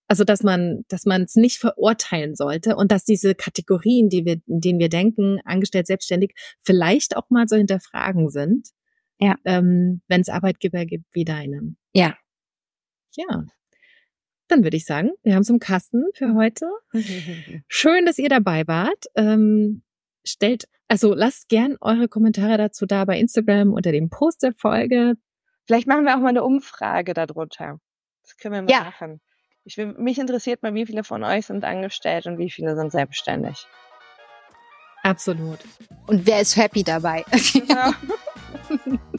also 0.07 0.25
dass 0.25 0.43
man, 0.43 0.85
dass 0.89 1.05
man 1.05 1.23
es 1.23 1.35
nicht 1.35 1.59
verurteilen 1.59 2.35
sollte 2.35 2.77
und 2.77 2.91
dass 2.91 3.05
diese 3.05 3.35
Kategorien, 3.35 4.09
die 4.09 4.25
wir, 4.25 4.41
in 4.47 4.61
denen 4.61 4.79
wir 4.79 4.89
denken, 4.89 5.39
angestellt, 5.45 5.87
selbstständig, 5.87 6.33
vielleicht 6.63 7.17
auch 7.17 7.29
mal 7.29 7.47
so 7.47 7.57
hinterfragen 7.57 8.31
sind. 8.31 8.69
Ja. 9.21 9.37
Ähm, 9.45 10.01
Wenn 10.09 10.23
es 10.23 10.31
Arbeitgeber 10.31 10.87
gibt 10.87 11.05
wie 11.13 11.25
deinem. 11.25 11.77
Ja. 11.93 12.17
Ja. 13.17 13.45
Dann 14.49 14.65
würde 14.65 14.77
ich 14.77 14.87
sagen, 14.87 15.11
wir 15.23 15.35
haben 15.35 15.43
es 15.43 15.51
im 15.51 15.59
Kasten 15.59 16.05
für 16.15 16.35
heute. 16.35 16.67
Schön, 17.69 18.07
dass 18.07 18.19
ihr 18.19 18.31
dabei 18.31 18.67
wart. 18.67 19.05
Ähm, 19.15 19.83
stellt, 20.27 20.69
also 20.89 21.15
lasst 21.15 21.49
gern 21.49 21.77
eure 21.81 22.09
Kommentare 22.09 22.57
dazu 22.57 22.87
da 22.87 23.05
bei 23.05 23.19
Instagram 23.19 23.73
unter 23.75 23.93
dem 23.93 24.09
Post 24.09 24.43
der 24.43 24.55
Folge. 24.55 25.15
Vielleicht 25.67 25.87
machen 25.87 26.05
wir 26.05 26.17
auch 26.17 26.21
mal 26.21 26.31
eine 26.31 26.45
Umfrage 26.45 27.13
darunter. 27.13 27.79
Das 28.23 28.37
können 28.39 28.55
wir 28.55 28.63
mal 28.63 28.71
ja. 28.71 28.85
machen. 28.85 29.21
Ich 29.65 29.77
will, 29.77 29.95
mich 29.99 30.19
interessiert 30.19 30.63
mal, 30.63 30.73
wie 30.73 30.87
viele 30.87 31.05
von 31.05 31.23
euch 31.25 31.45
sind 31.45 31.65
angestellt 31.65 32.27
und 32.27 32.39
wie 32.39 32.51
viele 32.51 32.75
sind 32.75 32.91
selbstständig. 32.91 33.67
Absolut. 35.03 35.59
Und 36.07 36.27
wer 36.27 36.41
ist 36.41 36.57
happy 36.57 36.83
dabei? 36.83 37.25
Genau. 37.53 37.93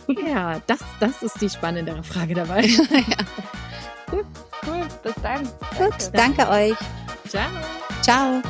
ja, 0.27 0.59
das, 0.65 0.80
das 0.99 1.21
ist 1.21 1.39
die 1.39 1.49
spannendere 1.49 2.03
Frage 2.03 2.34
dabei. 2.34 2.61
ja. 2.65 3.59
Bis 5.04 5.14
dann. 5.22 5.44
Gut, 5.78 5.94
danke, 6.14 6.46
danke 6.46 6.50
euch. 6.50 6.78
Ciao. 7.28 7.50
Ciao. 8.02 8.42